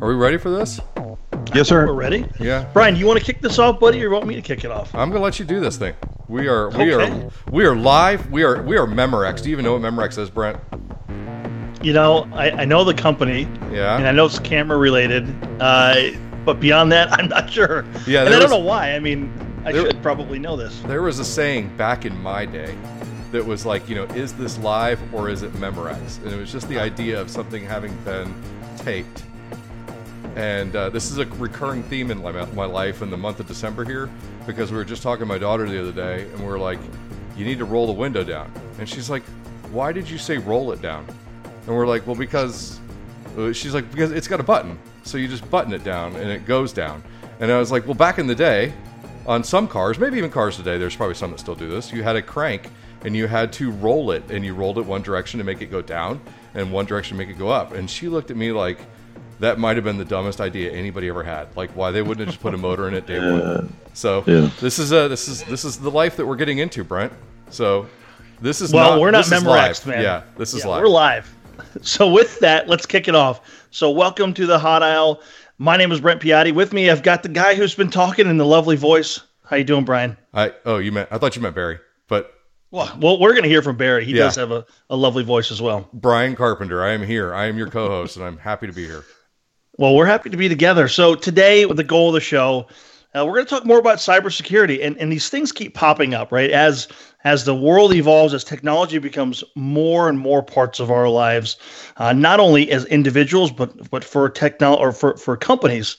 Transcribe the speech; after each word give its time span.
Are 0.00 0.08
we 0.08 0.14
ready 0.14 0.38
for 0.38 0.50
this? 0.50 0.80
Yes, 1.54 1.68
sir. 1.68 1.84
We're 1.86 1.92
ready. 1.94 2.24
Yeah. 2.38 2.64
Brian, 2.72 2.94
do 2.94 3.00
you 3.00 3.06
want 3.06 3.18
to 3.18 3.24
kick 3.24 3.40
this 3.40 3.58
off, 3.58 3.80
buddy, 3.80 3.98
or 3.98 4.02
you 4.04 4.10
want 4.10 4.26
me 4.26 4.34
to 4.36 4.40
kick 4.42 4.64
it 4.64 4.70
off? 4.70 4.94
I'm 4.94 5.10
gonna 5.10 5.22
let 5.22 5.38
you 5.38 5.44
do 5.44 5.58
this 5.60 5.76
thing. 5.76 5.94
We 6.28 6.46
are 6.48 6.70
we 6.70 6.94
Okay. 6.94 7.12
are 7.26 7.30
we 7.50 7.64
are 7.66 7.74
live. 7.74 8.30
We 8.30 8.42
are 8.44 8.62
we 8.62 8.76
are 8.78 8.86
Memorex. 8.86 9.42
Do 9.42 9.48
you 9.50 9.54
even 9.56 9.64
know 9.64 9.72
what 9.76 9.82
Memorex 9.82 10.16
is, 10.16 10.30
Brent? 10.30 10.58
You 11.82 11.92
know, 11.92 12.28
I, 12.32 12.50
I 12.50 12.64
know 12.66 12.84
the 12.84 12.94
company, 12.94 13.48
Yeah. 13.72 13.96
and 13.96 14.06
I 14.06 14.12
know 14.12 14.26
it's 14.26 14.38
camera 14.38 14.78
related, 14.78 15.26
uh, 15.60 16.10
but 16.44 16.60
beyond 16.60 16.92
that, 16.92 17.12
I'm 17.18 17.28
not 17.28 17.50
sure. 17.50 17.84
Yeah, 18.06 18.20
and 18.20 18.28
I 18.28 18.30
there 18.30 18.40
don't 18.40 18.42
was- 18.42 18.50
know 18.50 18.58
why. 18.58 18.92
I 18.94 19.00
mean, 19.00 19.32
I 19.64 19.72
there- 19.72 19.86
should 19.86 20.02
probably 20.02 20.38
know 20.38 20.56
this. 20.56 20.78
There 20.86 21.02
was 21.02 21.18
a 21.18 21.24
saying 21.24 21.76
back 21.76 22.04
in 22.04 22.16
my 22.22 22.44
day 22.46 22.76
that 23.32 23.44
was 23.44 23.66
like, 23.66 23.88
you 23.88 23.94
know, 23.96 24.04
is 24.14 24.32
this 24.34 24.56
live 24.58 25.00
or 25.14 25.28
is 25.30 25.42
it 25.42 25.52
Memorex? 25.54 26.22
And 26.22 26.32
it 26.32 26.36
was 26.38 26.52
just 26.52 26.68
the 26.68 26.78
idea 26.78 27.20
of 27.20 27.28
something 27.30 27.64
having 27.64 27.94
been 28.04 28.32
taped. 28.78 29.22
And 30.40 30.74
uh, 30.74 30.88
this 30.88 31.10
is 31.10 31.18
a 31.18 31.26
recurring 31.26 31.82
theme 31.82 32.10
in 32.10 32.22
my, 32.22 32.64
life 32.64 33.02
in 33.02 33.10
the 33.10 33.16
month 33.18 33.40
of 33.40 33.46
December 33.46 33.84
here 33.84 34.08
because 34.46 34.70
we 34.70 34.78
were 34.78 34.86
just 34.86 35.02
talking 35.02 35.20
to 35.20 35.26
my 35.26 35.36
daughter 35.36 35.68
the 35.68 35.78
other 35.78 35.92
day 35.92 36.22
and 36.32 36.40
we 36.40 36.46
are 36.46 36.58
like, 36.58 36.78
you 37.36 37.44
need 37.44 37.58
to 37.58 37.66
roll 37.66 37.86
the 37.86 37.92
window 37.92 38.24
down. 38.24 38.50
And 38.78 38.88
she's 38.88 39.10
like, 39.10 39.22
why 39.70 39.92
did 39.92 40.08
you 40.08 40.16
say 40.16 40.38
roll 40.38 40.72
it 40.72 40.80
down? 40.80 41.06
And 41.66 41.76
we're 41.76 41.86
like, 41.86 42.06
well, 42.06 42.16
because 42.16 42.80
uh, 43.36 43.52
she's 43.52 43.74
like, 43.74 43.90
because 43.90 44.12
it's 44.12 44.26
got 44.26 44.40
a 44.40 44.42
button. 44.42 44.78
So 45.02 45.18
you 45.18 45.28
just 45.28 45.48
button 45.50 45.74
it 45.74 45.84
down 45.84 46.16
and 46.16 46.30
it 46.30 46.46
goes 46.46 46.72
down. 46.72 47.02
And 47.40 47.52
I 47.52 47.58
was 47.58 47.70
like, 47.70 47.84
well, 47.84 47.92
back 47.92 48.18
in 48.18 48.26
the 48.26 48.34
day, 48.34 48.72
on 49.26 49.44
some 49.44 49.68
cars, 49.68 49.98
maybe 49.98 50.16
even 50.16 50.30
cars 50.30 50.56
today, 50.56 50.78
there's 50.78 50.96
probably 50.96 51.16
some 51.16 51.32
that 51.32 51.40
still 51.40 51.54
do 51.54 51.68
this. 51.68 51.92
You 51.92 52.02
had 52.02 52.16
a 52.16 52.22
crank 52.22 52.70
and 53.04 53.14
you 53.14 53.26
had 53.26 53.52
to 53.54 53.72
roll 53.72 54.10
it 54.10 54.30
and 54.30 54.42
you 54.42 54.54
rolled 54.54 54.78
it 54.78 54.86
one 54.86 55.02
direction 55.02 55.36
to 55.36 55.44
make 55.44 55.60
it 55.60 55.66
go 55.66 55.82
down 55.82 56.18
and 56.54 56.72
one 56.72 56.86
direction 56.86 57.18
to 57.18 57.22
make 57.22 57.28
it 57.28 57.38
go 57.38 57.50
up. 57.50 57.74
And 57.74 57.90
she 57.90 58.08
looked 58.08 58.30
at 58.30 58.38
me 58.38 58.52
like, 58.52 58.78
that 59.40 59.58
might 59.58 59.76
have 59.76 59.84
been 59.84 59.98
the 59.98 60.04
dumbest 60.04 60.40
idea 60.40 60.70
anybody 60.72 61.08
ever 61.08 61.22
had. 61.24 61.54
Like, 61.56 61.70
why 61.76 61.90
they 61.90 62.02
wouldn't 62.02 62.20
have 62.20 62.28
just 62.28 62.42
put 62.42 62.54
a 62.54 62.58
motor 62.58 62.86
in 62.88 62.94
it 62.94 63.06
day 63.06 63.18
one. 63.18 63.72
So 63.94 64.22
Yeah. 64.26 64.50
this 64.60 64.78
is 64.78 64.92
a 64.92 65.08
this 65.08 65.28
is 65.28 65.42
this 65.44 65.64
is 65.64 65.78
the 65.78 65.90
life 65.90 66.16
that 66.16 66.26
we're 66.26 66.36
getting 66.36 66.58
into, 66.58 66.84
Brent. 66.84 67.12
So 67.50 67.86
this 68.40 68.60
is 68.60 68.72
Well, 68.72 68.92
not, 68.92 69.00
we're 69.00 69.10
not 69.10 69.24
this 69.24 69.32
is 69.32 69.42
Memorex, 69.44 69.86
man. 69.86 70.02
Yeah, 70.02 70.22
this 70.36 70.54
is 70.54 70.62
Yeah, 70.64 70.70
live. 70.70 70.82
We're 70.82 70.88
live. 70.88 71.34
So 71.82 72.10
with 72.10 72.38
that, 72.40 72.68
let's 72.68 72.86
kick 72.86 73.06
it 73.06 73.14
off. 73.14 73.66
So 73.70 73.90
welcome 73.90 74.32
to 74.34 74.46
the 74.46 74.58
Hot 74.58 74.82
Aisle. 74.82 75.20
My 75.58 75.76
name 75.76 75.92
is 75.92 76.00
Brent 76.00 76.20
Piatti. 76.22 76.54
With 76.54 76.72
me, 76.72 76.88
I've 76.88 77.02
got 77.02 77.22
the 77.22 77.28
guy 77.28 77.54
who's 77.54 77.74
been 77.74 77.90
talking 77.90 78.26
in 78.26 78.38
the 78.38 78.46
lovely 78.46 78.76
voice. 78.76 79.20
How 79.44 79.56
you 79.56 79.64
doing, 79.64 79.84
Brian? 79.84 80.16
I 80.32 80.54
oh 80.64 80.78
you 80.78 80.90
meant 80.92 81.08
I 81.10 81.18
thought 81.18 81.36
you 81.36 81.42
meant 81.42 81.54
Barry, 81.54 81.78
but 82.08 82.32
Well, 82.70 82.90
well, 83.00 83.18
we're 83.20 83.32
going 83.32 83.42
to 83.42 83.48
hear 83.48 83.62
from 83.62 83.76
Barry. 83.76 84.04
He 84.04 84.12
Yeah. 84.12 84.24
does 84.24 84.36
have 84.36 84.52
a, 84.52 84.64
a 84.88 84.96
lovely 84.96 85.22
voice 85.24 85.50
as 85.50 85.60
well. 85.60 85.88
Brian 85.92 86.34
Carpenter. 86.36 86.82
I 86.82 86.92
am 86.92 87.02
here. 87.02 87.34
I 87.34 87.46
am 87.46 87.58
your 87.58 87.68
co-host, 87.68 88.16
and 88.16 88.24
I'm 88.24 88.38
happy 88.38 88.66
to 88.66 88.72
be 88.72 88.86
here. 88.86 89.04
Well, 89.80 89.94
we're 89.94 90.04
happy 90.04 90.28
to 90.28 90.36
be 90.36 90.50
together. 90.50 90.88
So 90.88 91.14
today, 91.14 91.64
with 91.64 91.78
the 91.78 91.84
goal 91.84 92.08
of 92.08 92.12
the 92.12 92.20
show, 92.20 92.66
uh, 93.16 93.24
we're 93.24 93.32
going 93.32 93.46
to 93.46 93.50
talk 93.50 93.64
more 93.64 93.78
about 93.78 93.96
cybersecurity, 93.96 94.84
and 94.84 94.94
and 94.98 95.10
these 95.10 95.30
things 95.30 95.52
keep 95.52 95.72
popping 95.72 96.12
up, 96.12 96.30
right? 96.30 96.50
As 96.50 96.86
as 97.24 97.46
the 97.46 97.54
world 97.54 97.94
evolves, 97.94 98.34
as 98.34 98.44
technology 98.44 98.98
becomes 98.98 99.42
more 99.54 100.10
and 100.10 100.18
more 100.18 100.42
parts 100.42 100.80
of 100.80 100.90
our 100.90 101.08
lives, 101.08 101.56
uh, 101.96 102.12
not 102.12 102.40
only 102.40 102.70
as 102.70 102.84
individuals, 102.84 103.50
but 103.50 103.88
but 103.90 104.04
for 104.04 104.28
techno 104.28 104.74
or 104.74 104.92
for 104.92 105.16
for 105.16 105.34
companies, 105.34 105.96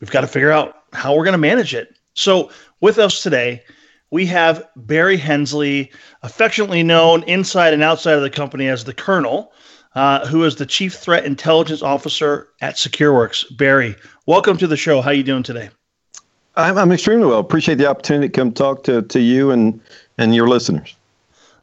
we've 0.00 0.10
got 0.10 0.22
to 0.22 0.26
figure 0.26 0.50
out 0.50 0.76
how 0.94 1.14
we're 1.14 1.24
going 1.24 1.32
to 1.32 1.38
manage 1.38 1.74
it. 1.74 1.98
So 2.14 2.50
with 2.80 2.98
us 2.98 3.22
today. 3.22 3.62
We 4.10 4.24
have 4.24 4.66
Barry 4.74 5.18
Hensley, 5.18 5.92
affectionately 6.22 6.82
known 6.82 7.22
inside 7.24 7.74
and 7.74 7.82
outside 7.82 8.14
of 8.14 8.22
the 8.22 8.30
company 8.30 8.66
as 8.66 8.84
the 8.84 8.94
Colonel, 8.94 9.52
uh, 9.98 10.24
who 10.28 10.44
is 10.44 10.54
the 10.54 10.64
Chief 10.64 10.94
Threat 10.94 11.24
Intelligence 11.24 11.82
Officer 11.82 12.46
at 12.60 12.76
SecureWorks. 12.76 13.56
Barry, 13.56 13.96
welcome 14.26 14.56
to 14.58 14.68
the 14.68 14.76
show. 14.76 15.00
How 15.00 15.10
are 15.10 15.14
you 15.14 15.24
doing 15.24 15.42
today? 15.42 15.70
I'm, 16.54 16.78
I'm 16.78 16.92
extremely 16.92 17.26
well. 17.26 17.40
Appreciate 17.40 17.78
the 17.78 17.86
opportunity 17.88 18.28
to 18.28 18.32
come 18.32 18.52
talk 18.52 18.84
to, 18.84 19.02
to 19.02 19.20
you 19.20 19.50
and, 19.50 19.80
and 20.16 20.36
your 20.36 20.48
listeners. 20.48 20.94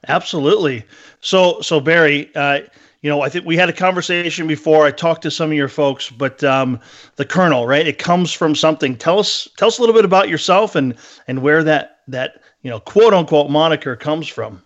Absolutely. 0.09 0.83
So, 1.21 1.61
so 1.61 1.79
Barry, 1.79 2.29
uh, 2.35 2.59
you 3.01 3.09
know, 3.09 3.21
I 3.21 3.29
think 3.29 3.45
we 3.45 3.55
had 3.55 3.69
a 3.69 3.73
conversation 3.73 4.47
before. 4.47 4.85
I 4.85 4.91
talked 4.91 5.21
to 5.21 5.31
some 5.31 5.51
of 5.51 5.55
your 5.55 5.69
folks, 5.69 6.09
but 6.09 6.43
um, 6.43 6.77
the 7.15 7.23
Colonel, 7.23 7.65
right? 7.65 7.87
It 7.87 7.99
comes 7.99 8.33
from 8.33 8.53
something. 8.53 8.97
Tell 8.97 9.17
us, 9.17 9.47
tell 9.55 9.69
us 9.69 9.77
a 9.77 9.81
little 9.81 9.95
bit 9.95 10.03
about 10.03 10.27
yourself 10.27 10.75
and 10.75 10.95
and 11.29 11.41
where 11.41 11.63
that 11.63 11.99
that 12.09 12.41
you 12.63 12.69
know 12.69 12.81
quote 12.81 13.13
unquote 13.13 13.49
moniker 13.49 13.95
comes 13.95 14.27
from. 14.27 14.61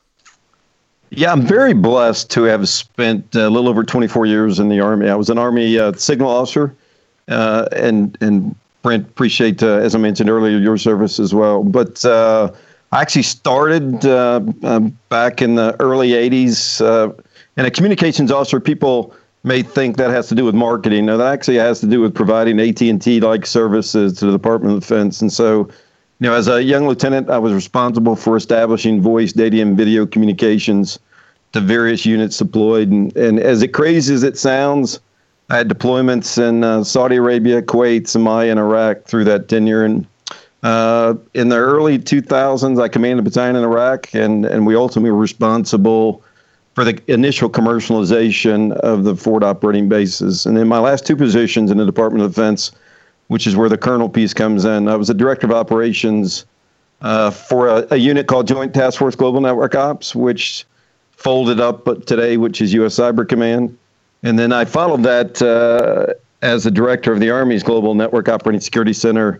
Yeah, 1.11 1.31
I'm 1.31 1.41
very 1.41 1.73
blessed 1.73 2.29
to 2.31 2.43
have 2.43 2.69
spent 2.69 3.35
a 3.35 3.49
little 3.49 3.67
over 3.67 3.83
24 3.83 4.25
years 4.25 4.59
in 4.59 4.69
the 4.69 4.79
Army. 4.79 5.09
I 5.09 5.15
was 5.15 5.29
an 5.29 5.37
Army 5.37 5.79
uh, 5.79 5.93
signal 5.93 6.29
officer, 6.29 6.75
uh, 7.27 7.67
and 7.71 8.15
and 8.21 8.55
Brent, 8.83 9.07
appreciate 9.07 9.63
uh, 9.63 9.77
as 9.77 9.95
I 9.95 9.97
mentioned 9.97 10.29
earlier 10.29 10.57
your 10.57 10.77
service 10.77 11.19
as 11.19 11.33
well. 11.33 11.63
But 11.63 12.05
uh, 12.05 12.51
I 12.91 13.01
actually 13.01 13.23
started 13.23 14.05
uh, 14.05 14.41
um, 14.63 14.97
back 15.09 15.41
in 15.41 15.55
the 15.55 15.75
early 15.79 16.11
80s, 16.11 16.79
uh, 16.81 17.11
and 17.57 17.65
a 17.65 17.71
communications 17.71 18.31
officer. 18.31 18.59
People 18.59 19.13
may 19.43 19.63
think 19.63 19.97
that 19.97 20.11
has 20.11 20.27
to 20.29 20.35
do 20.35 20.45
with 20.45 20.55
marketing. 20.55 21.07
No, 21.07 21.17
that 21.17 21.33
actually 21.33 21.57
has 21.57 21.79
to 21.79 21.87
do 21.87 22.01
with 22.01 22.13
providing 22.13 22.59
AT 22.59 22.81
and 22.81 23.01
T 23.01 23.19
like 23.19 23.45
services 23.45 24.13
to 24.19 24.27
the 24.27 24.31
Department 24.31 24.75
of 24.75 24.81
Defense. 24.81 25.21
And 25.21 25.33
so, 25.33 25.69
you 26.19 26.27
know, 26.27 26.33
as 26.33 26.47
a 26.49 26.61
young 26.61 26.85
lieutenant, 26.87 27.29
I 27.29 27.37
was 27.37 27.53
responsible 27.53 28.15
for 28.15 28.35
establishing 28.35 29.01
voice, 29.01 29.31
data, 29.31 29.61
and 29.61 29.77
video 29.77 30.05
communications 30.05 30.99
to 31.53 31.61
various 31.61 32.05
units 32.05 32.37
deployed. 32.37 32.89
And, 32.89 33.15
and 33.15 33.39
as 33.39 33.61
it 33.61 33.69
crazy 33.69 34.13
as 34.13 34.23
it 34.23 34.37
sounds, 34.37 34.99
I 35.49 35.57
had 35.57 35.69
deployments 35.69 36.37
in 36.37 36.63
uh, 36.63 36.83
Saudi 36.83 37.15
Arabia, 37.15 37.61
Kuwait, 37.61 38.01
Somalia, 38.01 38.51
and 38.51 38.59
Iraq 38.59 39.05
through 39.05 39.23
that 39.25 39.47
tenure. 39.47 39.85
And 39.85 40.05
uh, 40.61 41.15
in 41.33 41.49
the 41.49 41.55
early 41.55 41.97
2000s, 41.97 42.81
I 42.81 42.89
commanded 42.89 43.25
a 43.25 43.29
battalion 43.29 43.55
in 43.55 43.63
Iraq, 43.63 44.13
and, 44.13 44.45
and 44.45 44.67
we 44.67 44.75
ultimately 44.75 45.11
were 45.11 45.17
responsible 45.17 46.21
for 46.75 46.83
the 46.83 47.01
initial 47.11 47.49
commercialization 47.49 48.73
of 48.73 49.05
the 49.05 49.15
forward 49.15 49.43
operating 49.43 49.87
bases. 49.87 50.45
And 50.45 50.57
in 50.57 50.67
my 50.67 50.79
last 50.79 51.07
two 51.07 51.15
positions 51.15 51.71
in 51.71 51.77
the 51.77 51.85
Department 51.85 52.23
of 52.23 52.31
Defense, 52.31 52.71
which 53.29 53.47
is 53.47 53.55
where 53.55 53.69
the 53.69 53.77
colonel 53.77 54.09
piece 54.09 54.33
comes 54.33 54.65
in, 54.65 54.87
I 54.87 54.95
was 54.95 55.09
a 55.09 55.13
director 55.13 55.47
of 55.47 55.53
operations 55.53 56.45
uh, 57.01 57.31
for 57.31 57.67
a, 57.67 57.87
a 57.91 57.97
unit 57.97 58.27
called 58.27 58.47
Joint 58.47 58.73
Task 58.73 58.99
Force 58.99 59.15
Global 59.15 59.39
Network 59.39 59.75
Ops, 59.75 60.13
which 60.13 60.65
folded 61.11 61.59
up 61.59 61.85
today, 62.05 62.37
which 62.37 62.59
is 62.59 62.73
U.S. 62.73 62.95
Cyber 62.95 63.27
Command. 63.27 63.77
And 64.23 64.37
then 64.37 64.51
I 64.51 64.65
followed 64.65 65.03
that 65.03 65.41
uh, 65.41 66.13
as 66.41 66.63
the 66.63 66.71
director 66.71 67.13
of 67.13 67.19
the 67.19 67.29
Army's 67.29 67.61
Global 67.63 67.93
Network 67.93 68.27
Operating 68.27 68.61
Security 68.61 68.93
Center, 68.93 69.39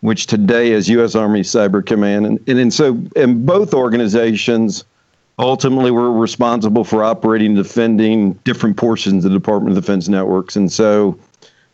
which 0.00 0.26
today 0.26 0.72
is 0.72 0.88
U.S. 0.90 1.14
Army 1.14 1.40
Cyber 1.40 1.84
Command. 1.84 2.26
And, 2.26 2.38
and, 2.46 2.58
and 2.58 2.74
so 2.74 3.00
in 3.16 3.46
both 3.46 3.72
organizations, 3.72 4.84
ultimately 5.38 5.90
we're 5.90 6.10
responsible 6.10 6.84
for 6.84 7.02
operating 7.02 7.48
and 7.48 7.56
defending 7.56 8.34
different 8.44 8.76
portions 8.76 9.24
of 9.24 9.32
the 9.32 9.38
Department 9.38 9.76
of 9.76 9.82
Defense 9.82 10.08
networks. 10.08 10.56
And 10.56 10.70
so 10.70 11.18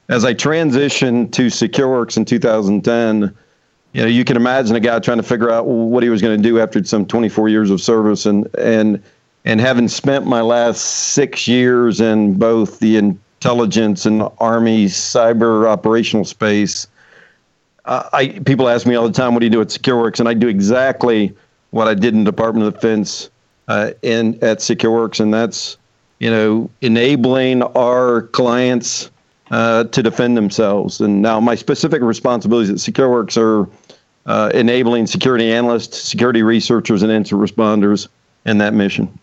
as 0.08 0.24
I 0.24 0.34
transitioned 0.34 1.32
to 1.32 1.46
SecureWorks 1.46 2.16
in 2.16 2.24
2010, 2.24 3.36
you 3.92 4.02
know, 4.02 4.08
you 4.08 4.24
can 4.24 4.36
imagine 4.36 4.76
a 4.76 4.80
guy 4.80 4.98
trying 4.98 5.16
to 5.16 5.22
figure 5.22 5.50
out 5.50 5.66
what 5.66 6.02
he 6.02 6.10
was 6.10 6.20
going 6.20 6.36
to 6.36 6.42
do 6.42 6.60
after 6.60 6.84
some 6.84 7.06
24 7.06 7.48
years 7.48 7.70
of 7.70 7.80
service, 7.80 8.26
and 8.26 8.46
and 8.56 9.02
and 9.44 9.60
having 9.60 9.88
spent 9.88 10.26
my 10.26 10.42
last 10.42 10.78
six 11.12 11.48
years 11.48 12.00
in 12.00 12.34
both 12.34 12.78
the 12.78 12.96
intelligence 12.96 14.04
and 14.04 14.28
army 14.38 14.86
cyber 14.86 15.66
operational 15.66 16.24
space, 16.24 16.86
uh, 17.86 18.08
I 18.12 18.28
people 18.40 18.68
ask 18.68 18.86
me 18.86 18.96
all 18.96 19.06
the 19.06 19.14
time, 19.14 19.32
"What 19.32 19.40
do 19.40 19.46
you 19.46 19.50
do 19.50 19.62
at 19.62 19.68
SecureWorks?" 19.68 20.20
And 20.20 20.28
I 20.28 20.34
do 20.34 20.48
exactly 20.48 21.34
what 21.70 21.88
I 21.88 21.94
did 21.94 22.12
in 22.12 22.22
Department 22.22 22.66
of 22.66 22.74
Defense 22.74 23.30
uh, 23.68 23.92
in 24.02 24.34
at 24.42 24.58
SecureWorks, 24.58 25.20
and 25.20 25.32
that's 25.32 25.78
you 26.18 26.30
know 26.30 26.68
enabling 26.82 27.62
our 27.62 28.22
clients 28.22 29.10
uh, 29.50 29.84
to 29.84 30.02
defend 30.02 30.36
themselves. 30.36 31.00
And 31.00 31.22
now 31.22 31.40
my 31.40 31.54
specific 31.54 32.02
responsibilities 32.02 32.70
at 32.70 32.76
SecureWorks 32.76 33.36
are 33.36 33.68
uh, 34.26 34.50
enabling 34.54 35.06
security 35.06 35.52
analysts, 35.52 35.98
security 36.02 36.42
researchers, 36.42 37.02
and 37.02 37.12
incident 37.12 37.48
responders 37.48 38.08
in 38.44 38.58
that 38.58 38.74
mission. 38.74 39.18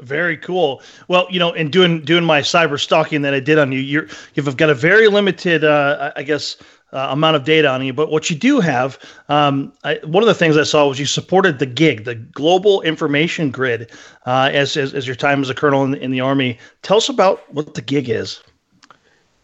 Very 0.00 0.36
cool. 0.36 0.80
Well, 1.08 1.26
you 1.28 1.40
know, 1.40 1.52
in 1.52 1.70
doing 1.70 2.04
doing 2.04 2.24
my 2.24 2.40
cyber 2.40 2.78
stalking 2.78 3.22
that 3.22 3.34
I 3.34 3.40
did 3.40 3.58
on 3.58 3.72
you, 3.72 3.80
you're 3.80 4.06
you've 4.34 4.56
got 4.56 4.70
a 4.70 4.74
very 4.74 5.08
limited, 5.08 5.64
uh, 5.64 6.12
I 6.14 6.22
guess, 6.22 6.56
uh, 6.92 7.08
amount 7.10 7.34
of 7.34 7.44
data 7.44 7.68
on 7.68 7.84
you. 7.84 7.92
But 7.92 8.08
what 8.08 8.30
you 8.30 8.36
do 8.36 8.60
have, 8.60 8.96
um, 9.28 9.72
I, 9.82 9.98
one 10.04 10.22
of 10.22 10.28
the 10.28 10.34
things 10.34 10.56
I 10.56 10.62
saw 10.62 10.86
was 10.86 11.00
you 11.00 11.06
supported 11.06 11.58
the 11.58 11.66
GIG, 11.66 12.04
the 12.04 12.14
Global 12.14 12.80
Information 12.82 13.50
Grid, 13.50 13.90
uh, 14.24 14.50
as, 14.52 14.76
as 14.76 14.94
as 14.94 15.04
your 15.04 15.16
time 15.16 15.42
as 15.42 15.50
a 15.50 15.54
colonel 15.54 15.82
in, 15.82 15.94
in 15.96 16.12
the 16.12 16.20
Army. 16.20 16.58
Tell 16.82 16.98
us 16.98 17.08
about 17.08 17.52
what 17.52 17.74
the 17.74 17.82
GIG 17.82 18.08
is. 18.08 18.40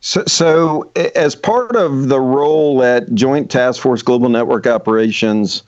So, 0.06 0.22
so, 0.26 0.92
as 1.14 1.34
part 1.34 1.76
of 1.76 2.08
the 2.08 2.20
role 2.20 2.82
at 2.82 3.14
Joint 3.14 3.50
Task 3.50 3.80
Force 3.80 4.02
Global 4.02 4.28
Network 4.28 4.66
Operations, 4.66 5.62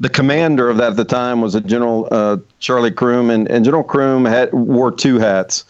the 0.00 0.08
commander 0.08 0.70
of 0.70 0.78
that 0.78 0.92
at 0.92 0.96
the 0.96 1.04
time 1.04 1.42
was 1.42 1.54
a 1.54 1.60
General 1.60 2.08
uh, 2.10 2.38
Charlie 2.58 2.90
Croom, 2.90 3.28
and, 3.28 3.46
and 3.50 3.66
General 3.66 3.84
Croom 3.84 4.24
had 4.24 4.50
wore 4.54 4.92
two 4.92 5.18
hats. 5.18 5.66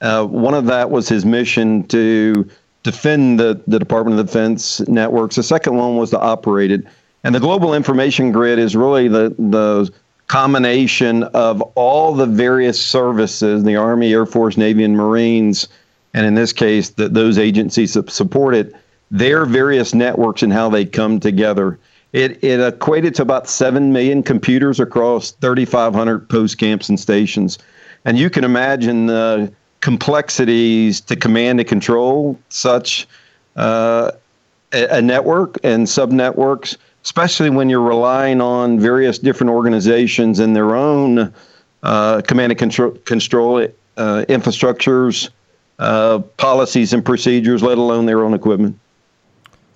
Uh, 0.00 0.24
one 0.24 0.54
of 0.54 0.66
that 0.66 0.92
was 0.92 1.08
his 1.08 1.24
mission 1.24 1.82
to 1.88 2.48
defend 2.84 3.40
the, 3.40 3.60
the 3.66 3.80
Department 3.80 4.20
of 4.20 4.24
Defense 4.24 4.78
networks. 4.86 5.34
The 5.34 5.42
second 5.42 5.74
one 5.74 5.96
was 5.96 6.10
to 6.10 6.20
operate 6.20 6.70
it. 6.70 6.86
And 7.24 7.34
the 7.34 7.40
global 7.40 7.74
information 7.74 8.30
grid 8.30 8.60
is 8.60 8.76
really 8.76 9.08
the, 9.08 9.34
the 9.36 9.92
combination 10.28 11.24
of 11.24 11.60
all 11.74 12.14
the 12.14 12.26
various 12.26 12.80
services 12.80 13.64
the 13.64 13.74
Army, 13.74 14.12
Air 14.12 14.26
Force, 14.26 14.56
Navy, 14.56 14.84
and 14.84 14.96
Marines, 14.96 15.66
and 16.14 16.26
in 16.26 16.34
this 16.34 16.52
case, 16.52 16.90
the, 16.90 17.08
those 17.08 17.38
agencies 17.38 17.94
that 17.94 18.10
support 18.10 18.54
it, 18.54 18.74
their 19.10 19.44
various 19.44 19.94
networks 19.94 20.42
and 20.42 20.52
how 20.52 20.70
they 20.70 20.84
come 20.84 21.20
together. 21.20 21.78
It, 22.12 22.42
it 22.42 22.60
equated 22.60 23.14
to 23.16 23.22
about 23.22 23.48
7 23.48 23.92
million 23.92 24.22
computers 24.22 24.80
across 24.80 25.32
3,500 25.32 26.28
post 26.28 26.58
camps 26.58 26.88
and 26.88 26.98
stations. 26.98 27.58
And 28.04 28.16
you 28.16 28.30
can 28.30 28.44
imagine 28.44 29.06
the 29.06 29.52
complexities 29.80 31.00
to 31.02 31.16
command 31.16 31.60
and 31.60 31.68
control 31.68 32.38
such 32.48 33.06
uh, 33.56 34.12
a, 34.72 34.98
a 34.98 35.02
network 35.02 35.58
and 35.62 35.86
subnetworks 35.86 36.76
especially 37.04 37.50
when 37.50 37.68
you're 37.68 37.82
relying 37.82 38.40
on 38.40 38.80
various 38.80 39.18
different 39.18 39.50
organizations 39.50 40.38
and 40.38 40.56
their 40.56 40.74
own 40.74 41.32
uh, 41.82 42.22
command 42.22 42.50
and 42.50 42.58
control, 42.58 42.90
control 43.04 43.58
uh, 43.96 44.24
infrastructures, 44.28 45.28
uh, 45.78 46.20
policies, 46.36 46.92
and 46.92 47.04
procedures, 47.04 47.62
let 47.62 47.78
alone 47.78 48.06
their 48.06 48.22
own 48.22 48.34
equipment. 48.34 48.78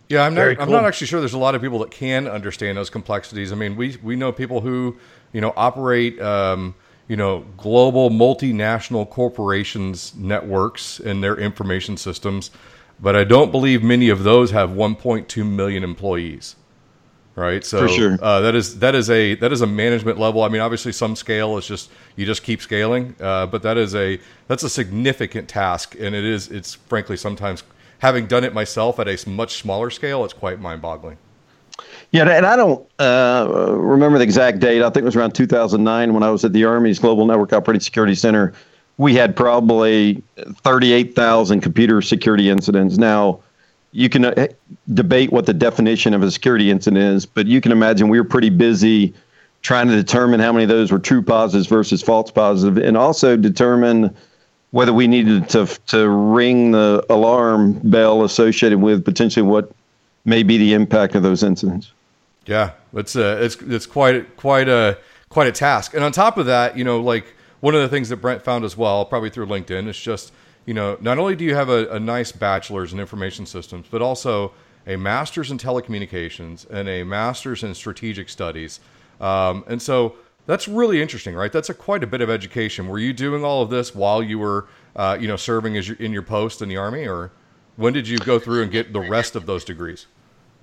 Yeah, 0.09 0.23
I'm 0.23 0.35
not. 0.35 0.57
Cool. 0.57 0.63
I'm 0.63 0.71
not 0.71 0.85
actually 0.85 1.07
sure. 1.07 1.21
There's 1.21 1.35
a 1.35 1.39
lot 1.39 1.55
of 1.55 1.63
people 1.63 1.81
that 1.81 1.91
can 1.91 2.27
understand 2.27 2.79
those 2.79 2.91
complexities. 2.91 3.53
I 3.53 3.57
mean, 3.57 3.77
we 3.77 3.97
we 4.03 4.17
know 4.17 4.33
people 4.33 4.61
who, 4.61 4.97
you 5.33 5.41
know, 5.41 5.53
operate, 5.57 6.21
um, 6.21 6.75
you 7.09 7.17
know, 7.17 7.45
global 7.57 8.11
multinational 8.11 9.09
corporations 9.09 10.15
networks 10.15 10.99
and 10.99 11.23
their 11.23 11.37
information 11.37 11.97
systems, 11.97 12.51
but 13.01 13.17
I 13.17 13.25
don't 13.25 13.53
believe 13.53 13.83
many 13.83 14.09
of 14.09 14.25
those 14.25 14.51
have 14.53 14.71
1.2 14.71 15.47
million 15.47 15.85
employees 15.85 16.57
right? 17.39 17.65
So 17.65 17.81
For 17.81 17.89
sure. 17.89 18.19
uh, 18.21 18.41
that 18.41 18.55
is 18.55 18.79
that 18.81 18.95
is 18.95 19.09
a 19.11 19.35
that 19.37 19.53
is 19.53 19.61
a 19.61 19.67
management 19.67 20.19
level. 20.19 20.43
I 20.43 20.49
mean, 20.49 20.61
obviously, 20.61 20.93
some 20.93 21.17
scale 21.17 21.57
is 21.57 21.67
just 21.67 21.91
you 22.17 22.27
just 22.27 22.43
keep 22.43 22.61
scaling, 22.61 23.15
uh, 23.21 23.47
but 23.47 23.63
that 23.63 23.79
is 23.79 23.95
a 23.95 24.21
that's 24.49 24.63
a 24.65 24.71
significant 24.71 25.49
task, 25.49 25.95
and 25.99 26.15
it 26.15 26.25
is 26.25 26.49
it's 26.49 26.75
frankly 26.75 27.17
sometimes 27.17 27.63
having 28.01 28.27
done 28.27 28.45
it 28.45 28.55
myself 28.55 28.99
at 28.99 29.09
a 29.09 29.29
much 29.29 29.61
smaller 29.61 29.91
scale, 29.91 30.25
it's 30.25 30.35
quite 30.35 30.61
mind-boggling. 30.61 31.17
Yeah, 32.11 32.29
and 32.29 32.47
I 32.47 32.57
don't 32.57 32.89
uh, 32.99 33.47
remember 33.77 34.19
the 34.19 34.25
exact 34.25 34.61
date. 34.61 34.83
I 34.83 34.91
think 34.91 34.99
it 34.99 35.05
was 35.05 35.17
around 35.17 35.33
2009 35.33 36.15
when 36.15 36.23
I 36.23 36.31
was 36.31 36.45
at 36.45 36.53
the 36.53 36.65
Army's 36.65 36.99
Global 36.99 37.27
Network 37.27 37.53
Operating 37.53 37.81
Security 37.81 38.15
Center. 38.15 38.55
We 38.97 39.15
had 39.15 39.37
probably 39.37 40.23
38,000 40.37 41.61
computer 41.61 42.01
security 42.03 42.51
incidents. 42.51 42.99
Now, 42.99 43.41
you 43.93 44.09
can 44.09 44.25
uh, 44.27 44.49
debate 44.93 45.33
what 45.33 45.47
the 45.47 45.55
definition 45.55 46.15
of 46.15 46.23
a 46.23 46.31
security 46.31 46.71
incident 46.71 47.03
is, 47.03 47.27
but 47.27 47.47
you 47.47 47.61
can 47.61 47.73
imagine 47.73 48.09
we 48.09 48.19
were 48.19 48.29
pretty 48.29 48.51
busy 48.51 49.15
trying 49.63 49.89
to 49.89 49.97
determine 49.97 50.41
how 50.41 50.53
many 50.53 50.65
of 50.65 50.69
those 50.69 50.93
were 50.93 50.99
true 50.99 51.23
positives 51.23 51.67
versus 51.67 52.03
false 52.03 52.31
positives, 52.31 52.75
positive, 52.75 52.89
and 52.89 52.97
also 52.97 53.37
determine 53.37 54.15
whether 54.71 54.93
we 54.93 55.07
needed 55.07 55.49
to 55.49 55.67
to 55.87 56.09
ring 56.09 56.73
the 56.73 57.05
alarm 57.09 57.81
bell 57.85 58.25
associated 58.25 58.79
with 58.81 59.05
potentially 59.05 59.43
what 59.43 59.73
may 60.25 60.43
be 60.43 60.59
the 60.59 60.75
impact 60.75 61.15
of 61.15 61.23
those 61.23 61.43
incidents. 61.43 61.93
Yeah, 62.47 62.73
it's 62.93 63.17
uh, 63.17 63.39
it's 63.41 63.57
it's 63.63 63.87
quite 63.87 64.37
quite 64.37 64.69
a 64.69 64.99
quite 65.29 65.49
a 65.49 65.53
task, 65.53 65.95
and 65.95 66.05
on 66.05 66.13
top 66.13 66.39
of 66.39 66.47
that, 66.47 66.77
you 66.77 66.85
know, 66.85 67.01
like 67.01 67.35
one 67.61 67.75
of 67.75 67.81
the 67.81 67.89
things 67.89 68.09
that 68.11 68.17
Brent 68.17 68.43
found 68.43 68.65
as 68.65 68.77
well, 68.77 69.05
probably 69.05 69.31
through 69.31 69.47
LinkedIn, 69.47 69.89
is 69.89 69.99
just 69.99 70.33
you 70.69 70.75
know, 70.75 70.99
not 71.01 71.17
only 71.17 71.35
do 71.35 71.47
you 71.47 71.55
have 71.55 71.71
a, 71.71 71.89
a 71.89 71.99
nice 71.99 72.31
bachelor's 72.31 72.93
in 72.93 73.01
information 73.01 73.47
systems, 73.47 73.87
but 73.91 74.03
also 74.03 74.53
a 74.87 74.97
master's 74.97 75.51
in 75.51 75.57
telecommunications 75.57 76.69
and 76.69 76.87
a 76.91 77.05
master's 77.05 77.63
in 77.63 77.75
strategic 77.75 78.29
studies. 78.29 78.79
Um, 79.19 79.65
and 79.67 79.81
so 79.81 80.17
that's 80.45 80.69
really 80.69 81.01
interesting, 81.01 81.35
right? 81.35 81.51
That's 81.51 81.71
a 81.71 81.75
quite 81.75 82.05
a 82.05 82.07
bit 82.07 82.21
of 82.21 82.29
education. 82.29 82.87
Were 82.87 82.99
you 82.99 83.15
doing 83.15 83.45
all 83.45 83.63
of 83.63 83.71
this 83.71 83.95
while 83.95 84.23
you 84.23 84.39
were, 84.39 84.69
uh, 84.95 85.17
you 85.19 85.27
know, 85.27 85.37
serving 85.37 85.79
as 85.79 85.89
your, 85.89 85.97
in 85.97 86.13
your 86.13 86.23
post 86.23 86.61
in 86.61 86.69
the 86.69 86.77
army, 86.77 87.09
or 87.09 87.31
when 87.77 87.95
did 87.95 88.07
you 88.07 88.19
go 88.19 88.39
through 88.39 88.61
and 88.63 88.71
get 88.71 88.93
the 88.93 89.01
rest 89.01 89.37
of 89.37 89.47
those 89.47 89.65
degrees? 89.65 90.07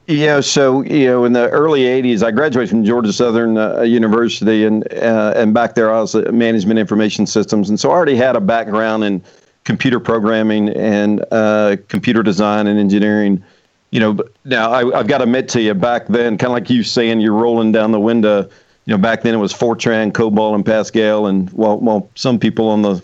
Yeah, 0.06 0.40
so 0.42 0.84
you 0.84 1.08
know, 1.08 1.26
in 1.26 1.34
the 1.34 1.50
early 1.50 1.82
'80s, 1.82 2.22
I 2.22 2.30
graduated 2.30 2.70
from 2.70 2.86
Georgia 2.86 3.12
Southern 3.12 3.58
uh, 3.58 3.82
University, 3.82 4.66
and 4.66 4.88
uh, 4.94 5.34
and 5.36 5.52
back 5.52 5.74
there 5.74 5.92
I 5.92 6.00
was 6.00 6.14
management 6.14 6.78
information 6.78 7.26
systems, 7.26 7.70
and 7.70 7.80
so 7.80 7.90
I 7.90 7.94
already 7.94 8.16
had 8.16 8.36
a 8.36 8.42
background 8.42 9.04
in 9.04 9.24
computer 9.66 10.00
programming 10.00 10.70
and 10.70 11.26
uh, 11.32 11.76
computer 11.90 12.24
design 12.24 12.68
and 12.68 12.80
engineering. 12.80 13.44
You 13.92 14.00
know, 14.00 14.18
now 14.46 14.72
I, 14.72 14.98
have 14.98 15.08
got 15.08 15.18
to 15.18 15.24
admit 15.26 15.50
to 15.50 15.62
you, 15.62 15.74
back 15.74 16.08
then, 16.08 16.38
kind 16.38 16.48
of 16.48 16.52
like 16.52 16.70
you 16.70 16.84
saying 16.84 17.20
you're 17.20 17.34
rolling 17.34 17.72
down 17.72 17.92
the 17.92 18.00
window. 18.00 18.44
You 18.86 18.94
know, 18.94 18.98
back 18.98 19.24
then 19.24 19.34
it 19.34 19.38
was 19.38 19.54
Fortran, 19.54 20.12
COBOL, 20.12 20.56
and 20.56 20.66
Pascal, 20.66 21.26
and 21.26 21.52
well, 21.52 21.80
well, 21.80 22.10
some 22.16 22.40
people 22.40 22.70
on 22.70 22.84
the 22.84 23.02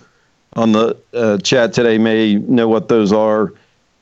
on 0.54 0.74
the 0.74 0.98
uh, 1.14 1.38
chat 1.40 1.74
today 1.74 1.98
may 1.98 2.36
know 2.36 2.68
what 2.68 2.88
those 2.88 3.12
are. 3.12 3.54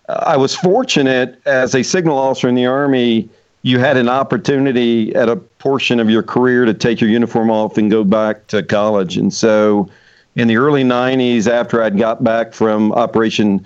I 0.10 0.36
was 0.36 0.56
fortunate 0.56 1.40
as 1.46 1.76
a 1.76 1.84
signal 1.84 2.18
officer 2.18 2.50
in 2.50 2.56
the 2.56 2.66
Army. 2.66 3.30
You 3.62 3.78
had 3.78 3.98
an 3.98 4.10
opportunity 4.10 5.14
at 5.16 5.30
a 5.30 5.36
portion 5.36 6.00
of 6.00 6.10
your 6.10 6.24
career 6.24 6.66
to 6.66 6.74
take 6.74 7.00
your 7.00 7.10
uniform 7.10 7.52
off 7.52 7.78
and 7.78 7.92
go 7.92 8.04
back 8.04 8.48
to 8.48 8.64
college, 8.64 9.16
and 9.16 9.34
so 9.34 9.90
in 10.40 10.48
the 10.48 10.56
early 10.56 10.84
90s, 10.84 11.48
after 11.48 11.84
I'd 11.84 11.98
got 11.98 12.24
back 12.24 12.54
from 12.54 12.94
Operation 12.94 13.66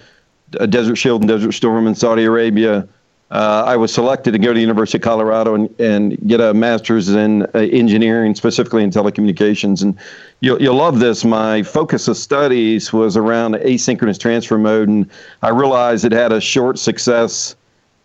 uh, 0.59 0.65
Desert 0.65 0.95
Shield 0.95 1.21
and 1.21 1.29
Desert 1.29 1.51
Storm 1.51 1.85
in 1.85 1.93
Saudi 1.93 2.23
Arabia, 2.23 2.87
uh, 3.29 3.63
I 3.65 3.75
was 3.75 3.93
selected 3.93 4.31
to 4.31 4.39
go 4.39 4.47
to 4.47 4.53
the 4.55 4.61
University 4.61 4.97
of 4.97 5.03
Colorado 5.03 5.53
and, 5.53 5.79
and 5.79 6.17
get 6.27 6.41
a 6.41 6.51
master's 6.51 7.09
in 7.09 7.43
uh, 7.53 7.59
engineering, 7.59 8.33
specifically 8.33 8.83
in 8.83 8.89
telecommunications. 8.89 9.83
And 9.83 9.95
you'll, 10.39 10.59
you'll 10.59 10.75
love 10.75 10.99
this. 10.99 11.23
My 11.23 11.61
focus 11.61 12.07
of 12.07 12.17
studies 12.17 12.91
was 12.91 13.15
around 13.15 13.53
asynchronous 13.53 14.19
transfer 14.19 14.57
mode, 14.57 14.89
and 14.89 15.07
I 15.43 15.49
realized 15.49 16.05
it 16.05 16.11
had 16.11 16.31
a 16.31 16.41
short 16.41 16.79
success 16.79 17.55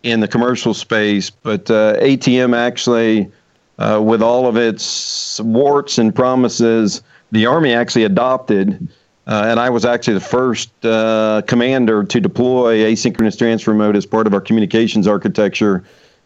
in 0.03 0.19
the 0.19 0.27
commercial 0.27 0.75
space, 0.75 1.31
but 1.31 1.71
uh, 1.71 1.97
ATM 1.97 2.55
actually, 2.55 3.31
uh, 3.79 3.99
with 4.01 4.21
all 4.21 4.45
of 4.45 4.57
its 4.57 5.39
warts 5.41 5.97
and 5.97 6.13
promises, 6.13 7.01
the 7.31 7.45
Army 7.45 7.73
actually 7.73 8.03
adopted, 8.03 8.87
uh, 9.27 9.43
and 9.47 9.59
I 9.59 9.69
was 9.69 9.85
actually 9.85 10.15
the 10.15 10.19
first 10.21 10.71
uh, 10.85 11.41
commander 11.47 12.03
to 12.03 12.19
deploy 12.19 12.79
asynchronous 12.79 13.37
transfer 13.37 13.73
mode 13.73 13.95
as 13.95 14.05
part 14.05 14.27
of 14.27 14.33
our 14.33 14.41
communications 14.41 15.07
architecture 15.07 15.83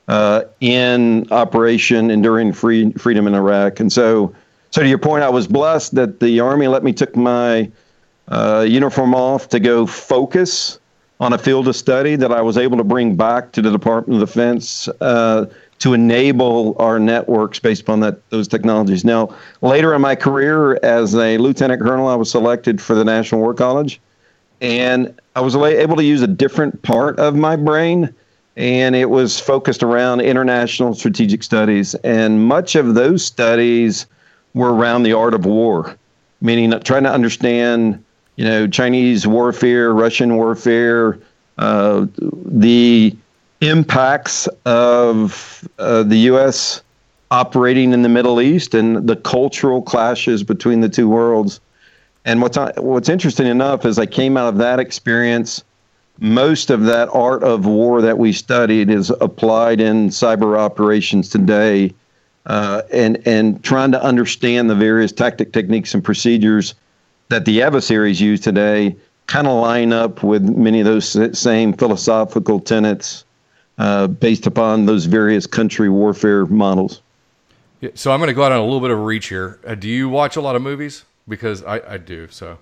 uh, 0.07 0.43
in 0.59 1.27
Operation 1.31 2.09
Enduring 2.09 2.53
Free, 2.53 2.91
Freedom 2.93 3.27
in 3.27 3.35
Iraq. 3.35 3.79
And 3.79 3.91
so, 3.91 4.33
so 4.71 4.81
to 4.81 4.87
your 4.87 4.97
point, 4.97 5.23
I 5.23 5.29
was 5.29 5.47
blessed 5.47 5.95
that 5.95 6.19
the 6.19 6.39
Army 6.39 6.67
let 6.67 6.83
me 6.83 6.93
took 6.93 7.15
my 7.15 7.71
uh, 8.27 8.65
uniform 8.67 9.13
off 9.13 9.49
to 9.49 9.59
go 9.59 9.85
focus 9.85 10.79
on 11.19 11.33
a 11.33 11.37
field 11.37 11.67
of 11.67 11.75
study 11.75 12.15
that 12.15 12.31
I 12.31 12.41
was 12.41 12.57
able 12.57 12.77
to 12.77 12.83
bring 12.83 13.15
back 13.15 13.51
to 13.53 13.61
the 13.61 13.71
Department 13.71 14.21
of 14.21 14.27
Defense 14.27 14.87
uh, 14.99 15.45
to 15.83 15.93
enable 15.93 16.77
our 16.79 16.97
networks 16.97 17.59
based 17.59 17.81
upon 17.81 17.99
that 17.99 18.29
those 18.29 18.47
technologies. 18.47 19.03
Now, 19.03 19.35
later 19.61 19.93
in 19.93 19.99
my 19.99 20.15
career 20.15 20.79
as 20.81 21.13
a 21.13 21.37
lieutenant 21.37 21.81
colonel, 21.81 22.07
I 22.07 22.15
was 22.15 22.31
selected 22.31 22.81
for 22.81 22.95
the 22.95 23.03
National 23.03 23.41
War 23.41 23.53
College, 23.53 23.99
and 24.61 25.13
I 25.35 25.41
was 25.41 25.57
able 25.57 25.97
to 25.97 26.03
use 26.05 26.21
a 26.21 26.27
different 26.27 26.81
part 26.83 27.19
of 27.19 27.35
my 27.35 27.57
brain, 27.57 28.15
and 28.55 28.95
it 28.95 29.09
was 29.09 29.41
focused 29.41 29.83
around 29.83 30.21
international 30.21 30.93
strategic 30.93 31.43
studies, 31.43 31.95
and 31.95 32.47
much 32.47 32.75
of 32.75 32.95
those 32.95 33.25
studies 33.25 34.05
were 34.53 34.73
around 34.73 35.03
the 35.03 35.11
art 35.11 35.33
of 35.33 35.43
war, 35.45 35.97
meaning 36.39 36.71
trying 36.83 37.03
to 37.03 37.11
understand, 37.11 38.01
you 38.37 38.45
know, 38.45 38.67
Chinese 38.67 39.27
warfare, 39.27 39.93
Russian 39.93 40.37
warfare, 40.37 41.19
uh, 41.57 42.07
the 42.45 43.13
impacts 43.63 44.47
of 44.65 45.67
uh, 45.79 46.03
the 46.03 46.17
U.S. 46.17 46.81
operating 47.31 47.93
in 47.93 48.01
the 48.01 48.09
Middle 48.09 48.41
East 48.41 48.73
and 48.73 49.07
the 49.07 49.15
cultural 49.15 49.81
clashes 49.81 50.43
between 50.43 50.81
the 50.81 50.89
two 50.89 51.07
worlds. 51.07 51.61
And 52.25 52.41
what's 52.41 52.57
what's 52.77 53.09
interesting 53.09 53.47
enough 53.47 53.85
is 53.85 53.97
I 53.97 54.05
came 54.05 54.37
out 54.37 54.49
of 54.49 54.57
that 54.57 54.79
experience. 54.79 55.63
Most 56.19 56.69
of 56.69 56.83
that 56.83 57.09
art 57.11 57.43
of 57.43 57.65
war 57.65 58.01
that 58.01 58.17
we 58.17 58.33
studied 58.33 58.89
is 58.89 59.09
applied 59.21 59.81
in 59.81 60.09
cyber 60.09 60.57
operations 60.57 61.29
today, 61.29 61.93
uh, 62.45 62.83
and 62.91 63.25
and 63.25 63.63
trying 63.63 63.91
to 63.91 64.03
understand 64.03 64.69
the 64.69 64.75
various 64.75 65.11
tactic 65.11 65.53
techniques 65.53 65.93
and 65.93 66.03
procedures 66.03 66.75
that 67.29 67.45
the 67.45 67.61
adversaries 67.61 68.21
use 68.21 68.41
today 68.41 68.95
kind 69.27 69.47
of 69.47 69.59
line 69.61 69.93
up 69.93 70.21
with 70.21 70.43
many 70.43 70.79
of 70.81 70.85
those 70.85 71.37
same 71.37 71.73
philosophical 71.73 72.59
tenets 72.59 73.23
uh, 73.77 74.07
based 74.07 74.45
upon 74.47 74.85
those 74.85 75.05
various 75.05 75.45
country 75.47 75.89
warfare 75.89 76.45
models. 76.45 77.01
Yeah, 77.81 77.89
so 77.95 78.11
I'm 78.11 78.19
going 78.19 78.27
to 78.29 78.33
go 78.33 78.43
out 78.43 78.51
on 78.51 78.59
a 78.59 78.63
little 78.63 78.79
bit 78.79 78.91
of 78.91 78.99
a 78.99 79.01
reach 79.01 79.27
here. 79.27 79.59
Uh, 79.65 79.75
do 79.75 79.87
you 79.89 80.07
watch 80.09 80.35
a 80.35 80.41
lot 80.41 80.55
of 80.55 80.61
movies? 80.61 81.03
Because 81.27 81.63
I, 81.63 81.93
I 81.93 81.97
do. 81.97 82.27
So 82.29 82.57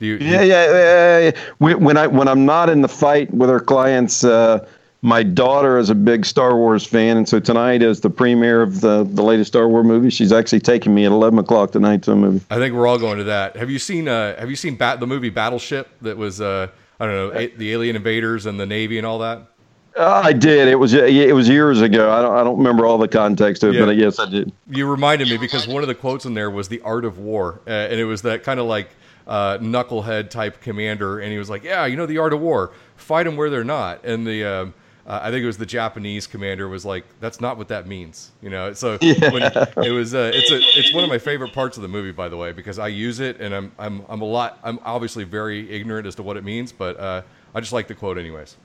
Do 0.00 0.06
you? 0.06 0.16
Yeah, 0.18 0.42
yeah. 0.42 1.18
yeah. 1.18 1.30
When 1.58 1.96
I 1.96 2.06
when 2.06 2.28
I'm 2.28 2.44
not 2.46 2.68
in 2.70 2.80
the 2.82 2.88
fight 2.88 3.32
with 3.32 3.50
our 3.50 3.60
clients, 3.60 4.24
uh, 4.24 4.66
my 5.04 5.22
daughter 5.22 5.78
is 5.78 5.90
a 5.90 5.94
big 5.94 6.24
Star 6.24 6.56
Wars 6.56 6.86
fan, 6.86 7.16
and 7.16 7.28
so 7.28 7.40
tonight 7.40 7.82
is 7.82 8.00
the 8.00 8.10
premiere 8.10 8.62
of 8.62 8.80
the 8.82 9.04
the 9.04 9.22
latest 9.22 9.48
Star 9.48 9.68
Wars 9.68 9.84
movie. 9.86 10.10
She's 10.10 10.32
actually 10.32 10.60
taking 10.60 10.94
me 10.94 11.04
at 11.06 11.12
eleven 11.12 11.38
o'clock 11.38 11.72
tonight 11.72 12.02
to 12.04 12.12
a 12.12 12.16
movie. 12.16 12.44
I 12.50 12.56
think 12.56 12.74
we're 12.74 12.86
all 12.86 12.98
going 12.98 13.18
to 13.18 13.24
that. 13.24 13.56
Have 13.56 13.68
you 13.70 13.78
seen 13.78 14.08
uh, 14.08 14.38
Have 14.38 14.48
you 14.50 14.56
seen 14.56 14.76
Bat- 14.76 15.00
the 15.00 15.06
movie 15.06 15.30
Battleship? 15.30 15.88
That 16.02 16.16
was 16.16 16.40
uh, 16.40 16.68
I 17.00 17.06
don't 17.06 17.14
know 17.14 17.38
a- 17.38 17.48
the 17.48 17.72
alien 17.72 17.96
invaders 17.96 18.46
and 18.46 18.60
the 18.60 18.66
navy 18.66 18.96
and 18.98 19.06
all 19.06 19.18
that. 19.20 19.48
Uh, 19.96 20.22
I 20.24 20.32
did. 20.32 20.68
It 20.68 20.76
was 20.76 20.94
it 20.94 21.34
was 21.34 21.48
years 21.48 21.80
ago. 21.80 22.10
I 22.10 22.22
don't 22.22 22.34
I 22.34 22.44
don't 22.44 22.56
remember 22.58 22.86
all 22.86 22.98
the 22.98 23.08
context 23.08 23.62
of 23.62 23.74
it, 23.74 23.78
Yeah. 23.78 23.84
but 23.84 23.96
yes, 23.96 24.18
I 24.18 24.28
did. 24.28 24.52
You 24.70 24.90
reminded 24.90 25.28
me 25.28 25.36
because 25.36 25.66
one 25.68 25.82
of 25.82 25.88
the 25.88 25.94
quotes 25.94 26.24
in 26.24 26.34
there 26.34 26.50
was 26.50 26.68
the 26.68 26.80
art 26.80 27.04
of 27.04 27.18
war, 27.18 27.60
uh, 27.66 27.70
and 27.70 28.00
it 28.00 28.04
was 28.06 28.22
that 28.22 28.42
kind 28.42 28.58
of 28.58 28.66
like 28.66 28.88
uh, 29.26 29.58
knucklehead 29.58 30.30
type 30.30 30.60
commander, 30.60 31.20
and 31.20 31.30
he 31.30 31.38
was 31.38 31.50
like, 31.50 31.62
"Yeah, 31.62 31.84
you 31.86 31.96
know 31.96 32.06
the 32.06 32.18
art 32.18 32.32
of 32.32 32.40
war. 32.40 32.72
Fight 32.96 33.24
them 33.24 33.36
where 33.36 33.50
they're 33.50 33.64
not." 33.64 34.02
And 34.04 34.26
the 34.26 34.44
um, 34.44 34.74
uh, 35.06 35.20
I 35.22 35.30
think 35.30 35.42
it 35.42 35.46
was 35.46 35.58
the 35.58 35.66
Japanese 35.66 36.26
commander 36.26 36.68
was 36.68 36.86
like, 36.86 37.04
"That's 37.20 37.40
not 37.40 37.58
what 37.58 37.68
that 37.68 37.86
means," 37.86 38.30
you 38.40 38.48
know. 38.48 38.72
So 38.72 38.96
when, 39.00 39.42
it 39.42 39.92
was 39.92 40.14
uh, 40.14 40.30
it's 40.34 40.50
a 40.50 40.58
it's 40.78 40.94
one 40.94 41.04
of 41.04 41.10
my 41.10 41.18
favorite 41.18 41.52
parts 41.52 41.76
of 41.76 41.82
the 41.82 41.88
movie, 41.88 42.12
by 42.12 42.30
the 42.30 42.36
way, 42.38 42.52
because 42.52 42.78
I 42.78 42.88
use 42.88 43.20
it, 43.20 43.40
and 43.40 43.54
I'm 43.54 43.72
I'm 43.78 44.04
I'm 44.08 44.22
a 44.22 44.26
lot 44.26 44.58
I'm 44.64 44.78
obviously 44.84 45.24
very 45.24 45.70
ignorant 45.70 46.06
as 46.06 46.14
to 46.14 46.22
what 46.22 46.38
it 46.38 46.44
means, 46.44 46.72
but 46.72 46.98
uh, 46.98 47.22
I 47.54 47.60
just 47.60 47.74
like 47.74 47.88
the 47.88 47.94
quote 47.94 48.16
anyways. 48.16 48.56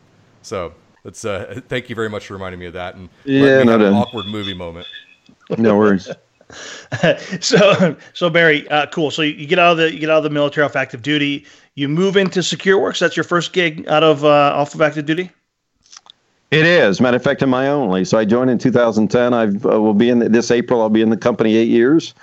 So. 0.41 0.73
It's, 1.07 1.25
uh, 1.25 1.61
thank 1.67 1.89
you 1.89 1.95
very 1.95 2.09
much 2.09 2.27
for 2.27 2.33
reminding 2.33 2.59
me 2.59 2.65
of 2.67 2.73
that, 2.73 2.95
and 2.95 3.09
let 3.37 3.53
Yeah, 3.53 3.59
me 3.59 3.65
no 3.65 3.71
have 3.71 3.81
an 3.81 3.93
awkward 3.93 4.25
movie 4.27 4.53
moment. 4.53 4.87
No 5.57 5.77
worries. 5.77 6.09
so 7.41 7.95
so 8.13 8.29
Barry, 8.29 8.67
uh, 8.69 8.85
cool. 8.87 9.11
So 9.11 9.21
you, 9.21 9.33
you 9.33 9.47
get 9.47 9.59
out 9.59 9.71
of 9.71 9.77
the 9.77 9.93
you 9.93 9.99
get 9.99 10.09
out 10.09 10.19
of 10.19 10.23
the 10.23 10.29
military 10.29 10.63
off 10.65 10.75
active 10.75 11.01
duty. 11.01 11.45
You 11.75 11.89
move 11.89 12.15
into 12.17 12.39
SecureWorks. 12.39 12.99
That's 12.99 13.17
your 13.17 13.25
first 13.25 13.53
gig 13.53 13.87
out 13.87 14.03
of 14.03 14.23
uh, 14.23 14.53
off 14.55 14.73
of 14.73 14.81
active 14.81 15.05
duty. 15.05 15.31
It 16.51 16.65
is. 16.65 17.01
Matter 17.01 17.17
of 17.17 17.23
fact, 17.23 17.41
in 17.41 17.49
my 17.49 17.67
only. 17.67 18.05
So 18.05 18.17
I 18.17 18.23
joined 18.23 18.49
in 18.49 18.57
2010. 18.57 19.33
I 19.33 19.43
uh, 19.43 19.79
will 19.79 19.93
be 19.93 20.09
in 20.09 20.19
the, 20.19 20.29
this 20.29 20.49
April. 20.49 20.81
I'll 20.81 20.89
be 20.89 21.01
in 21.01 21.09
the 21.09 21.17
company 21.17 21.55
eight 21.57 21.67
years. 21.67 22.13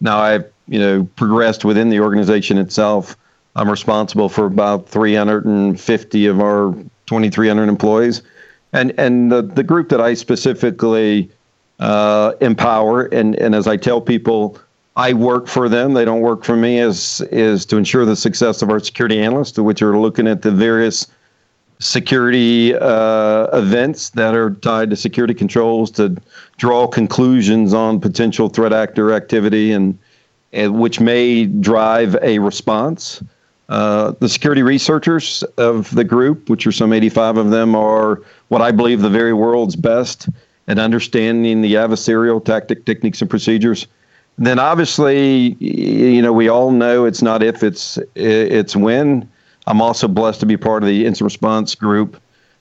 Now 0.00 0.18
I've 0.18 0.50
you 0.66 0.78
know 0.78 1.08
progressed 1.16 1.64
within 1.64 1.88
the 1.88 2.00
organization 2.00 2.58
itself. 2.58 3.16
I'm 3.54 3.70
responsible 3.70 4.28
for 4.28 4.46
about 4.46 4.88
350 4.88 6.26
of 6.26 6.40
our 6.40 6.74
2,300 7.08 7.68
employees, 7.68 8.22
and 8.72 8.92
and 8.98 9.32
the 9.32 9.42
the 9.42 9.62
group 9.62 9.88
that 9.88 10.00
I 10.00 10.14
specifically 10.14 11.30
uh, 11.78 12.32
empower 12.40 13.06
and 13.06 13.34
and 13.36 13.54
as 13.54 13.66
I 13.66 13.76
tell 13.76 14.00
people. 14.00 14.58
I 14.96 15.12
work 15.12 15.46
for 15.46 15.68
them. 15.68 15.94
They 15.94 16.04
don't 16.04 16.22
work 16.22 16.42
for 16.42 16.56
me. 16.56 16.80
Is 16.80 17.20
is 17.30 17.64
to 17.66 17.76
ensure 17.76 18.04
the 18.04 18.16
success 18.16 18.62
of 18.62 18.70
our 18.70 18.80
security 18.80 19.20
analysts, 19.20 19.56
which 19.56 19.80
are 19.80 19.96
looking 19.96 20.26
at 20.26 20.42
the 20.42 20.50
various 20.50 21.06
security 21.80 22.74
uh, 22.74 23.46
events 23.56 24.10
that 24.10 24.34
are 24.34 24.50
tied 24.50 24.90
to 24.90 24.96
security 24.96 25.34
controls 25.34 25.90
to 25.92 26.16
draw 26.56 26.86
conclusions 26.86 27.72
on 27.72 28.00
potential 28.00 28.48
threat 28.48 28.72
actor 28.72 29.12
activity 29.12 29.72
and, 29.72 29.98
and 30.52 30.78
which 30.78 31.00
may 31.00 31.46
drive 31.46 32.16
a 32.22 32.38
response. 32.40 33.22
Uh, 33.68 34.12
the 34.20 34.28
security 34.28 34.62
researchers 34.62 35.42
of 35.58 35.94
the 35.94 36.04
group, 36.04 36.48
which 36.48 36.66
are 36.66 36.72
some 36.72 36.92
85 36.92 37.36
of 37.36 37.50
them, 37.50 37.74
are 37.74 38.22
what 38.48 38.62
I 38.62 38.70
believe 38.70 39.02
the 39.02 39.10
very 39.10 39.34
world's 39.34 39.76
best 39.76 40.28
at 40.68 40.78
understanding 40.78 41.60
the 41.60 41.74
adversarial 41.74 42.42
tactic, 42.42 42.86
techniques, 42.86 43.20
and 43.20 43.28
procedures. 43.28 43.86
Then 44.38 44.58
obviously, 44.58 45.54
you 45.58 46.22
know, 46.22 46.32
we 46.32 46.48
all 46.48 46.70
know 46.70 47.04
it's 47.04 47.22
not 47.22 47.42
if, 47.42 47.62
it's 47.62 47.98
it's 48.14 48.76
when. 48.76 49.28
I'm 49.66 49.82
also 49.82 50.08
blessed 50.08 50.40
to 50.40 50.46
be 50.46 50.56
part 50.56 50.82
of 50.82 50.88
the 50.88 51.04
incident 51.04 51.26
response 51.26 51.74
group, 51.74 52.20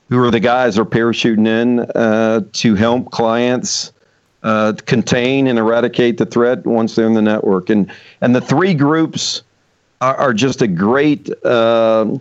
who 0.10 0.22
are 0.24 0.32
the 0.32 0.40
guys 0.40 0.76
that 0.76 0.82
are 0.82 0.86
parachuting 0.86 1.48
in 1.48 1.80
uh, 1.96 2.42
to 2.54 2.76
help 2.76 3.12
clients 3.12 3.94
uh, 4.44 4.74
contain 4.86 5.48
and 5.48 5.60
eradicate 5.60 6.18
the 6.18 6.26
threat 6.26 6.66
once 6.66 6.96
they're 6.96 7.06
in 7.06 7.14
the 7.14 7.22
network. 7.22 7.70
And 7.70 7.92
and 8.22 8.36
the 8.36 8.42
three 8.42 8.74
groups 8.74 9.44
are, 10.02 10.16
are 10.16 10.34
just 10.34 10.62
a 10.62 10.68
great 10.68 11.30
uh, 11.44 12.18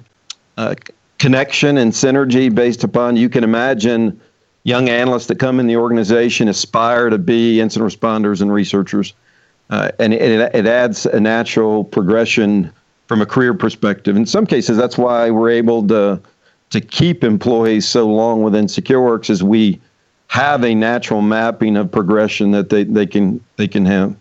uh, 0.57 0.75
connection 1.19 1.79
and 1.79 1.93
synergy 1.93 2.55
based 2.55 2.85
upon 2.85 3.17
you 3.17 3.29
can 3.29 3.45
imagine 3.45 4.21
young 4.65 4.89
analysts 4.89 5.27
that 5.27 5.39
come 5.39 5.61
in 5.61 5.67
the 5.67 5.77
organization 5.77 6.49
aspire 6.49 7.09
to 7.09 7.19
be 7.19 7.61
incident 7.61 7.93
responders 7.93 8.41
and 8.43 8.53
researchers. 8.53 9.15
Uh, 9.71 9.91
and 9.99 10.13
it, 10.13 10.55
it 10.55 10.67
adds 10.67 11.07
a 11.07 11.21
natural 11.21 11.85
progression 11.85 12.71
from 13.07 13.21
a 13.21 13.27
career 13.27 13.55
perspective. 13.55 14.17
In 14.17 14.27
some 14.27 14.47
cases, 14.47 14.77
that's 14.77 14.99
why 14.99 15.31
we're 15.31 15.51
able 15.51 15.87
to 15.89 16.21
to 16.71 16.81
keep 16.81 17.23
employees 17.23 17.87
so 17.87 18.09
long 18.09 18.43
within 18.43 18.67
SecureWorks 18.67 19.31
is 19.31 19.43
we 19.43 19.81
have 20.27 20.65
a 20.65 20.75
natural 20.75 21.23
mapping 21.23 21.77
of 21.77 21.93
progression 21.93 22.51
that 22.51 22.71
they, 22.71 22.83
they 22.85 23.07
can 23.07 23.41
they 23.57 23.69
can 23.69 23.87
have. 23.87 24.17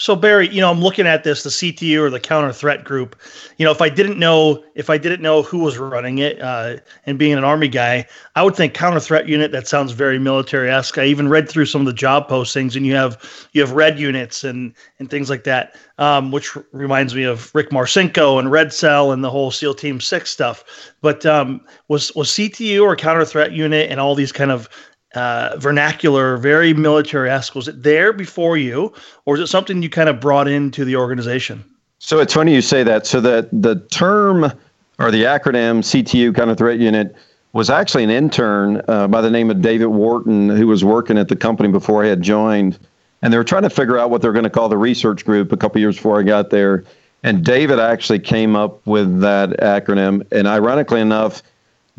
So 0.00 0.16
Barry, 0.16 0.48
you 0.48 0.62
know, 0.62 0.70
I'm 0.70 0.80
looking 0.80 1.06
at 1.06 1.24
this, 1.24 1.42
the 1.42 1.50
CTU 1.50 2.00
or 2.00 2.08
the 2.08 2.18
counter 2.18 2.54
threat 2.54 2.84
group. 2.84 3.16
You 3.58 3.66
know, 3.66 3.70
if 3.70 3.82
I 3.82 3.90
didn't 3.90 4.18
know 4.18 4.64
if 4.74 4.88
I 4.88 4.96
didn't 4.96 5.20
know 5.20 5.42
who 5.42 5.58
was 5.58 5.76
running 5.76 6.18
it, 6.18 6.40
uh, 6.40 6.76
and 7.04 7.18
being 7.18 7.34
an 7.34 7.44
army 7.44 7.68
guy, 7.68 8.06
I 8.34 8.42
would 8.42 8.56
think 8.56 8.72
counter 8.72 8.98
threat 8.98 9.28
unit. 9.28 9.52
That 9.52 9.68
sounds 9.68 9.92
very 9.92 10.18
military 10.18 10.70
esque. 10.70 10.96
I 10.96 11.04
even 11.04 11.28
read 11.28 11.50
through 11.50 11.66
some 11.66 11.82
of 11.82 11.86
the 11.86 11.92
job 11.92 12.30
postings, 12.30 12.76
and 12.76 12.86
you 12.86 12.94
have 12.94 13.48
you 13.52 13.60
have 13.60 13.72
red 13.72 14.00
units 14.00 14.42
and 14.42 14.72
and 14.98 15.10
things 15.10 15.28
like 15.28 15.44
that, 15.44 15.76
um, 15.98 16.32
which 16.32 16.56
reminds 16.72 17.14
me 17.14 17.24
of 17.24 17.54
Rick 17.54 17.68
Marcinko 17.68 18.38
and 18.38 18.50
Red 18.50 18.72
Cell 18.72 19.12
and 19.12 19.22
the 19.22 19.30
whole 19.30 19.50
SEAL 19.50 19.74
Team 19.74 20.00
Six 20.00 20.30
stuff. 20.30 20.64
But 21.02 21.26
um, 21.26 21.60
was 21.88 22.10
was 22.14 22.30
CTU 22.30 22.82
or 22.82 22.96
counter 22.96 23.26
threat 23.26 23.52
unit 23.52 23.90
and 23.90 24.00
all 24.00 24.14
these 24.14 24.32
kind 24.32 24.50
of 24.50 24.66
uh, 25.14 25.56
vernacular, 25.58 26.36
very 26.36 26.74
military 26.74 27.30
esque. 27.30 27.54
Was 27.54 27.68
it 27.68 27.82
there 27.82 28.12
before 28.12 28.56
you, 28.56 28.92
or 29.24 29.36
is 29.36 29.40
it 29.40 29.48
something 29.48 29.82
you 29.82 29.90
kind 29.90 30.08
of 30.08 30.20
brought 30.20 30.48
into 30.48 30.84
the 30.84 30.96
organization? 30.96 31.64
So 31.98 32.18
it's 32.20 32.32
funny 32.32 32.54
you 32.54 32.62
say 32.62 32.82
that. 32.84 33.06
So 33.06 33.20
that 33.20 33.48
the 33.52 33.76
term 33.90 34.52
or 34.98 35.10
the 35.10 35.24
acronym 35.24 35.80
CTU 35.80 36.34
Counter 36.34 36.54
Threat 36.54 36.78
Unit 36.78 37.14
was 37.52 37.68
actually 37.68 38.04
an 38.04 38.10
intern 38.10 38.80
uh, 38.86 39.08
by 39.08 39.20
the 39.20 39.30
name 39.30 39.50
of 39.50 39.60
David 39.60 39.86
Wharton 39.86 40.48
who 40.48 40.66
was 40.66 40.84
working 40.84 41.18
at 41.18 41.28
the 41.28 41.36
company 41.36 41.68
before 41.68 42.04
I 42.04 42.08
had 42.08 42.22
joined, 42.22 42.78
and 43.22 43.32
they 43.32 43.36
were 43.36 43.44
trying 43.44 43.64
to 43.64 43.70
figure 43.70 43.98
out 43.98 44.10
what 44.10 44.22
they're 44.22 44.32
going 44.32 44.44
to 44.44 44.50
call 44.50 44.68
the 44.68 44.78
research 44.78 45.24
group 45.24 45.50
a 45.52 45.56
couple 45.56 45.80
years 45.80 45.96
before 45.96 46.20
I 46.20 46.22
got 46.22 46.50
there. 46.50 46.84
And 47.22 47.44
David 47.44 47.78
actually 47.78 48.20
came 48.20 48.56
up 48.56 48.86
with 48.86 49.20
that 49.20 49.50
acronym. 49.60 50.26
And 50.32 50.48
ironically 50.48 51.00
enough, 51.00 51.42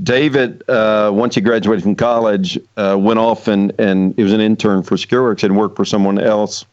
David, 0.03 0.67
uh, 0.69 1.11
once 1.13 1.35
he 1.35 1.41
graduated 1.41 1.83
from 1.83 1.95
college, 1.95 2.57
uh, 2.77 2.97
went 2.99 3.19
off 3.19 3.47
and, 3.47 3.73
and 3.79 4.15
he 4.15 4.23
was 4.23 4.33
an 4.33 4.41
intern 4.41 4.83
for 4.83 4.95
SecureWorks 4.95 5.43
and 5.43 5.55
worked 5.57 5.75
for 5.75 5.85
someone 5.85 6.17
else, 6.17 6.65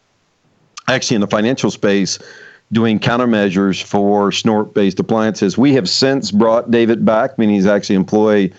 actually 0.89 1.17
in 1.17 1.21
the 1.21 1.27
financial 1.27 1.71
space, 1.71 2.19
doing 2.73 2.99
countermeasures 2.99 3.83
for 3.83 4.33
snort-based 4.33 4.99
appliances. 4.99 5.59
We 5.59 5.75
have 5.75 5.89
since 5.89 6.31
brought 6.31 6.71
David 6.71 7.05
back, 7.05 7.39
meaning 7.39 7.57
he's 7.57 7.67
actually 7.67 7.97
employee, 7.97 8.53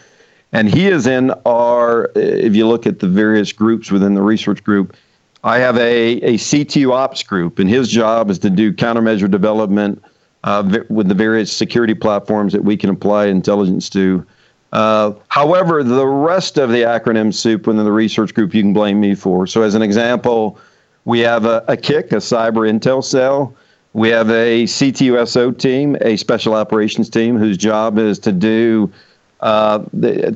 and 0.51 0.67
he 0.67 0.87
is 0.87 1.07
in 1.07 1.31
our. 1.45 2.11
If 2.15 2.55
you 2.55 2.67
look 2.67 2.85
at 2.85 2.99
the 2.99 3.07
various 3.07 3.51
groups 3.51 3.91
within 3.91 4.15
the 4.15 4.21
research 4.21 4.63
group, 4.63 4.95
I 5.43 5.59
have 5.59 5.77
a, 5.77 6.13
a 6.21 6.33
CTU 6.33 6.91
ops 6.91 7.23
group, 7.23 7.59
and 7.59 7.69
his 7.69 7.87
job 7.87 8.29
is 8.29 8.39
to 8.39 8.49
do 8.49 8.73
countermeasure 8.73 9.29
development 9.29 10.03
uh, 10.43 10.79
with 10.89 11.07
the 11.07 11.13
various 11.13 11.51
security 11.51 11.93
platforms 11.93 12.53
that 12.53 12.63
we 12.63 12.77
can 12.77 12.89
apply 12.89 13.27
intelligence 13.27 13.89
to. 13.91 14.25
Uh, 14.71 15.13
however, 15.29 15.83
the 15.83 16.05
rest 16.05 16.57
of 16.57 16.69
the 16.69 16.83
acronym 16.83 17.33
soup 17.33 17.65
within 17.67 17.83
the 17.83 17.91
research 17.91 18.33
group, 18.33 18.53
you 18.53 18.61
can 18.61 18.73
blame 18.73 18.99
me 18.99 19.15
for. 19.15 19.47
So, 19.47 19.63
as 19.63 19.73
an 19.75 19.81
example, 19.81 20.59
we 21.05 21.19
have 21.21 21.45
a, 21.45 21.63
a 21.67 21.75
CIC, 21.75 22.11
a 22.11 22.17
cyber 22.17 22.69
intel 22.69 23.03
cell. 23.03 23.55
We 23.93 24.09
have 24.09 24.29
a 24.29 24.65
CTUSO 24.65 25.57
team, 25.57 25.97
a 26.01 26.15
special 26.17 26.53
operations 26.53 27.09
team, 27.09 27.37
whose 27.37 27.57
job 27.57 27.97
is 27.97 28.19
to 28.19 28.31
do. 28.31 28.91
Uh, 29.39 29.79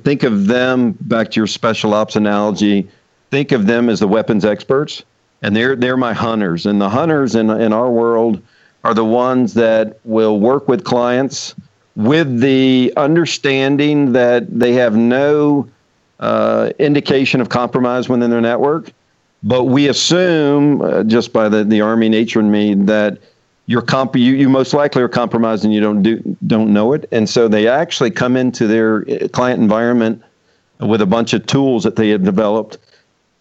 think 0.03 0.23
of 0.23 0.47
them 0.47 0.93
back 1.01 1.31
to 1.31 1.39
your 1.39 1.47
special 1.47 1.93
ops 1.93 2.15
analogy. 2.15 2.89
Think 3.29 3.51
of 3.51 3.67
them 3.67 3.89
as 3.89 3.99
the 3.99 4.07
weapons 4.07 4.45
experts, 4.45 5.03
and 5.43 5.55
they're 5.55 5.75
they're 5.75 5.97
my 5.97 6.13
hunters. 6.13 6.65
And 6.65 6.81
the 6.81 6.89
hunters 6.89 7.35
in 7.35 7.49
in 7.51 7.73
our 7.73 7.91
world 7.91 8.41
are 8.83 8.93
the 8.93 9.05
ones 9.05 9.53
that 9.53 9.99
will 10.03 10.39
work 10.39 10.67
with 10.67 10.83
clients 10.83 11.53
with 11.95 12.39
the 12.39 12.93
understanding 12.97 14.13
that 14.13 14.47
they 14.59 14.73
have 14.73 14.95
no 14.95 15.69
uh, 16.19 16.71
indication 16.79 17.41
of 17.41 17.49
compromise 17.49 18.09
within 18.09 18.29
their 18.29 18.41
network. 18.41 18.91
But 19.43 19.65
we 19.65 19.89
assume, 19.89 20.81
uh, 20.81 21.03
just 21.03 21.33
by 21.33 21.49
the, 21.49 21.63
the 21.63 21.81
Army 21.81 22.09
nature 22.09 22.39
in 22.39 22.49
me, 22.49 22.73
that 22.75 23.19
you're 23.65 23.81
comp- 23.81 24.15
you, 24.15 24.33
you 24.33 24.49
most 24.49 24.73
likely 24.73 25.01
are 25.01 25.09
compromised 25.09 25.65
and 25.65 25.73
you 25.73 25.81
don't 25.81 26.01
do 26.01 26.37
don't 26.47 26.73
know 26.73 26.93
it. 26.93 27.07
And 27.11 27.29
so 27.29 27.47
they 27.47 27.67
actually 27.67 28.11
come 28.11 28.35
into 28.35 28.67
their 28.67 29.01
uh, 29.09 29.27
client 29.29 29.61
environment 29.61 30.21
with 30.79 31.01
a 31.01 31.05
bunch 31.05 31.33
of 31.33 31.45
tools 31.45 31.83
that 31.83 31.95
they 31.95 32.09
have 32.09 32.23
developed 32.23 32.77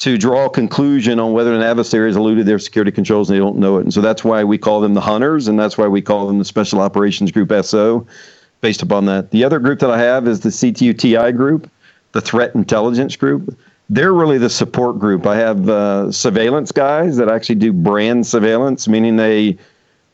to 0.00 0.18
draw 0.18 0.46
a 0.46 0.50
conclusion 0.50 1.20
on 1.20 1.32
whether 1.32 1.54
an 1.54 1.62
adversary 1.62 2.08
has 2.08 2.16
eluded 2.16 2.44
their 2.44 2.58
security 2.58 2.90
controls 2.90 3.30
and 3.30 3.36
they 3.36 3.40
don't 3.40 3.56
know 3.56 3.78
it. 3.78 3.82
And 3.82 3.94
so 3.94 4.00
that's 4.00 4.24
why 4.24 4.42
we 4.42 4.58
call 4.58 4.80
them 4.80 4.94
the 4.94 5.00
hunters, 5.00 5.46
and 5.46 5.56
that's 5.56 5.78
why 5.78 5.86
we 5.86 6.02
call 6.02 6.26
them 6.26 6.40
the 6.40 6.44
Special 6.44 6.80
Operations 6.80 7.30
Group 7.30 7.52
SO, 7.64 8.04
based 8.62 8.80
upon 8.80 9.04
that. 9.06 9.30
The 9.30 9.44
other 9.44 9.58
group 9.58 9.80
that 9.80 9.90
I 9.90 9.98
have 9.98 10.26
is 10.26 10.40
the 10.40 10.48
CTUTI 10.48 11.36
group, 11.36 11.70
the 12.12 12.22
Threat 12.22 12.54
Intelligence 12.54 13.16
Group. 13.16 13.58
They're 13.90 14.14
really 14.14 14.38
the 14.38 14.48
support 14.48 14.98
group. 14.98 15.26
I 15.26 15.36
have 15.36 15.68
uh, 15.68 16.10
surveillance 16.10 16.72
guys 16.72 17.16
that 17.18 17.28
actually 17.28 17.56
do 17.56 17.72
brand 17.72 18.26
surveillance, 18.26 18.88
meaning 18.88 19.16
they 19.16 19.58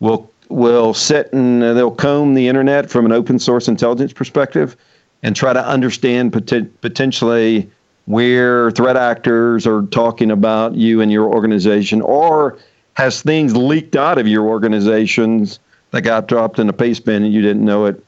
will 0.00 0.28
will 0.48 0.94
sit 0.94 1.30
and 1.34 1.62
uh, 1.62 1.74
they'll 1.74 1.90
comb 1.90 2.32
the 2.32 2.48
internet 2.48 2.88
from 2.88 3.04
an 3.04 3.12
open 3.12 3.38
source 3.38 3.68
intelligence 3.68 4.14
perspective 4.14 4.78
and 5.22 5.36
try 5.36 5.52
to 5.52 5.62
understand 5.64 6.32
pot- 6.32 6.80
potentially 6.80 7.70
where 8.06 8.70
threat 8.70 8.96
actors 8.96 9.66
are 9.66 9.82
talking 9.82 10.30
about 10.30 10.74
you 10.74 11.02
and 11.02 11.12
your 11.12 11.26
organization 11.26 12.00
or 12.00 12.56
has 12.94 13.20
things 13.20 13.54
leaked 13.54 13.94
out 13.94 14.16
of 14.16 14.26
your 14.26 14.46
organizations 14.46 15.60
that 15.90 16.00
got 16.00 16.28
dropped 16.28 16.58
in 16.58 16.70
a 16.70 16.72
paste 16.72 17.04
bin 17.04 17.22
and 17.22 17.34
you 17.34 17.42
didn't 17.42 17.64
know 17.64 17.84
it. 17.84 18.02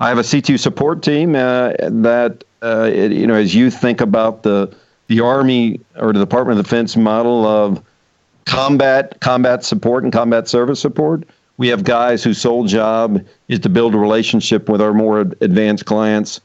I 0.00 0.08
have 0.08 0.18
a 0.18 0.22
C2 0.22 0.58
support 0.58 1.02
team 1.02 1.34
uh, 1.34 1.72
that, 1.80 2.44
uh, 2.62 2.90
it, 2.92 3.12
you 3.12 3.26
know, 3.26 3.34
as 3.34 3.54
you 3.54 3.70
think 3.70 4.00
about 4.00 4.42
the, 4.42 4.74
the 5.06 5.20
Army 5.20 5.80
or 5.96 6.12
the 6.12 6.18
Department 6.18 6.58
of 6.58 6.66
Defense 6.66 6.96
model 6.96 7.46
of 7.46 7.82
combat, 8.44 9.20
combat 9.20 9.64
support 9.64 10.04
and 10.04 10.12
combat 10.12 10.48
service 10.48 10.80
support, 10.80 11.24
we 11.56 11.68
have 11.68 11.84
guys 11.84 12.22
whose 12.22 12.38
sole 12.38 12.66
job 12.66 13.24
is 13.48 13.60
to 13.60 13.70
build 13.70 13.94
a 13.94 13.98
relationship 13.98 14.68
with 14.68 14.82
our 14.82 14.92
more 14.92 15.20
advanced 15.20 15.86
clients 15.86 16.40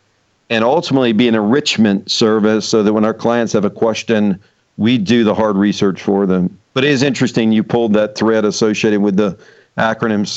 and 0.49 0.63
ultimately 0.63 1.11
be 1.11 1.27
an 1.27 1.35
enrichment 1.35 2.09
service 2.09 2.67
so 2.67 2.83
that 2.83 2.93
when 2.93 3.03
our 3.03 3.13
clients 3.13 3.51
have 3.53 3.65
a 3.65 3.69
question, 3.69 4.39
we 4.77 4.97
do 4.97 5.25
the 5.25 5.35
hard 5.35 5.57
research 5.57 6.01
for 6.01 6.25
them. 6.25 6.57
But 6.73 6.85
it 6.85 6.91
is 6.91 7.03
interesting 7.03 7.51
you 7.51 7.63
pulled 7.63 7.93
that 7.93 8.15
thread 8.15 8.45
associated 8.45 9.01
with 9.01 9.17
the 9.17 9.37
acronym 9.77 10.27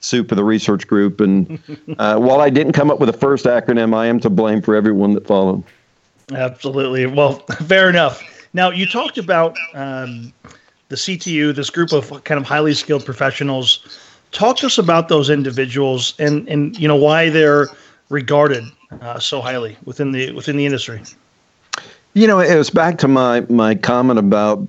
soup 0.00 0.30
of 0.30 0.36
the 0.36 0.44
research 0.44 0.86
group. 0.86 1.20
And 1.20 1.58
uh, 1.98 2.16
while 2.18 2.40
I 2.40 2.50
didn't 2.50 2.72
come 2.72 2.90
up 2.90 3.00
with 3.00 3.10
the 3.10 3.18
first 3.18 3.44
acronym, 3.44 3.94
I 3.94 4.06
am 4.06 4.20
to 4.20 4.30
blame 4.30 4.62
for 4.62 4.74
everyone 4.74 5.12
that 5.14 5.26
followed. 5.26 5.62
Absolutely. 6.32 7.06
Well, 7.06 7.32
fair 7.66 7.88
enough. 7.88 8.22
Now, 8.54 8.70
you 8.70 8.86
talked 8.86 9.18
about 9.18 9.56
um, 9.74 10.32
the 10.88 10.96
CTU, 10.96 11.54
this 11.54 11.70
group 11.70 11.92
of 11.92 12.24
kind 12.24 12.40
of 12.40 12.46
highly 12.46 12.74
skilled 12.74 13.04
professionals. 13.04 14.00
Talk 14.32 14.58
to 14.58 14.66
us 14.66 14.78
about 14.78 15.08
those 15.08 15.30
individuals 15.30 16.14
and, 16.18 16.48
and 16.48 16.78
you 16.78 16.86
know 16.86 16.96
why 16.96 17.30
they're 17.30 17.68
regarded 18.08 18.64
uh, 19.00 19.18
so 19.18 19.40
highly 19.40 19.76
within 19.84 20.12
the 20.12 20.32
within 20.32 20.56
the 20.56 20.66
industry? 20.66 21.00
You 22.14 22.26
know, 22.26 22.40
it 22.40 22.56
was 22.56 22.70
back 22.70 22.98
to 22.98 23.08
my 23.08 23.40
my 23.42 23.74
comment 23.74 24.18
about 24.18 24.66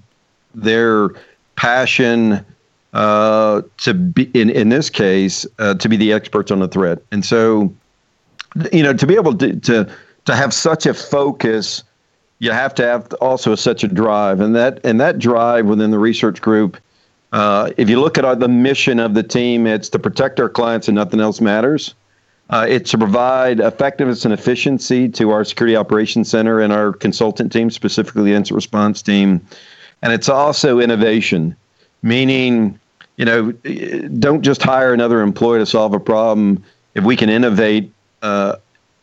their 0.54 1.10
passion 1.56 2.46
uh, 2.94 3.62
to 3.78 3.94
be 3.94 4.30
in 4.34 4.50
in 4.50 4.70
this 4.70 4.90
case 4.90 5.46
uh, 5.60 5.76
to 5.76 5.90
be 5.90 5.98
the 5.98 6.14
experts 6.14 6.52
on 6.52 6.60
the 6.60 6.68
threat, 6.68 7.00
and 7.12 7.24
so 7.24 7.74
you 8.72 8.84
know 8.84 8.94
to 8.94 9.06
be 9.06 9.16
able 9.16 9.36
to 9.38 9.56
to 9.60 9.92
to 10.26 10.36
have 10.36 10.54
such 10.54 10.86
a 10.86 10.94
focus 10.94 11.84
you 12.40 12.52
have 12.52 12.74
to 12.74 12.84
have 12.84 13.14
also 13.16 13.54
such 13.54 13.84
a 13.84 13.88
drive. 13.88 14.40
And 14.40 14.56
that 14.56 14.80
and 14.84 15.00
that 15.00 15.20
drive 15.20 15.66
within 15.66 15.92
the 15.92 16.00
research 16.00 16.42
group 16.42 16.78
uh, 17.32 17.72
if 17.78 17.90
you 17.90 18.00
look 18.00 18.18
at 18.18 18.26
our, 18.26 18.36
the 18.36 18.48
mission 18.48 19.00
of 19.00 19.14
the 19.14 19.24
team 19.24 19.68
it's 19.68 19.90
to 19.90 20.00
protect 20.00 20.40
our 20.40 20.50
clients 20.50 20.88
and 20.88 20.96
nothing 20.96 21.20
else 21.20 21.40
matters. 21.40 21.94
Uh, 22.50 22.66
it's 22.68 22.90
to 22.90 22.98
provide 22.98 23.60
effectiveness 23.60 24.26
and 24.26 24.34
efficiency 24.34 25.08
to 25.08 25.30
our 25.30 25.44
security 25.44 25.76
operations 25.76 26.30
center 26.30 26.60
and 26.60 26.74
our 26.74 26.92
consultant 26.94 27.52
team, 27.52 27.70
specifically 27.70 28.24
the 28.24 28.34
incident 28.34 28.56
response 28.56 29.04
team. 29.04 29.46
And 30.02 30.12
it's 30.12 30.30
also 30.30 30.80
innovation, 30.80 31.56
meaning, 32.02 32.80
you 33.18 33.26
know, 33.26 33.52
don't 34.20 34.42
just 34.42 34.62
hire 34.62 34.94
another 34.94 35.22
employee 35.22 35.60
to 35.60 35.66
solve 35.66 35.94
a 35.94 36.00
problem. 36.00 36.64
If 36.96 37.04
we 37.04 37.16
can 37.16 37.30
innovate, 37.30 37.92
uh, 38.22 38.56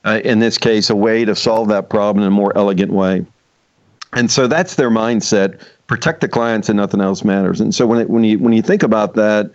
uh, 0.04 0.20
in 0.24 0.38
this 0.38 0.58
case, 0.58 0.90
a 0.90 0.96
way 0.96 1.24
to 1.24 1.34
solve 1.34 1.68
that 1.68 1.90
problem 1.90 2.22
in 2.22 2.28
a 2.28 2.30
more 2.30 2.56
elegant 2.56 2.92
way. 2.92 3.26
And 4.12 4.30
so 4.30 4.46
that's 4.46 4.76
their 4.76 4.90
mindset: 4.90 5.60
protect 5.86 6.20
the 6.20 6.28
clients 6.28 6.68
and 6.68 6.76
nothing 6.76 7.00
else 7.00 7.24
matters. 7.24 7.60
And 7.60 7.74
so 7.74 7.86
when 7.86 8.00
it, 8.00 8.10
when 8.10 8.24
you 8.24 8.38
when 8.38 8.52
you 8.52 8.62
think 8.62 8.82
about 8.82 9.14
that, 9.14 9.50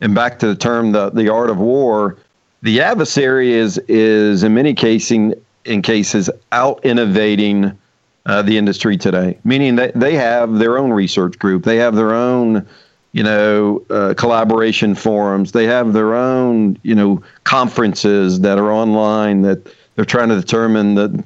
and 0.00 0.14
back 0.14 0.38
to 0.40 0.46
the 0.46 0.56
term 0.56 0.92
the 0.92 1.10
the 1.10 1.28
art 1.28 1.50
of 1.50 1.58
war, 1.58 2.16
the 2.62 2.80
adversary 2.80 3.52
is 3.52 3.78
is 3.88 4.42
in 4.42 4.54
many 4.54 4.74
cases 4.74 5.34
in 5.64 5.82
cases 5.82 6.30
out 6.52 6.84
innovating 6.84 7.78
uh, 8.26 8.42
the 8.42 8.56
industry 8.56 8.96
today, 8.96 9.38
meaning 9.44 9.76
that 9.76 9.92
they 9.94 10.14
have 10.14 10.58
their 10.58 10.78
own 10.78 10.90
research 10.90 11.38
group, 11.38 11.64
they 11.64 11.76
have 11.76 11.94
their 11.94 12.14
own 12.14 12.66
you 13.12 13.22
know 13.22 13.84
uh, 13.90 14.14
collaboration 14.16 14.94
forums, 14.94 15.52
they 15.52 15.66
have 15.66 15.92
their 15.92 16.14
own 16.14 16.78
you 16.82 16.94
know 16.94 17.22
conferences 17.44 18.40
that 18.40 18.58
are 18.58 18.72
online 18.72 19.42
that 19.42 19.60
they're 19.94 20.04
trying 20.04 20.28
to 20.28 20.36
determine 20.36 20.94
the 20.94 21.24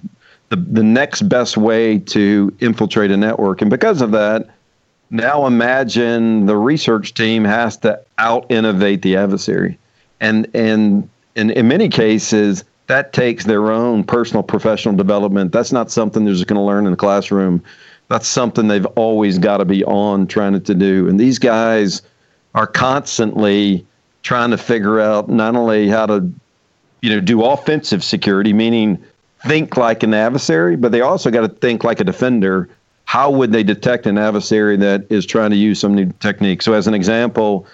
the, 0.50 0.56
the 0.56 0.82
next 0.82 1.22
best 1.22 1.56
way 1.56 1.98
to 1.98 2.54
infiltrate 2.60 3.10
a 3.10 3.16
network, 3.16 3.60
and 3.62 3.70
because 3.70 4.00
of 4.00 4.12
that. 4.12 4.48
Now 5.10 5.46
imagine 5.46 6.44
the 6.44 6.54
research 6.54 7.14
team 7.14 7.42
has 7.44 7.78
to 7.78 7.98
out 8.18 8.44
innovate 8.50 9.00
the 9.00 9.16
adversary. 9.16 9.78
And 10.20 10.46
and 10.52 11.08
in, 11.34 11.50
in 11.50 11.66
many 11.68 11.88
cases, 11.88 12.64
that 12.88 13.12
takes 13.12 13.44
their 13.44 13.70
own 13.70 14.02
personal 14.02 14.42
professional 14.42 14.96
development. 14.96 15.52
That's 15.52 15.72
not 15.72 15.90
something 15.90 16.24
they're 16.24 16.34
just 16.34 16.46
going 16.46 16.58
to 16.58 16.62
learn 16.62 16.86
in 16.86 16.90
the 16.90 16.96
classroom. 16.96 17.62
That's 18.08 18.26
something 18.26 18.66
they've 18.66 18.86
always 18.86 19.38
got 19.38 19.58
to 19.58 19.66
be 19.66 19.84
on 19.84 20.26
trying 20.26 20.60
to 20.60 20.74
do. 20.74 21.06
And 21.08 21.20
these 21.20 21.38
guys 21.38 22.02
are 22.54 22.66
constantly 22.66 23.86
trying 24.22 24.50
to 24.50 24.58
figure 24.58 25.00
out 25.00 25.28
not 25.28 25.54
only 25.54 25.88
how 25.88 26.06
to, 26.06 26.32
you 27.02 27.10
know, 27.10 27.20
do 27.20 27.44
offensive 27.44 28.02
security, 28.02 28.54
meaning 28.54 29.02
think 29.46 29.76
like 29.76 30.02
an 30.02 30.14
adversary, 30.14 30.74
but 30.74 30.90
they 30.90 31.02
also 31.02 31.30
got 31.30 31.42
to 31.42 31.48
think 31.48 31.84
like 31.84 32.00
a 32.00 32.04
defender. 32.04 32.70
How 33.04 33.30
would 33.30 33.52
they 33.52 33.62
detect 33.62 34.06
an 34.06 34.16
adversary 34.16 34.76
that 34.78 35.04
is 35.10 35.26
trying 35.26 35.50
to 35.50 35.56
use 35.56 35.78
some 35.78 35.94
new 35.94 36.10
technique? 36.20 36.62
So, 36.62 36.72
as 36.72 36.86
an 36.86 36.94
example, 36.94 37.66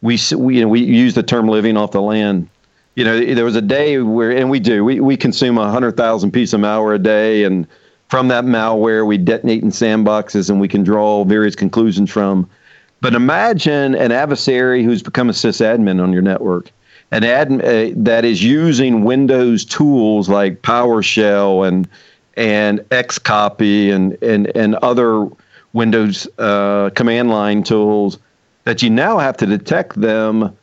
we 0.00 0.18
we, 0.36 0.56
you 0.56 0.62
know, 0.62 0.68
we 0.68 0.80
use 0.80 1.14
the 1.14 1.22
term 1.22 1.48
living 1.48 1.76
off 1.76 1.92
the 1.92 2.02
land 2.02 2.48
you 2.94 3.04
know, 3.04 3.34
there 3.34 3.44
was 3.44 3.56
a 3.56 3.62
day 3.62 3.98
where, 3.98 4.30
and 4.30 4.50
we 4.50 4.60
do, 4.60 4.84
we, 4.84 5.00
we 5.00 5.16
consume 5.16 5.56
100,000 5.56 6.30
pieces 6.30 6.54
of 6.54 6.60
malware 6.60 6.94
a 6.94 6.98
day. 6.98 7.44
And 7.44 7.66
from 8.08 8.28
that 8.28 8.44
malware, 8.44 9.06
we 9.06 9.18
detonate 9.18 9.62
in 9.62 9.70
sandboxes 9.70 10.48
and 10.48 10.60
we 10.60 10.68
can 10.68 10.84
draw 10.84 11.24
various 11.24 11.56
conclusions 11.56 12.10
from. 12.10 12.48
But 13.00 13.14
imagine 13.14 13.94
an 13.94 14.12
adversary 14.12 14.84
who's 14.84 15.02
become 15.02 15.28
a 15.28 15.32
sysadmin 15.32 16.02
on 16.02 16.12
your 16.12 16.22
network, 16.22 16.70
an 17.10 17.22
admin 17.22 17.60
uh, 17.60 17.94
that 17.98 18.24
is 18.24 18.42
using 18.42 19.04
Windows 19.04 19.64
tools 19.64 20.28
like 20.28 20.62
PowerShell 20.62 21.66
and 21.68 21.88
and 22.36 22.80
Xcopy 22.90 23.92
and 23.92 24.20
and 24.22 24.50
and 24.56 24.74
other 24.76 25.28
Windows 25.74 26.26
uh, 26.38 26.90
command 26.94 27.28
line 27.28 27.62
tools 27.62 28.18
that 28.64 28.82
you 28.82 28.88
now 28.88 29.18
have 29.18 29.36
to 29.36 29.46
detect 29.46 30.00
them 30.00 30.56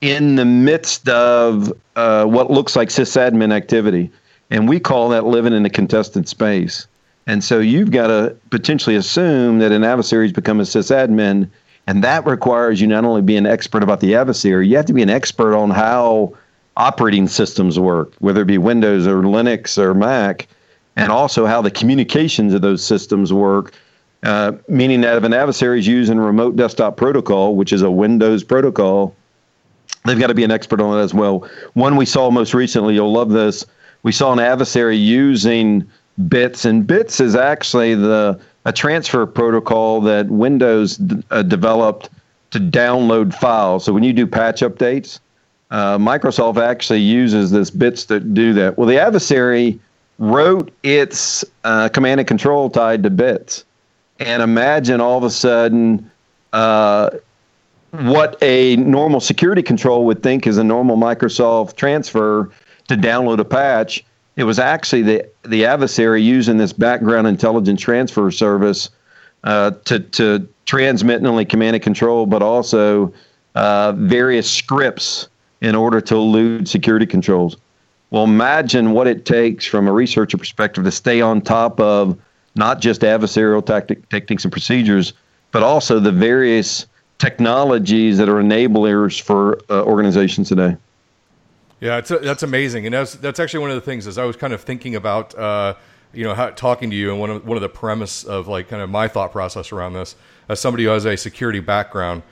in 0.00 0.36
the 0.36 0.44
midst 0.44 1.08
of 1.08 1.72
uh, 1.96 2.24
what 2.24 2.50
looks 2.50 2.76
like 2.76 2.88
sysadmin 2.88 3.52
activity. 3.52 4.10
And 4.50 4.68
we 4.68 4.80
call 4.80 5.10
that 5.10 5.26
living 5.26 5.52
in 5.52 5.64
a 5.64 5.70
contested 5.70 6.28
space. 6.28 6.86
And 7.26 7.44
so 7.44 7.58
you've 7.60 7.90
got 7.90 8.08
to 8.08 8.36
potentially 8.50 8.96
assume 8.96 9.58
that 9.58 9.72
an 9.72 9.84
adversary 9.84 10.26
has 10.26 10.32
become 10.32 10.58
a 10.58 10.64
sysadmin. 10.64 11.48
And 11.86 12.02
that 12.02 12.26
requires 12.26 12.80
you 12.80 12.86
not 12.86 13.04
only 13.04 13.22
be 13.22 13.36
an 13.36 13.46
expert 13.46 13.82
about 13.82 14.00
the 14.00 14.14
adversary, 14.14 14.66
you 14.66 14.76
have 14.76 14.86
to 14.86 14.92
be 14.92 15.02
an 15.02 15.10
expert 15.10 15.54
on 15.54 15.70
how 15.70 16.34
operating 16.76 17.28
systems 17.28 17.78
work, 17.78 18.12
whether 18.20 18.42
it 18.42 18.46
be 18.46 18.58
Windows 18.58 19.06
or 19.06 19.22
Linux 19.22 19.76
or 19.76 19.92
Mac, 19.92 20.48
and 20.96 21.12
also 21.12 21.46
how 21.46 21.60
the 21.62 21.70
communications 21.70 22.54
of 22.54 22.62
those 22.62 22.84
systems 22.84 23.32
work. 23.32 23.74
Uh, 24.22 24.52
meaning 24.68 25.00
that 25.00 25.16
if 25.16 25.24
an 25.24 25.32
adversary 25.32 25.78
is 25.78 25.86
using 25.86 26.18
remote 26.18 26.54
desktop 26.54 26.96
protocol, 26.96 27.56
which 27.56 27.72
is 27.72 27.80
a 27.80 27.90
Windows 27.90 28.44
protocol, 28.44 29.14
they've 30.04 30.18
got 30.18 30.28
to 30.28 30.34
be 30.34 30.44
an 30.44 30.50
expert 30.50 30.80
on 30.80 30.98
it 30.98 31.02
as 31.02 31.14
well. 31.14 31.48
One 31.74 31.96
we 31.96 32.06
saw 32.06 32.30
most 32.30 32.54
recently, 32.54 32.94
you'll 32.94 33.12
love 33.12 33.30
this. 33.30 33.64
We 34.02 34.12
saw 34.12 34.32
an 34.32 34.38
adversary 34.38 34.96
using 34.96 35.88
bits, 36.28 36.64
and 36.64 36.86
bits 36.86 37.20
is 37.20 37.34
actually 37.36 37.94
the 37.94 38.40
a 38.66 38.72
transfer 38.72 39.24
protocol 39.26 40.00
that 40.02 40.28
Windows 40.28 40.98
d- 40.98 41.22
uh, 41.30 41.42
developed 41.42 42.10
to 42.50 42.58
download 42.60 43.32
files. 43.34 43.84
So 43.84 43.92
when 43.92 44.02
you 44.02 44.12
do 44.12 44.26
patch 44.26 44.60
updates, 44.60 45.18
uh, 45.70 45.96
Microsoft 45.98 46.58
actually 46.62 47.00
uses 47.00 47.50
this 47.50 47.70
bits 47.70 48.04
to 48.06 48.20
do 48.20 48.52
that. 48.54 48.76
Well, 48.76 48.86
the 48.86 48.98
adversary 48.98 49.78
wrote 50.18 50.70
its 50.82 51.44
uh, 51.64 51.88
command 51.88 52.20
and 52.20 52.28
control 52.28 52.68
tied 52.68 53.02
to 53.04 53.10
bits, 53.10 53.64
and 54.18 54.42
imagine 54.42 55.00
all 55.00 55.16
of 55.16 55.24
a 55.24 55.30
sudden 55.30 56.10
uh, 56.52 57.10
what 57.90 58.40
a 58.42 58.76
normal 58.76 59.20
security 59.20 59.62
control 59.62 60.04
would 60.06 60.22
think 60.22 60.46
is 60.46 60.58
a 60.58 60.64
normal 60.64 60.96
Microsoft 60.96 61.76
transfer 61.76 62.50
to 62.88 62.96
download 62.96 63.38
a 63.40 63.44
patch. 63.44 64.04
It 64.36 64.44
was 64.44 64.58
actually 64.58 65.02
the, 65.02 65.28
the 65.42 65.66
adversary 65.66 66.22
using 66.22 66.56
this 66.56 66.72
background 66.72 67.26
intelligence 67.26 67.80
transfer 67.80 68.30
service 68.30 68.90
uh, 69.44 69.72
to 69.86 70.00
to 70.00 70.46
transmit 70.66 71.22
not 71.22 71.30
only 71.30 71.44
command 71.44 71.74
and 71.74 71.82
control 71.82 72.26
but 72.26 72.42
also 72.42 73.12
uh, 73.54 73.92
various 73.92 74.48
scripts 74.48 75.28
in 75.60 75.74
order 75.74 76.00
to 76.00 76.14
elude 76.14 76.68
security 76.68 77.06
controls. 77.06 77.56
Well, 78.10 78.24
imagine 78.24 78.92
what 78.92 79.06
it 79.06 79.24
takes 79.24 79.64
from 79.64 79.88
a 79.88 79.92
researcher 79.92 80.36
perspective 80.36 80.84
to 80.84 80.90
stay 80.90 81.20
on 81.20 81.40
top 81.40 81.80
of 81.80 82.18
not 82.54 82.80
just 82.80 83.02
adversarial 83.02 83.64
tactic, 83.64 84.08
techniques 84.08 84.44
and 84.44 84.52
procedures, 84.52 85.12
but 85.52 85.62
also 85.62 86.00
the 86.00 86.12
various 86.12 86.86
technologies 87.20 88.16
that 88.16 88.28
are 88.28 88.42
enablers 88.42 89.20
for 89.20 89.60
uh, 89.68 89.84
organizations 89.84 90.48
today. 90.48 90.76
Yeah, 91.80 91.98
a, 91.98 92.18
that's 92.18 92.42
amazing, 92.42 92.86
and 92.86 92.94
that's 92.94 93.14
that's 93.14 93.38
actually 93.38 93.60
one 93.60 93.70
of 93.70 93.76
the 93.76 93.82
things 93.82 94.06
as 94.06 94.18
I 94.18 94.24
was 94.24 94.36
kind 94.36 94.52
of 94.52 94.62
thinking 94.62 94.96
about, 94.96 95.38
uh, 95.38 95.74
you 96.12 96.24
know, 96.24 96.34
how, 96.34 96.50
talking 96.50 96.90
to 96.90 96.96
you, 96.96 97.10
and 97.10 97.20
one 97.20 97.30
of 97.30 97.46
one 97.46 97.56
of 97.56 97.62
the 97.62 97.68
premise 97.68 98.24
of 98.24 98.48
like 98.48 98.68
kind 98.68 98.82
of 98.82 98.90
my 98.90 99.06
thought 99.06 99.32
process 99.32 99.70
around 99.70 99.92
this, 99.92 100.16
as 100.48 100.60
somebody 100.60 100.84
who 100.84 100.90
has 100.90 101.04
a 101.04 101.16
security 101.16 101.60
background, 101.60 102.22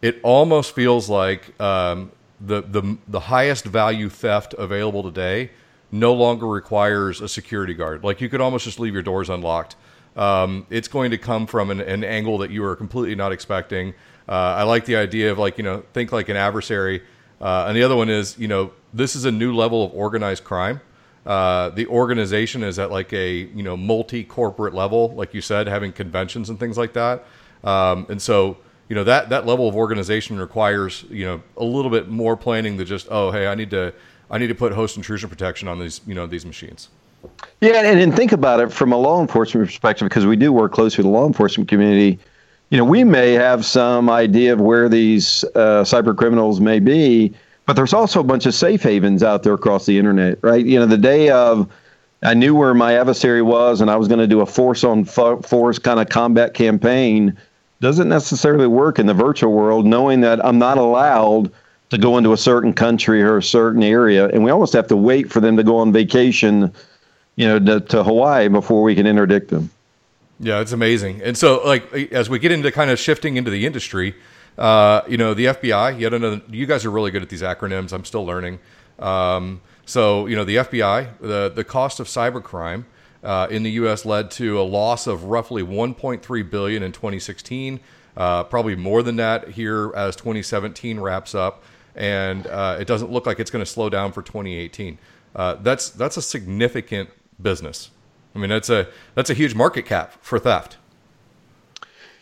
it 0.00 0.18
almost 0.22 0.74
feels 0.74 1.08
like 1.08 1.60
um, 1.60 2.10
the 2.40 2.62
the 2.62 2.96
the 3.08 3.20
highest 3.20 3.64
value 3.64 4.08
theft 4.08 4.54
available 4.54 5.02
today 5.02 5.50
no 5.92 6.12
longer 6.12 6.46
requires 6.46 7.20
a 7.20 7.28
security 7.28 7.74
guard. 7.74 8.02
Like 8.02 8.20
you 8.20 8.28
could 8.28 8.40
almost 8.40 8.64
just 8.64 8.80
leave 8.80 8.92
your 8.92 9.02
doors 9.02 9.28
unlocked. 9.30 9.76
Um, 10.16 10.66
it's 10.70 10.88
going 10.88 11.10
to 11.10 11.18
come 11.18 11.46
from 11.46 11.70
an, 11.70 11.80
an, 11.80 12.02
angle 12.02 12.38
that 12.38 12.50
you 12.50 12.64
are 12.64 12.74
completely 12.74 13.14
not 13.14 13.32
expecting. 13.32 13.92
Uh, 14.28 14.32
I 14.32 14.62
like 14.64 14.84
the 14.84 14.96
idea 14.96 15.30
of 15.30 15.38
like 15.38 15.58
you 15.58 15.64
know 15.64 15.84
think 15.92 16.12
like 16.12 16.28
an 16.28 16.36
adversary, 16.36 17.02
uh, 17.40 17.66
and 17.68 17.76
the 17.76 17.82
other 17.82 17.96
one 17.96 18.08
is 18.08 18.38
you 18.38 18.48
know 18.48 18.72
this 18.92 19.14
is 19.14 19.24
a 19.24 19.30
new 19.30 19.54
level 19.54 19.84
of 19.84 19.92
organized 19.94 20.44
crime. 20.44 20.80
Uh, 21.24 21.70
the 21.70 21.86
organization 21.88 22.62
is 22.62 22.78
at 22.78 22.90
like 22.90 23.12
a 23.12 23.32
you 23.34 23.62
know 23.62 23.76
multi 23.76 24.24
corporate 24.24 24.74
level, 24.74 25.10
like 25.14 25.34
you 25.34 25.40
said, 25.40 25.66
having 25.66 25.92
conventions 25.92 26.50
and 26.50 26.58
things 26.58 26.76
like 26.78 26.92
that. 26.92 27.24
Um, 27.64 28.06
and 28.08 28.20
so 28.20 28.56
you 28.88 28.94
know 28.94 29.04
that 29.04 29.28
that 29.30 29.46
level 29.46 29.68
of 29.68 29.76
organization 29.76 30.38
requires 30.38 31.04
you 31.10 31.24
know 31.24 31.42
a 31.56 31.64
little 31.64 31.90
bit 31.90 32.08
more 32.08 32.36
planning 32.36 32.76
than 32.76 32.86
just 32.86 33.08
oh 33.10 33.30
hey 33.30 33.46
I 33.46 33.54
need 33.54 33.70
to 33.70 33.92
I 34.30 34.38
need 34.38 34.48
to 34.48 34.54
put 34.54 34.72
host 34.72 34.96
intrusion 34.96 35.28
protection 35.28 35.68
on 35.68 35.78
these 35.78 36.00
you 36.06 36.14
know 36.14 36.26
these 36.26 36.46
machines. 36.46 36.88
Yeah, 37.60 37.82
and, 37.82 37.98
and 37.98 38.14
think 38.14 38.30
about 38.32 38.60
it 38.60 38.72
from 38.72 38.92
a 38.92 38.96
law 38.96 39.20
enforcement 39.20 39.66
perspective 39.66 40.08
because 40.08 40.26
we 40.26 40.36
do 40.36 40.52
work 40.52 40.72
closely 40.72 41.02
with 41.02 41.12
the 41.12 41.18
law 41.18 41.26
enforcement 41.26 41.68
community 41.68 42.20
you 42.70 42.78
know, 42.78 42.84
we 42.84 43.04
may 43.04 43.32
have 43.32 43.64
some 43.64 44.10
idea 44.10 44.52
of 44.52 44.60
where 44.60 44.88
these 44.88 45.44
uh, 45.54 45.84
cyber 45.84 46.16
criminals 46.16 46.60
may 46.60 46.80
be, 46.80 47.32
but 47.64 47.74
there's 47.74 47.92
also 47.92 48.20
a 48.20 48.24
bunch 48.24 48.46
of 48.46 48.54
safe 48.54 48.82
havens 48.82 49.22
out 49.22 49.42
there 49.42 49.54
across 49.54 49.86
the 49.86 49.98
internet, 49.98 50.38
right? 50.42 50.64
You 50.64 50.78
know, 50.78 50.86
the 50.86 50.98
day 50.98 51.30
of 51.30 51.70
I 52.22 52.34
knew 52.34 52.54
where 52.54 52.74
my 52.74 52.98
adversary 52.98 53.42
was 53.42 53.80
and 53.80 53.90
I 53.90 53.96
was 53.96 54.08
going 54.08 54.20
to 54.20 54.26
do 54.26 54.40
a 54.40 54.46
force 54.46 54.82
on 54.84 55.04
force 55.04 55.78
kind 55.78 56.00
of 56.00 56.08
combat 56.08 56.54
campaign 56.54 57.36
doesn't 57.80 58.08
necessarily 58.08 58.66
work 58.66 58.98
in 58.98 59.06
the 59.06 59.14
virtual 59.14 59.52
world, 59.52 59.86
knowing 59.86 60.22
that 60.22 60.44
I'm 60.44 60.58
not 60.58 60.78
allowed 60.78 61.52
to 61.90 61.98
go 61.98 62.18
into 62.18 62.32
a 62.32 62.36
certain 62.36 62.72
country 62.72 63.22
or 63.22 63.36
a 63.36 63.42
certain 63.42 63.82
area. 63.82 64.28
And 64.28 64.42
we 64.42 64.50
almost 64.50 64.72
have 64.72 64.88
to 64.88 64.96
wait 64.96 65.30
for 65.30 65.40
them 65.40 65.56
to 65.56 65.62
go 65.62 65.76
on 65.76 65.92
vacation, 65.92 66.72
you 67.36 67.46
know, 67.46 67.58
to, 67.60 67.80
to 67.86 68.02
Hawaii 68.02 68.48
before 68.48 68.82
we 68.82 68.94
can 68.94 69.06
interdict 69.06 69.50
them. 69.50 69.70
Yeah, 70.38 70.60
it's 70.60 70.72
amazing. 70.72 71.22
And 71.22 71.36
so, 71.36 71.62
like, 71.64 71.92
as 72.12 72.28
we 72.28 72.38
get 72.38 72.52
into 72.52 72.70
kind 72.70 72.90
of 72.90 72.98
shifting 72.98 73.36
into 73.36 73.50
the 73.50 73.64
industry, 73.64 74.14
uh, 74.58 75.02
you 75.08 75.16
know, 75.16 75.34
the 75.34 75.46
FBI, 75.46 75.98
yet 75.98 76.12
another, 76.12 76.42
you 76.50 76.66
guys 76.66 76.84
are 76.84 76.90
really 76.90 77.10
good 77.10 77.22
at 77.22 77.28
these 77.28 77.42
acronyms. 77.42 77.92
I'm 77.92 78.04
still 78.04 78.26
learning. 78.26 78.58
Um, 78.98 79.60
so, 79.86 80.26
you 80.26 80.36
know, 80.36 80.44
the 80.44 80.56
FBI, 80.56 81.18
the, 81.20 81.52
the 81.54 81.64
cost 81.64 82.00
of 82.00 82.06
cybercrime 82.06 82.84
uh, 83.22 83.46
in 83.50 83.62
the 83.62 83.70
U.S. 83.72 84.04
led 84.04 84.30
to 84.32 84.60
a 84.60 84.62
loss 84.62 85.06
of 85.06 85.24
roughly 85.24 85.62
1.3 85.62 86.50
billion 86.50 86.82
in 86.82 86.92
2016. 86.92 87.80
Uh, 88.16 88.44
probably 88.44 88.74
more 88.74 89.02
than 89.02 89.16
that 89.16 89.48
here 89.50 89.92
as 89.94 90.16
2017 90.16 90.98
wraps 90.98 91.34
up, 91.34 91.62
and 91.94 92.46
uh, 92.46 92.78
it 92.80 92.86
doesn't 92.86 93.10
look 93.10 93.26
like 93.26 93.38
it's 93.38 93.50
going 93.50 93.64
to 93.64 93.70
slow 93.70 93.90
down 93.90 94.10
for 94.10 94.22
2018. 94.22 94.98
Uh, 95.34 95.54
that's 95.56 95.90
that's 95.90 96.16
a 96.16 96.22
significant 96.22 97.10
business. 97.42 97.90
I 98.36 98.38
mean, 98.38 98.50
that's 98.50 98.68
a 98.68 98.86
that's 99.14 99.30
a 99.30 99.34
huge 99.34 99.54
market 99.54 99.86
cap 99.86 100.12
for 100.20 100.38
theft. 100.38 100.76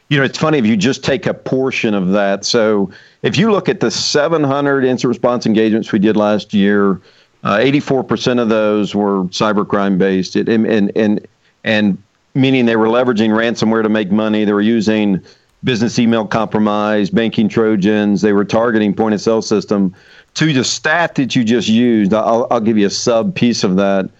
You 0.09 0.19
know, 0.19 0.25
it's 0.25 0.39
funny 0.39 0.59
if 0.59 0.67
you 0.67 0.77
just 0.77 1.03
take 1.03 1.27
a 1.27 1.35
portion 1.35 1.93
of 1.93 2.11
that. 2.11 2.45
So, 2.45 2.91
if 3.23 3.37
you 3.37 3.51
look 3.51 3.69
at 3.69 3.81
the 3.81 3.91
700 3.91 4.85
incident 4.85 5.09
response 5.09 5.45
engagements 5.45 5.91
we 5.91 5.99
did 5.99 6.17
last 6.17 6.55
year, 6.55 7.01
uh, 7.43 7.57
84% 7.59 8.41
of 8.41 8.49
those 8.49 8.95
were 8.95 9.25
cybercrime 9.25 9.99
based. 9.99 10.37
It, 10.37 10.49
and, 10.49 10.67
and 10.67 10.93
and 10.97 11.27
and 11.65 12.03
meaning 12.35 12.67
they 12.67 12.77
were 12.77 12.87
leveraging 12.87 13.31
ransomware 13.31 13.83
to 13.83 13.89
make 13.89 14.13
money. 14.13 14.45
They 14.45 14.53
were 14.53 14.61
using 14.61 15.21
business 15.65 15.99
email 15.99 16.27
compromise, 16.27 17.11
banking 17.11 17.49
trojans. 17.49 18.23
They 18.23 18.35
were 18.35 18.45
targeting 18.45 18.95
point 18.95 19.15
of 19.15 19.21
sale 19.21 19.43
system. 19.43 19.95
To 20.35 20.53
the 20.53 20.65
stat 20.65 21.15
that 21.17 21.35
you 21.35 21.43
just 21.43 21.69
used, 21.69 22.13
I'll, 22.13 22.47
I'll 22.51 22.61
give 22.61 22.77
you 22.77 22.87
a 22.87 22.91
sub 22.91 23.35
piece 23.35 23.65
of 23.65 23.77
that 23.77 24.11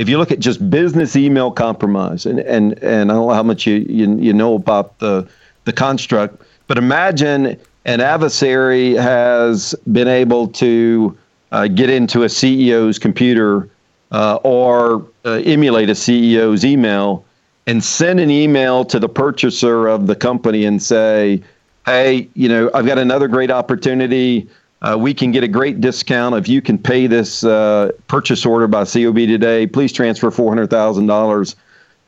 if 0.00 0.08
you 0.08 0.16
look 0.16 0.32
at 0.32 0.38
just 0.38 0.70
business 0.70 1.14
email 1.14 1.50
compromise, 1.50 2.24
and 2.24 2.40
and 2.40 2.82
and 2.82 3.12
I 3.12 3.14
don't 3.14 3.28
know 3.28 3.34
how 3.34 3.42
much 3.42 3.66
you 3.66 3.84
you, 3.86 4.16
you 4.16 4.32
know 4.32 4.54
about 4.54 4.98
the 4.98 5.28
the 5.66 5.74
construct, 5.74 6.42
but 6.68 6.78
imagine 6.78 7.60
an 7.84 8.00
adversary 8.00 8.94
has 8.94 9.74
been 9.92 10.08
able 10.08 10.48
to 10.48 11.16
uh, 11.52 11.68
get 11.68 11.90
into 11.90 12.22
a 12.22 12.26
CEO's 12.28 12.98
computer 12.98 13.68
uh, 14.10 14.36
or 14.36 15.06
uh, 15.26 15.32
emulate 15.44 15.90
a 15.90 15.94
CEO's 15.94 16.64
email 16.64 17.22
and 17.66 17.84
send 17.84 18.20
an 18.20 18.30
email 18.30 18.86
to 18.86 18.98
the 18.98 19.08
purchaser 19.08 19.86
of 19.86 20.06
the 20.06 20.16
company 20.16 20.64
and 20.64 20.82
say, 20.82 21.42
"Hey, 21.84 22.26
you 22.32 22.48
know, 22.48 22.70
I've 22.72 22.86
got 22.86 22.96
another 22.96 23.28
great 23.28 23.50
opportunity." 23.50 24.48
Uh, 24.82 24.96
we 24.98 25.12
can 25.12 25.30
get 25.30 25.44
a 25.44 25.48
great 25.48 25.80
discount 25.80 26.34
if 26.34 26.48
you 26.48 26.62
can 26.62 26.78
pay 26.78 27.06
this 27.06 27.44
uh, 27.44 27.90
purchase 28.08 28.46
order 28.46 28.66
by 28.66 28.84
COB 28.84 29.16
today. 29.16 29.66
Please 29.66 29.92
transfer 29.92 30.30
four 30.30 30.50
hundred 30.50 30.70
thousand 30.70 31.06
dollars 31.06 31.56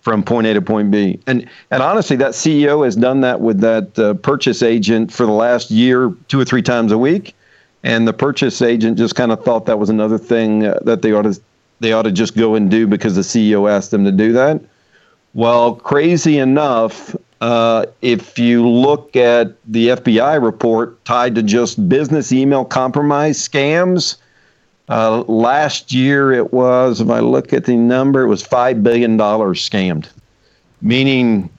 from 0.00 0.22
point 0.22 0.46
A 0.46 0.54
to 0.54 0.62
point 0.62 0.90
B. 0.90 1.20
And 1.26 1.48
and 1.70 1.82
honestly, 1.82 2.16
that 2.16 2.32
CEO 2.32 2.84
has 2.84 2.96
done 2.96 3.20
that 3.20 3.40
with 3.40 3.60
that 3.60 3.98
uh, 3.98 4.14
purchase 4.14 4.62
agent 4.62 5.12
for 5.12 5.26
the 5.26 5.32
last 5.32 5.70
year, 5.70 6.14
two 6.28 6.40
or 6.40 6.44
three 6.44 6.62
times 6.62 6.92
a 6.92 6.98
week. 6.98 7.34
And 7.84 8.06
the 8.06 8.12
purchase 8.12 8.62
agent 8.62 8.96
just 8.96 9.16
kind 9.16 9.32
of 9.32 9.44
thought 9.44 9.66
that 9.66 9.78
was 9.78 9.90
another 9.90 10.18
thing 10.18 10.64
uh, 10.66 10.78
that 10.84 11.02
they 11.02 11.12
ought 11.12 11.22
to 11.22 11.38
they 11.80 11.92
ought 11.92 12.02
to 12.02 12.12
just 12.12 12.36
go 12.36 12.54
and 12.54 12.70
do 12.70 12.86
because 12.86 13.16
the 13.16 13.22
CEO 13.22 13.70
asked 13.70 13.90
them 13.90 14.04
to 14.04 14.12
do 14.12 14.32
that. 14.32 14.60
Well, 15.34 15.74
crazy 15.74 16.38
enough, 16.38 17.16
uh, 17.42 17.86
if 18.02 18.38
you 18.38 18.68
look 18.68 19.16
at 19.16 19.52
the 19.64 19.88
FBI 19.88 20.40
report 20.40 21.04
tied 21.04 21.34
to 21.34 21.42
just 21.42 21.88
business 21.88 22.30
email 22.30 22.64
compromise 22.64 23.36
scams, 23.36 24.16
uh, 24.88 25.22
last 25.22 25.92
year 25.92 26.30
it 26.30 26.52
was, 26.52 27.00
if 27.00 27.10
I 27.10 27.18
look 27.18 27.52
at 27.52 27.64
the 27.64 27.74
number, 27.74 28.22
it 28.22 28.28
was 28.28 28.44
$5 28.44 28.84
billion 28.84 29.18
scammed, 29.18 30.08
meaning, 30.82 31.50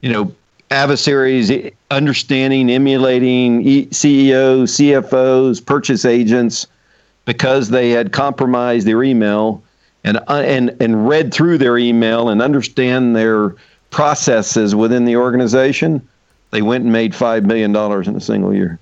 you 0.00 0.10
know, 0.10 0.34
adversaries 0.70 1.52
understanding, 1.90 2.70
emulating 2.70 3.92
CEOs, 3.92 4.78
CFOs, 4.78 5.64
purchase 5.66 6.06
agents 6.06 6.66
because 7.26 7.68
they 7.68 7.90
had 7.90 8.10
compromised 8.10 8.86
their 8.86 9.02
email 9.02 9.62
and, 10.02 10.16
uh, 10.16 10.42
and, 10.46 10.74
and 10.80 11.06
read 11.06 11.34
through 11.34 11.58
their 11.58 11.76
email 11.76 12.30
and 12.30 12.40
understand 12.40 13.14
their 13.14 13.54
processes 13.90 14.74
within 14.74 15.04
the 15.04 15.16
organization, 15.16 16.06
they 16.50 16.62
went 16.62 16.84
and 16.84 16.92
made 16.92 17.12
$5 17.12 17.44
million 17.44 17.74
in 17.74 18.16
a 18.16 18.20
single 18.20 18.54
year. 18.54 18.78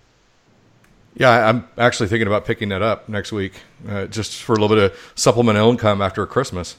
Yeah, 1.16 1.48
I'm 1.48 1.68
actually 1.78 2.08
thinking 2.08 2.26
about 2.26 2.44
picking 2.44 2.70
that 2.70 2.82
up 2.82 3.08
next 3.08 3.30
week, 3.30 3.52
uh, 3.88 4.06
just 4.06 4.42
for 4.42 4.54
a 4.54 4.56
little 4.56 4.74
bit 4.74 4.92
of 4.92 5.12
supplemental 5.14 5.70
income 5.70 6.02
after 6.02 6.26
Christmas. 6.26 6.76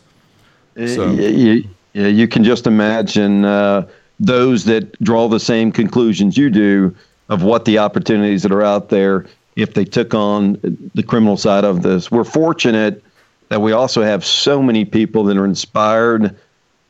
So. 0.76 1.12
You, 1.12 1.64
yeah, 1.94 2.08
you 2.08 2.28
can 2.28 2.44
just 2.44 2.68
imagine 2.68 3.46
uh, 3.46 3.88
those 4.20 4.66
that 4.66 5.02
draw 5.02 5.30
the 5.30 5.40
same 5.40 5.72
conclusions 5.72 6.38
you 6.38 6.50
do 6.50 6.94
of 7.30 7.44
what 7.44 7.64
the 7.64 7.78
opportunities 7.78 8.44
that 8.44 8.52
are 8.52 8.62
out 8.62 8.90
there 8.90 9.26
if 9.56 9.74
they 9.74 9.86
took 9.86 10.14
on 10.14 10.60
the 10.94 11.04
criminal 11.04 11.38
side 11.38 11.64
of 11.64 11.82
this. 11.84 12.12
We're 12.12 12.26
fortunate 12.26 13.02
that 13.48 13.62
we 13.62 13.72
also 13.72 14.02
have 14.02 14.26
so 14.26 14.62
many 14.62 14.84
people 14.84 15.24
that 15.24 15.38
are 15.38 15.46
inspired 15.46 16.36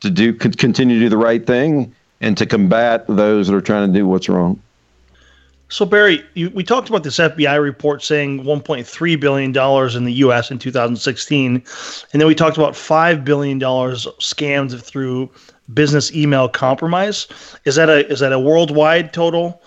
to 0.06 0.12
do 0.12 0.32
continue 0.32 0.98
to 0.98 1.04
do 1.04 1.08
the 1.08 1.16
right 1.16 1.46
thing 1.46 1.94
and 2.20 2.36
to 2.38 2.46
combat 2.46 3.04
those 3.08 3.48
that 3.48 3.54
are 3.54 3.60
trying 3.60 3.92
to 3.92 3.98
do 3.98 4.06
what's 4.06 4.28
wrong. 4.28 4.60
So 5.68 5.84
Barry, 5.84 6.24
you, 6.34 6.50
we 6.50 6.62
talked 6.62 6.88
about 6.88 7.02
this 7.02 7.18
FBI 7.18 7.60
report 7.60 8.02
saying 8.02 8.44
1.3 8.44 9.20
billion 9.20 9.50
dollars 9.50 9.96
in 9.96 10.04
the 10.04 10.12
U.S. 10.14 10.50
in 10.50 10.58
2016, 10.58 11.54
and 11.56 12.20
then 12.20 12.26
we 12.26 12.36
talked 12.36 12.56
about 12.56 12.76
five 12.76 13.24
billion 13.24 13.58
dollars 13.58 14.06
scams 14.20 14.80
through 14.80 15.28
business 15.74 16.14
email 16.14 16.48
compromise. 16.48 17.26
Is 17.64 17.74
that 17.74 17.88
a 17.88 18.06
is 18.08 18.20
that 18.20 18.32
a 18.32 18.38
worldwide 18.38 19.12
total? 19.12 19.60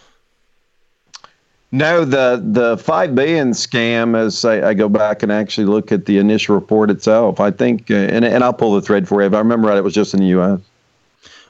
No, 1.71 2.03
the 2.03 2.41
the 2.43 2.77
five 2.77 3.13
billion 3.13 3.51
scam. 3.51 4.17
As 4.17 4.43
I, 4.43 4.69
I, 4.69 4.73
go 4.73 4.89
back 4.89 5.21
and 5.21 5.31
actually 5.31 5.65
look 5.65 5.91
at 5.91 6.05
the 6.05 6.17
initial 6.17 6.55
report 6.55 6.89
itself, 6.89 7.39
I 7.39 7.51
think, 7.51 7.91
uh, 7.91 7.95
and 7.95 8.25
and 8.25 8.43
I'll 8.43 8.53
pull 8.53 8.73
the 8.73 8.81
thread 8.81 9.07
for 9.07 9.21
you. 9.21 9.27
If 9.27 9.33
I 9.33 9.37
remember 9.37 9.67
right, 9.67 9.77
it 9.77 9.83
was 9.83 9.93
just 9.93 10.15
in 10.15 10.19
the 10.19 10.27
U.S. 10.27 10.59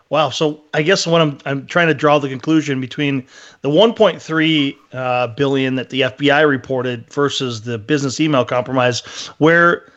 Wow. 0.09 0.29
So 0.29 0.59
I 0.73 0.81
guess 0.81 1.07
what 1.07 1.21
I'm 1.21 1.37
I'm 1.45 1.65
trying 1.67 1.87
to 1.87 1.93
draw 1.93 2.19
the 2.19 2.27
conclusion 2.27 2.81
between 2.81 3.25
the 3.61 3.69
1.3 3.69 4.75
uh, 4.91 5.27
billion 5.27 5.75
that 5.75 5.89
the 5.89 6.01
FBI 6.01 6.47
reported 6.49 7.09
versus 7.13 7.61
the 7.61 7.77
business 7.77 8.19
email 8.19 8.43
compromise, 8.43 8.99
where 9.37 9.89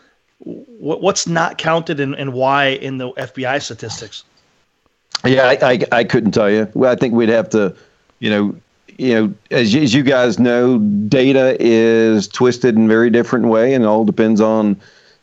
what's 0.45 1.27
not 1.27 1.59
counted 1.59 1.99
and, 2.01 2.15
and 2.15 2.33
why 2.33 2.67
in 2.67 2.99
the 2.99 3.13
FBI 3.13 3.61
statistics? 3.63 4.25
Yeah, 5.25 5.57
I, 5.63 5.73
I, 5.73 5.79
I 5.93 6.05
couldn't 6.05 6.33
tell 6.33 6.51
you. 6.51 6.69
Well, 6.75 6.91
I 6.91 6.97
think 6.97 7.15
we'd 7.15 7.29
have 7.29 7.49
to, 7.51 7.77
you 8.19 8.29
know, 8.29 8.57
you 8.99 9.15
know, 9.15 9.35
as, 9.51 9.75
as 9.75 9.95
you 9.95 10.03
guys 10.03 10.39
know, 10.39 10.79
data 10.79 11.57
is 11.61 12.29
twisted 12.29 12.77
in 12.77 12.89
very 12.89 13.11
different 13.11 13.47
way, 13.47 13.75
and 13.75 13.85
it 13.85 13.87
all 13.87 14.05
depends 14.05 14.41
on 14.41 14.81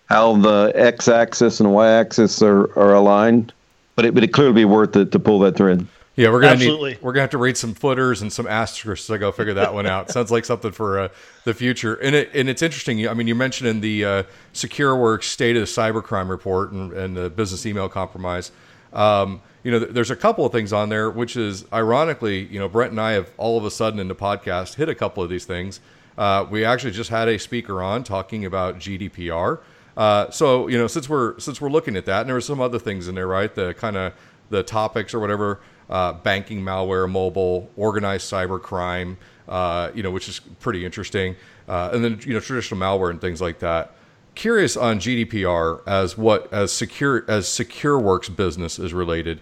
how 0.07 0.35
the 0.37 0.71
x-axis 0.75 1.59
and 1.59 1.71
y-axis 1.71 2.41
are, 2.41 2.71
are 2.77 2.93
aligned. 2.93 3.53
But 3.95 4.05
it 4.05 4.13
would 4.13 4.31
clearly 4.31 4.53
be 4.53 4.65
worth 4.65 4.95
it 4.95 5.11
to 5.11 5.19
pull 5.19 5.39
that 5.39 5.57
thread. 5.57 5.85
Yeah, 6.19 6.31
we're 6.31 6.41
gonna 6.41 6.53
Absolutely. 6.53 6.91
need 6.91 7.01
we're 7.01 7.13
gonna 7.13 7.21
have 7.21 7.29
to 7.29 7.37
read 7.37 7.55
some 7.55 7.73
footers 7.73 8.21
and 8.21 8.31
some 8.31 8.45
asterisks 8.45 9.07
to 9.07 9.17
go 9.17 9.31
figure 9.31 9.53
that 9.53 9.73
one 9.73 9.85
out. 9.85 10.11
Sounds 10.11 10.31
like 10.31 10.43
something 10.43 10.73
for 10.73 10.99
uh, 10.99 11.07
the 11.45 11.53
future. 11.53 11.95
And 11.95 12.13
it 12.13 12.31
and 12.33 12.49
it's 12.49 12.61
interesting. 12.61 13.07
I 13.07 13.13
mean, 13.13 13.27
you 13.27 13.35
mentioned 13.35 13.69
in 13.69 13.79
the 13.79 14.03
uh, 14.03 14.23
SecureWorks 14.53 15.23
State 15.23 15.55
of 15.55 15.61
the 15.61 15.65
Cybercrime 15.65 16.27
report 16.27 16.71
and, 16.71 16.91
and 16.91 17.15
the 17.15 17.29
business 17.29 17.65
email 17.65 17.87
compromise. 17.87 18.51
Um, 18.93 19.41
you 19.63 19.71
know, 19.71 19.79
there's 19.79 20.11
a 20.11 20.15
couple 20.15 20.45
of 20.45 20.51
things 20.51 20.71
on 20.71 20.89
there, 20.89 21.09
which 21.09 21.35
is 21.35 21.65
ironically, 21.73 22.45
you 22.45 22.59
know, 22.59 22.69
Brent 22.69 22.91
and 22.91 23.01
I 23.01 23.11
have 23.11 23.29
all 23.37 23.57
of 23.57 23.65
a 23.65 23.71
sudden 23.71 23.99
in 23.99 24.07
the 24.07 24.15
podcast 24.15 24.75
hit 24.75 24.89
a 24.89 24.95
couple 24.95 25.21
of 25.21 25.29
these 25.29 25.45
things. 25.45 25.79
Uh, 26.17 26.45
we 26.49 26.65
actually 26.65 26.91
just 26.91 27.09
had 27.09 27.27
a 27.27 27.37
speaker 27.37 27.81
on 27.81 28.03
talking 28.03 28.45
about 28.45 28.79
GDPR. 28.79 29.59
Uh, 29.95 30.29
so 30.31 30.67
you 30.67 30.77
know, 30.77 30.87
since 30.87 31.09
we're 31.09 31.37
since 31.39 31.59
we're 31.59 31.69
looking 31.69 31.95
at 31.97 32.05
that, 32.05 32.21
and 32.21 32.29
there 32.29 32.35
were 32.35 32.41
some 32.41 32.61
other 32.61 32.79
things 32.79 33.07
in 33.07 33.15
there, 33.15 33.27
right? 33.27 33.53
The 33.53 33.73
kind 33.73 33.97
of 33.97 34.13
the 34.49 34.63
topics 34.63 35.13
or 35.13 35.19
whatever 35.19 35.59
uh, 35.89 36.13
banking 36.13 36.61
malware, 36.61 37.09
mobile, 37.09 37.69
organized 37.75 38.31
cyber 38.31 38.61
crime, 38.61 39.17
uh, 39.47 39.91
you 39.93 40.03
know, 40.03 40.11
which 40.11 40.29
is 40.29 40.39
pretty 40.59 40.85
interesting, 40.85 41.35
uh, 41.67 41.89
and 41.93 42.03
then 42.03 42.19
you 42.23 42.33
know 42.33 42.39
traditional 42.39 42.79
malware 42.79 43.09
and 43.09 43.19
things 43.19 43.41
like 43.41 43.59
that. 43.59 43.95
Curious 44.39 44.77
on 44.77 45.01
GDPR 45.01 45.81
as 45.85 46.17
what 46.17 46.47
as 46.53 46.71
secure 46.71 47.25
as 47.27 47.45
SecureWorks 47.45 48.33
business 48.33 48.79
is 48.79 48.93
related. 48.93 49.41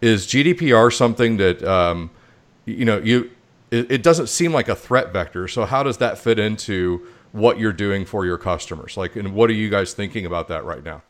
Is 0.00 0.24
GDPR 0.24 0.92
something 0.92 1.36
that 1.38 1.64
um, 1.64 2.12
you 2.64 2.84
know 2.84 2.98
you? 2.98 3.32
It, 3.72 3.90
it 3.90 4.02
doesn't 4.04 4.28
seem 4.28 4.52
like 4.52 4.68
a 4.68 4.76
threat 4.76 5.12
vector. 5.12 5.48
So 5.48 5.64
how 5.64 5.82
does 5.82 5.96
that 5.98 6.16
fit 6.16 6.38
into 6.38 7.08
what 7.32 7.58
you're 7.58 7.72
doing 7.72 8.04
for 8.04 8.24
your 8.24 8.38
customers? 8.38 8.96
Like, 8.96 9.16
and 9.16 9.34
what 9.34 9.50
are 9.50 9.52
you 9.52 9.68
guys 9.68 9.94
thinking 9.94 10.24
about 10.24 10.46
that 10.46 10.64
right 10.64 10.84
now? 10.84 11.02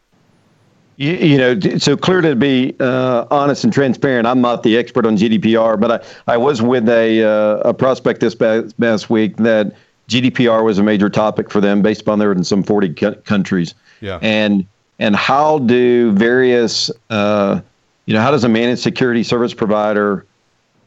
You, 0.97 1.13
you, 1.13 1.37
know, 1.37 1.61
so 1.77 1.95
clear 1.95 2.23
to 2.23 2.35
be 2.35 2.75
uh, 2.81 3.27
honest 3.31 3.65
and 3.65 3.73
transparent, 3.73 4.27
I'm 4.27 4.41
not 4.41 4.63
the 4.63 4.79
expert 4.79 5.05
on 5.05 5.19
GDPR, 5.19 5.79
but 5.79 6.03
I, 6.27 6.33
I 6.33 6.37
was 6.39 6.63
with 6.63 6.89
a, 6.89 7.23
uh, 7.23 7.69
a 7.69 7.75
prospect 7.75 8.21
this 8.21 8.35
past, 8.35 8.81
past 8.81 9.11
week 9.11 9.37
that 9.37 9.77
GDPR 10.09 10.65
was 10.65 10.79
a 10.79 10.83
major 10.83 11.11
topic 11.11 11.51
for 11.51 11.61
them 11.61 11.83
based 11.83 12.03
upon 12.03 12.19
they're 12.19 12.33
in 12.33 12.45
some 12.45 12.63
40 12.63 12.95
countries. 13.23 13.75
Yeah. 14.01 14.19
And, 14.23 14.67
and 14.99 15.17
how 15.17 15.59
do 15.59 16.13
various, 16.13 16.91
uh, 17.11 17.61
you 18.07 18.15
know, 18.15 18.21
how 18.21 18.31
does 18.31 18.45
a 18.45 18.49
managed 18.49 18.83
security 18.83 19.23
service 19.23 19.53
provider 19.53 20.25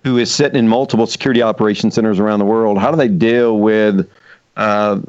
who 0.03 0.17
is 0.17 0.33
sitting 0.33 0.57
in 0.57 0.67
multiple 0.67 1.05
security 1.05 1.41
operation 1.41 1.91
centers 1.91 2.19
around 2.19 2.39
the 2.39 2.45
world, 2.45 2.77
how 2.77 2.91
do 2.91 2.97
they 2.97 3.09
deal 3.09 3.59
with 3.59 4.09
uh, 4.55 4.99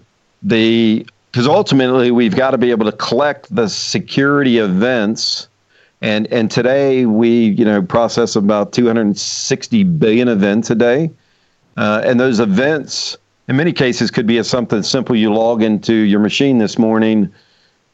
the 0.42 1.06
because 1.30 1.46
ultimately 1.46 2.10
we've 2.10 2.34
got 2.34 2.50
to 2.50 2.58
be 2.58 2.70
able 2.70 2.84
to 2.84 2.96
collect 2.96 3.54
the 3.54 3.68
security 3.68 4.58
events 4.58 5.48
and 6.00 6.26
and 6.32 6.50
today 6.50 7.06
we 7.06 7.48
you 7.50 7.64
know 7.64 7.82
process 7.82 8.36
about 8.36 8.72
260 8.72 9.84
billion 9.84 10.28
events 10.28 10.70
a 10.70 10.74
day 10.74 11.10
uh, 11.76 12.02
and 12.04 12.18
those 12.18 12.40
events 12.40 13.16
in 13.50 13.56
many 13.56 13.72
cases 13.72 14.12
could 14.12 14.28
be 14.28 14.38
a 14.38 14.44
something 14.44 14.80
simple 14.82 15.16
you 15.16 15.34
log 15.34 15.60
into 15.60 15.92
your 15.92 16.20
machine 16.20 16.58
this 16.58 16.78
morning 16.78 17.30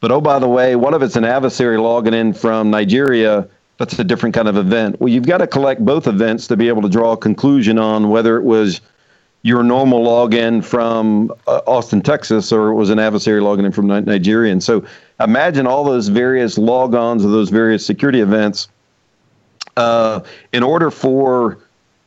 but 0.00 0.12
oh 0.12 0.20
by 0.20 0.38
the 0.38 0.46
way 0.46 0.76
what 0.76 0.92
if 0.92 1.00
it's 1.00 1.16
an 1.16 1.24
adversary 1.24 1.78
logging 1.78 2.12
in 2.12 2.32
from 2.34 2.70
nigeria 2.70 3.48
that's 3.78 3.98
a 3.98 4.04
different 4.04 4.34
kind 4.34 4.48
of 4.48 4.58
event 4.58 5.00
well 5.00 5.08
you've 5.08 5.26
got 5.26 5.38
to 5.38 5.46
collect 5.46 5.82
both 5.82 6.06
events 6.06 6.46
to 6.46 6.58
be 6.58 6.68
able 6.68 6.82
to 6.82 6.90
draw 6.90 7.12
a 7.12 7.16
conclusion 7.16 7.78
on 7.78 8.10
whether 8.10 8.36
it 8.36 8.44
was 8.44 8.82
your 9.42 9.62
normal 9.62 10.04
login 10.04 10.64
from 10.64 11.30
uh, 11.46 11.60
Austin, 11.68 12.02
Texas, 12.02 12.50
or 12.50 12.70
it 12.70 12.74
was 12.74 12.90
an 12.90 12.98
adversary 12.98 13.40
logging 13.40 13.64
in 13.64 13.70
from 13.70 13.86
Nigeria. 13.86 14.50
And 14.50 14.60
so 14.60 14.84
imagine 15.20 15.68
all 15.68 15.84
those 15.84 16.08
various 16.08 16.58
logons 16.58 17.24
of 17.24 17.30
those 17.30 17.48
various 17.48 17.86
security 17.86 18.20
events. 18.20 18.66
Uh, 19.76 20.20
in 20.52 20.64
order 20.64 20.90
for 20.90 21.58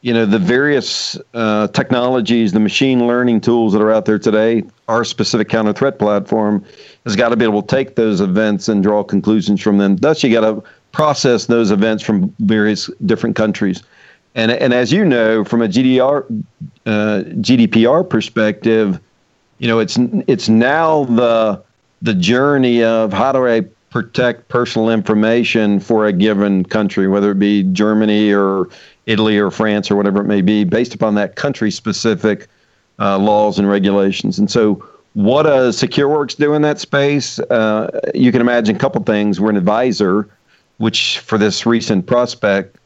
you 0.01 0.13
know 0.13 0.25
the 0.25 0.39
various 0.39 1.17
uh, 1.33 1.67
technologies, 1.67 2.53
the 2.53 2.59
machine 2.59 3.05
learning 3.05 3.41
tools 3.41 3.73
that 3.73 3.81
are 3.81 3.91
out 3.91 4.05
there 4.05 4.19
today, 4.19 4.63
our 4.87 5.03
specific 5.03 5.49
counter 5.49 5.73
threat 5.73 5.99
platform 5.99 6.63
has 7.05 7.15
got 7.15 7.29
to 7.29 7.35
be 7.35 7.43
able 7.43 7.61
to 7.61 7.67
take 7.67 7.95
those 7.95 8.21
events 8.21 8.69
and 8.69 8.81
draw 8.81 9.03
conclusions 9.03 9.61
from 9.61 9.77
them. 9.77 9.97
Thus, 9.97 10.23
you 10.23 10.31
got 10.31 10.41
to 10.41 10.63
process 10.91 11.47
those 11.47 11.71
events 11.71 12.03
from 12.03 12.33
various 12.39 12.89
different 13.05 13.35
countries. 13.35 13.83
And, 14.35 14.51
and 14.51 14.73
as 14.73 14.91
you 14.91 15.03
know, 15.03 15.43
from 15.43 15.61
a 15.61 15.67
GDR, 15.67 16.23
uh, 16.85 17.23
GDPR 17.41 18.07
perspective, 18.09 18.99
you 19.57 19.67
know, 19.67 19.79
it's 19.79 19.97
it's 20.27 20.47
now 20.47 21.03
the 21.05 21.61
the 22.01 22.13
journey 22.13 22.81
of 22.81 23.11
how 23.11 23.33
do 23.33 23.45
I 23.45 23.65
protect 23.89 24.47
personal 24.47 24.89
information 24.89 25.79
for 25.79 26.05
a 26.05 26.13
given 26.13 26.63
country, 26.63 27.07
whether 27.07 27.31
it 27.31 27.39
be 27.39 27.63
Germany 27.63 28.31
or 28.31 28.69
Italy 29.09 29.37
or 29.37 29.51
France 29.51 29.89
or 29.89 29.95
whatever 29.95 30.21
it 30.21 30.25
may 30.25 30.41
be, 30.41 30.63
based 30.63 30.93
upon 30.93 31.15
that 31.15 31.35
country 31.35 31.71
specific 31.71 32.47
uh, 32.99 33.17
laws 33.17 33.59
and 33.59 33.69
regulations. 33.69 34.39
And 34.39 34.49
so, 34.49 34.85
what 35.13 35.43
does 35.43 35.81
SecureWorks 35.81 36.37
do 36.37 36.53
in 36.53 36.61
that 36.61 36.79
space? 36.79 37.39
Uh, 37.39 37.99
you 38.13 38.31
can 38.31 38.41
imagine 38.41 38.75
a 38.75 38.79
couple 38.79 39.03
things. 39.03 39.39
We're 39.39 39.49
an 39.49 39.57
advisor, 39.57 40.29
which 40.77 41.19
for 41.19 41.37
this 41.37 41.65
recent 41.65 42.05
prospect 42.05 42.77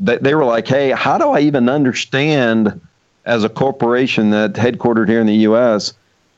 they, 0.00 0.16
they 0.16 0.34
were 0.34 0.44
like, 0.44 0.66
hey, 0.66 0.90
how 0.90 1.18
do 1.18 1.30
I 1.30 1.40
even 1.40 1.68
understand 1.68 2.80
as 3.26 3.44
a 3.44 3.48
corporation 3.48 4.30
that 4.30 4.54
headquartered 4.54 5.08
here 5.08 5.20
in 5.20 5.26
the 5.26 5.34
U.S., 5.34 5.92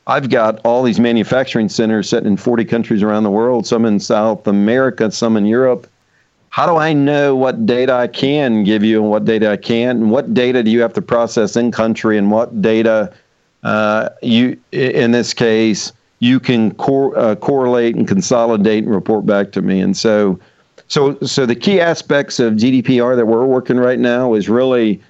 I've 0.05 0.29
got 0.29 0.59
all 0.65 0.83
these 0.83 0.99
manufacturing 0.99 1.69
centers 1.69 2.09
sitting 2.09 2.27
in 2.27 2.37
40 2.37 2.65
countries 2.65 3.01
around 3.01 3.23
the 3.23 3.31
world, 3.31 3.65
some 3.65 3.85
in 3.85 4.01
South 4.01 4.45
America, 4.47 5.09
some 5.09 5.37
in 5.37 5.45
Europe. 5.45 5.87
How 6.53 6.67
do 6.67 6.75
I 6.75 6.93
know 6.93 7.35
what 7.35 7.65
data 7.65 7.93
I 7.93 8.05
can 8.05 8.63
give 8.63 8.83
you 8.83 9.01
and 9.01 9.09
what 9.09 9.25
data 9.25 9.49
I 9.49 9.57
can't? 9.57 9.99
And 9.99 10.11
what 10.11 10.35
data 10.35 10.61
do 10.61 10.69
you 10.69 10.81
have 10.81 10.93
to 10.93 11.01
process 11.01 11.55
in 11.55 11.71
country 11.71 12.15
and 12.15 12.29
what 12.29 12.61
data 12.61 13.11
uh, 13.63 14.09
you, 14.21 14.55
in 14.71 15.09
this 15.09 15.33
case, 15.33 15.91
you 16.19 16.39
can 16.39 16.69
cor- 16.75 17.17
uh, 17.17 17.33
correlate 17.37 17.95
and 17.95 18.07
consolidate 18.07 18.83
and 18.83 18.93
report 18.93 19.25
back 19.25 19.51
to 19.53 19.63
me? 19.63 19.81
And 19.81 19.97
so 19.97 20.39
so, 20.89 21.17
so 21.21 21.47
the 21.47 21.55
key 21.55 21.81
aspects 21.81 22.39
of 22.39 22.53
GDPR 22.53 23.15
that 23.15 23.25
we're 23.25 23.45
working 23.45 23.77
right 23.77 23.97
now 23.97 24.35
is 24.35 24.47
really 24.47 25.01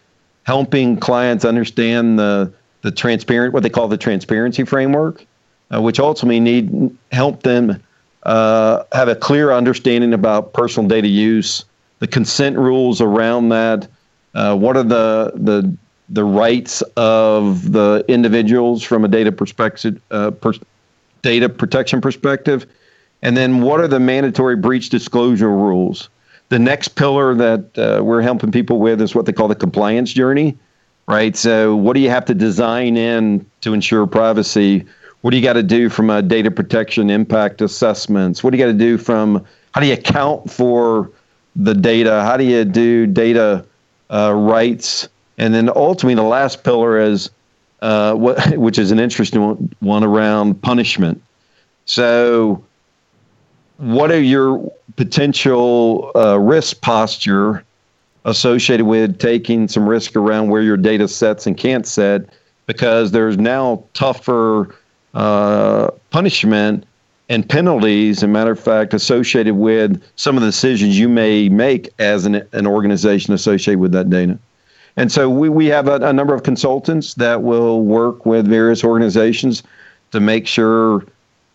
helping 0.44 0.96
clients 0.96 1.44
understand 1.44 2.18
the 2.18 2.54
the 2.84 2.92
transparent, 2.92 3.54
what 3.54 3.64
they 3.64 3.70
call 3.70 3.90
the 3.90 3.98
transparency 3.98 4.64
framework, 4.64 5.26
uh, 5.76 5.82
which 5.82 6.00
ultimately 6.00 6.40
need 6.40 6.98
help 7.12 7.44
them 7.44 7.84
uh, 8.26 8.84
have 8.94 9.08
a 9.08 9.16
clear 9.16 9.52
understanding 9.52 10.14
about 10.14 10.54
personal 10.54 10.88
data 10.88 11.08
use, 11.08 11.66
the 12.00 12.08
consent 12.08 12.58
rules 12.58 13.02
around 13.02 13.50
that, 13.50 13.88
uh, 14.34 14.56
what 14.56 14.76
are 14.78 14.84
the 14.84 15.34
the 15.36 15.76
the 16.10 16.24
rights 16.24 16.82
of 16.96 17.72
the 17.72 18.04
individuals 18.08 18.84
from 18.84 19.06
a 19.06 19.08
data 19.08 19.32
perspective, 19.32 20.02
uh, 20.12 20.32
per, 20.32 20.54
data 21.22 21.50
protection 21.50 22.02
perspective, 22.02 22.66
and 23.22 23.38
then 23.38 23.62
what 23.62 23.80
are 23.80 23.88
the 23.88 24.00
mandatory 24.00 24.56
breach 24.56 24.90
disclosure 24.90 25.50
rules? 25.50 26.10
The 26.50 26.60
next 26.60 26.90
pillar 26.90 27.34
that 27.36 27.78
uh, 27.78 28.04
we're 28.04 28.22
helping 28.22 28.52
people 28.52 28.80
with 28.80 29.02
is 29.02 29.16
what 29.16 29.26
they 29.26 29.34
call 29.34 29.48
the 29.48 29.56
compliance 29.56 30.12
journey, 30.14 30.58
right? 31.08 31.36
So, 31.36 31.76
what 31.76 31.94
do 31.94 32.00
you 32.00 32.10
have 32.10 32.26
to 32.26 32.34
design 32.34 32.98
in 32.98 33.46
to 33.62 33.74
ensure 33.74 34.06
privacy? 34.06 34.86
What 35.24 35.32
do 35.32 35.38
you 35.38 35.44
got 35.44 35.54
to 35.54 35.64
do 35.64 35.88
from 35.88 36.10
a 36.10 36.22
data 36.22 36.52
protection 36.52 37.10
impact 37.10 37.62
assessments? 37.62 38.44
What 38.44 38.52
do 38.52 38.58
you 38.58 38.64
got 38.66 38.74
to 38.74 38.78
do 38.78 38.98
from 38.98 39.46
how 39.74 39.80
do 39.80 39.88
you 39.88 39.94
account 39.94 40.52
for 40.52 41.10
the 41.56 41.74
data? 41.74 42.22
How 42.24 42.36
do 42.36 42.44
you 42.44 42.66
do 42.66 43.08
data 43.08 43.66
uh, 44.10 44.34
rights? 44.34 45.08
And 45.38 45.54
then 45.54 45.70
ultimately, 45.70 46.16
the 46.16 46.24
last 46.24 46.66
pillar 46.66 47.00
is 47.00 47.30
uh, 47.82 48.16
what, 48.16 48.58
which 48.58 48.78
is 48.78 48.92
an 48.92 49.00
interesting 49.00 49.74
one 49.80 50.04
around 50.04 50.62
punishment. 50.62 51.24
So, 51.86 52.62
what 53.78 54.12
are 54.12 54.22
your 54.22 54.70
potential 54.98 56.12
uh, 56.18 56.38
risk 56.38 56.82
posture 56.82 57.64
associated 58.26 58.88
with 58.88 59.20
taking 59.20 59.70
some 59.70 59.88
risk 59.88 60.18
around 60.18 60.50
where 60.50 60.62
your 60.62 60.76
data 60.76 61.08
sets 61.08 61.48
and 61.48 61.58
can't 61.58 61.88
set 61.88 62.26
because 62.66 63.12
there's 63.12 63.38
now 63.38 63.86
tougher 63.94 64.76
uh, 65.14 65.90
punishment 66.10 66.86
and 67.30 67.48
penalties, 67.48 68.18
as 68.18 68.24
a 68.24 68.28
matter 68.28 68.52
of 68.52 68.60
fact, 68.60 68.94
associated 68.94 69.56
with 69.56 70.04
some 70.16 70.36
of 70.38 70.42
the 70.42 70.48
decisions 70.48 71.00
you 71.00 71.08
may 71.08 71.50
make 71.50 71.90
as 72.00 72.26
an, 72.26 72.48
an 72.52 72.68
organization 72.68 73.34
associated 73.34 73.80
with 73.80 73.92
that 73.94 74.10
data. 74.10 74.38
And 74.98 75.12
so 75.12 75.30
we, 75.30 75.50
we 75.50 75.66
have 75.68 75.88
a, 75.88 75.96
a 75.96 76.14
number 76.14 76.36
of 76.36 76.44
consultants 76.44 77.16
that 77.16 77.42
will 77.42 77.82
work 77.82 78.26
with 78.26 78.48
various 78.48 78.84
organizations 78.84 79.64
to 80.12 80.20
make 80.20 80.46
sure 80.46 81.06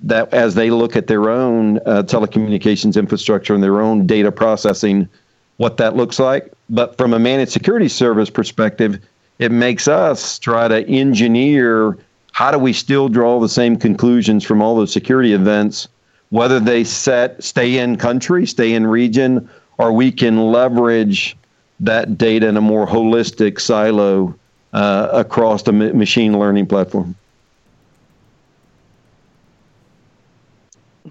that 0.01 0.33
as 0.33 0.55
they 0.55 0.71
look 0.71 0.97
at 0.97 1.07
their 1.07 1.29
own 1.29 1.79
uh, 1.79 2.03
telecommunications 2.03 2.97
infrastructure 2.97 3.55
and 3.55 3.63
their 3.63 3.81
own 3.81 4.07
data 4.07 4.33
processing, 4.33 5.09
what 5.57 5.77
that 5.77 5.97
looks 5.97 6.19
like. 6.19 6.53
But 6.71 6.97
from 6.97 7.13
a 7.13 7.19
managed 7.19 7.53
security 7.53 7.89
service 7.89 8.31
perspective, 8.31 8.99
it 9.39 9.53
makes 9.53 9.87
us 9.87 10.39
try 10.39 10.69
to 10.69 10.87
engineer 10.89 11.99
how 12.39 12.53
do 12.53 12.59
we 12.59 12.73
still 12.73 13.09
draw 13.09 13.41
the 13.41 13.49
same 13.49 13.77
conclusions 13.77 14.45
from 14.45 14.63
all 14.63 14.77
those 14.77 14.93
security 14.93 15.33
events, 15.33 15.89
whether 16.31 16.61
they 16.61 16.85
set 16.85 17.43
stay 17.43 17.79
in 17.79 17.97
country, 17.97 18.47
stay 18.47 18.75
in 18.75 18.87
region, 18.87 19.51
or 19.77 19.91
we 19.91 20.13
can 20.13 20.53
leverage 20.53 21.37
that 21.81 22.17
data 22.17 22.47
in 22.47 22.57
a 22.57 22.61
more 22.61 22.87
holistic 22.87 23.61
silo 23.61 24.33
uh, 24.73 25.09
across 25.13 25.65
the 25.65 25.73
machine 25.73 26.39
learning 26.39 26.65
platform. 26.65 27.17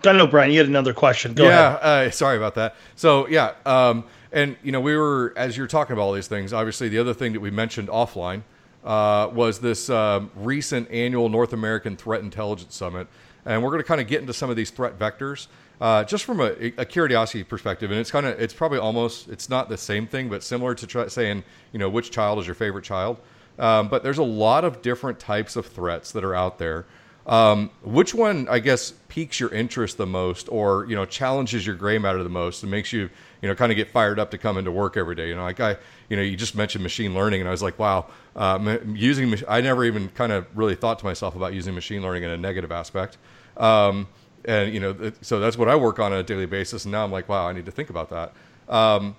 I 0.05 0.13
know, 0.13 0.27
Brian, 0.27 0.53
you 0.53 0.59
had 0.59 0.69
another 0.69 0.93
question. 0.93 1.33
Go 1.33 1.43
yeah, 1.43 1.71
uh, 1.71 2.09
sorry 2.09 2.37
about 2.37 2.55
that. 2.55 2.77
So, 2.95 3.27
yeah, 3.27 3.51
um, 3.65 4.05
and 4.31 4.55
you 4.63 4.71
know, 4.71 4.79
we 4.79 4.95
were 4.95 5.33
as 5.35 5.57
you're 5.57 5.67
talking 5.67 5.91
about 5.91 6.03
all 6.03 6.13
these 6.13 6.29
things. 6.29 6.53
Obviously, 6.53 6.87
the 6.87 6.99
other 6.99 7.13
thing 7.13 7.33
that 7.33 7.41
we 7.41 7.51
mentioned 7.51 7.89
offline 7.89 8.43
uh, 8.87 9.29
was 9.33 9.59
this 9.59 9.89
um, 9.89 10.31
recent 10.37 10.89
annual 10.89 11.27
North 11.27 11.51
American 11.51 11.97
Threat 11.97 12.21
Intelligence 12.21 12.73
Summit. 12.73 13.07
And 13.45 13.61
we're 13.61 13.69
going 13.69 13.81
to 13.81 13.87
kind 13.87 14.01
of 14.01 14.07
get 14.07 14.21
into 14.21 14.33
some 14.33 14.49
of 14.49 14.55
these 14.55 14.71
threat 14.71 14.97
vectors. 14.97 15.47
Uh, 15.79 16.03
just 16.03 16.25
from 16.25 16.39
a, 16.39 16.73
a, 16.77 16.85
curiosity 16.85 17.43
perspective, 17.43 17.91
and 17.91 17.99
it's 17.99 18.09
kind 18.09 18.25
of 18.25 18.39
it's 18.41 18.53
probably 18.53 18.79
almost 18.79 19.27
it's 19.27 19.47
not 19.47 19.69
the 19.69 19.77
same 19.77 20.07
thing, 20.07 20.27
but 20.27 20.41
similar 20.41 20.73
to 20.73 20.87
try, 20.87 21.05
saying 21.07 21.43
you 21.71 21.77
know 21.77 21.87
which 21.87 22.09
child 22.09 22.39
is 22.39 22.47
your 22.47 22.55
favorite 22.55 22.83
child. 22.83 23.19
Um, 23.59 23.87
but 23.87 24.01
there's 24.01 24.17
a 24.17 24.23
lot 24.23 24.65
of 24.65 24.81
different 24.81 25.19
types 25.19 25.55
of 25.55 25.67
threats 25.67 26.13
that 26.13 26.23
are 26.23 26.33
out 26.33 26.57
there. 26.57 26.87
Um, 27.27 27.69
which 27.83 28.15
one, 28.15 28.47
I 28.49 28.57
guess, 28.57 28.93
piques 29.07 29.39
your 29.39 29.53
interest 29.53 29.97
the 29.97 30.07
most, 30.07 30.49
or 30.49 30.87
you 30.87 30.95
know 30.95 31.05
challenges 31.05 31.67
your 31.67 31.75
gray 31.75 31.99
matter 31.99 32.23
the 32.23 32.29
most, 32.29 32.63
and 32.63 32.71
makes 32.71 32.91
you 32.91 33.11
you 33.41 33.47
know 33.47 33.55
kind 33.55 33.71
of 33.71 33.75
get 33.75 33.89
fired 33.89 34.19
up 34.19 34.31
to 34.31 34.37
come 34.37 34.57
into 34.57 34.71
work 34.71 34.97
every 34.97 35.15
day? 35.15 35.29
You 35.29 35.35
know, 35.35 35.43
like 35.43 35.59
I, 35.59 35.77
you 36.09 36.17
know, 36.17 36.23
you 36.23 36.35
just 36.37 36.55
mentioned 36.55 36.83
machine 36.83 37.13
learning, 37.13 37.41
and 37.41 37.47
I 37.47 37.51
was 37.51 37.63
like, 37.63 37.77
wow, 37.79 38.07
uh, 38.35 38.77
using 38.93 39.33
I 39.47 39.61
never 39.61 39.85
even 39.85 40.09
kind 40.09 40.31
of 40.31 40.45
really 40.55 40.75
thought 40.75 40.99
to 40.99 41.05
myself 41.05 41.35
about 41.35 41.53
using 41.53 41.75
machine 41.75 42.01
learning 42.01 42.23
in 42.23 42.31
a 42.31 42.37
negative 42.37 42.71
aspect. 42.71 43.17
Um, 43.57 44.07
and 44.45 44.73
you 44.73 44.79
know, 44.79 45.11
so 45.21 45.39
that's 45.39 45.57
what 45.57 45.67
I 45.67 45.75
work 45.75 45.99
on 45.99 46.13
on 46.13 46.19
a 46.19 46.23
daily 46.23 46.45
basis. 46.45 46.85
And 46.85 46.91
now 46.91 47.03
I'm 47.03 47.11
like, 47.11 47.27
wow, 47.27 47.47
I 47.47 47.53
need 47.53 47.65
to 47.65 47.71
think 47.71 47.89
about 47.89 48.09
that. 48.09 48.33
Um, 48.69 49.15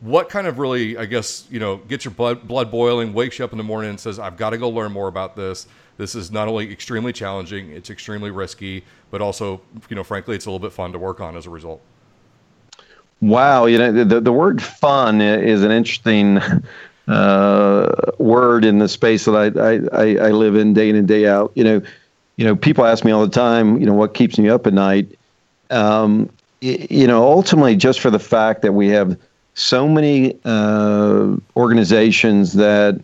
what 0.00 0.28
kind 0.28 0.46
of 0.46 0.58
really, 0.58 0.96
I 0.96 1.06
guess, 1.06 1.46
you 1.50 1.58
know, 1.58 1.76
gets 1.76 2.04
your 2.04 2.14
blood 2.14 2.46
blood 2.46 2.70
boiling, 2.70 3.12
wakes 3.12 3.38
you 3.38 3.44
up 3.44 3.52
in 3.52 3.58
the 3.58 3.64
morning, 3.64 3.90
and 3.90 3.98
says, 4.00 4.18
I've 4.18 4.36
got 4.36 4.50
to 4.50 4.58
go 4.58 4.68
learn 4.68 4.92
more 4.92 5.08
about 5.08 5.34
this. 5.34 5.66
This 5.96 6.14
is 6.14 6.30
not 6.30 6.46
only 6.46 6.70
extremely 6.70 7.12
challenging, 7.12 7.70
it's 7.70 7.90
extremely 7.90 8.30
risky, 8.30 8.84
but 9.10 9.20
also, 9.20 9.60
you 9.88 9.96
know, 9.96 10.04
frankly, 10.04 10.36
it's 10.36 10.46
a 10.46 10.50
little 10.50 10.64
bit 10.64 10.72
fun 10.72 10.92
to 10.92 10.98
work 10.98 11.20
on 11.20 11.36
as 11.36 11.46
a 11.46 11.50
result. 11.50 11.80
Wow, 13.20 13.66
you 13.66 13.78
know, 13.78 14.04
the 14.04 14.20
the 14.20 14.32
word 14.32 14.62
"fun" 14.62 15.20
is 15.20 15.62
an 15.62 15.72
interesting 15.72 16.38
uh, 17.08 17.92
word 18.18 18.64
in 18.64 18.78
the 18.78 18.88
space 18.88 19.24
that 19.24 19.34
I, 19.34 19.96
I, 19.96 20.28
I 20.28 20.30
live 20.30 20.54
in 20.54 20.72
day 20.72 20.88
in 20.88 20.96
and 20.96 21.08
day 21.08 21.26
out. 21.26 21.50
You 21.54 21.64
know, 21.64 21.82
you 22.36 22.44
know, 22.44 22.54
people 22.54 22.84
ask 22.84 23.04
me 23.04 23.10
all 23.10 23.26
the 23.26 23.32
time, 23.32 23.78
you 23.80 23.86
know, 23.86 23.94
what 23.94 24.14
keeps 24.14 24.38
me 24.38 24.48
up 24.48 24.66
at 24.66 24.72
night. 24.72 25.18
Um, 25.70 26.30
you 26.60 27.06
know, 27.06 27.22
ultimately, 27.22 27.76
just 27.76 28.00
for 28.00 28.10
the 28.10 28.18
fact 28.18 28.62
that 28.62 28.72
we 28.72 28.88
have 28.88 29.18
so 29.54 29.88
many 29.88 30.38
uh, 30.44 31.34
organizations 31.56 32.52
that 32.54 33.00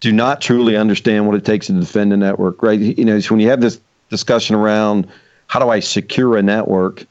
do 0.00 0.12
not 0.12 0.40
truly 0.40 0.76
understand 0.76 1.26
what 1.26 1.34
it 1.34 1.44
takes 1.44 1.66
to 1.66 1.72
defend 1.72 2.12
a 2.12 2.16
network, 2.16 2.62
right? 2.62 2.78
You 2.78 3.04
know, 3.04 3.18
so 3.18 3.34
when 3.34 3.40
you 3.40 3.48
have 3.48 3.60
this 3.60 3.80
discussion 4.10 4.54
around 4.54 5.08
how 5.48 5.58
do 5.58 5.68
I 5.68 5.80
secure 5.80 6.36
a 6.36 6.42
network, 6.42 7.04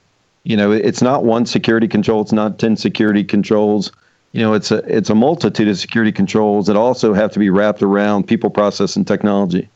you 0.48 0.56
know, 0.56 0.72
it's 0.72 1.02
not 1.02 1.26
one 1.26 1.46
security 1.46 1.90
control, 1.90 2.22
it's 2.22 2.32
not 2.32 2.58
10 2.58 2.78
security 2.78 3.22
controls. 3.22 3.92
You 4.32 4.44
know, 4.44 4.54
it's 4.54 4.72
a 4.72 4.78
it's 4.88 5.10
a 5.10 5.16
multitude 5.16 5.68
of 5.68 5.78
security 5.78 6.12
controls 6.14 6.68
that 6.68 6.78
also 6.78 7.14
have 7.14 7.34
to 7.34 7.40
be 7.40 7.50
wrapped 7.50 7.84
around 7.84 8.28
people, 8.28 8.50
process, 8.50 8.96
and 8.96 9.06
technology, 9.06 9.68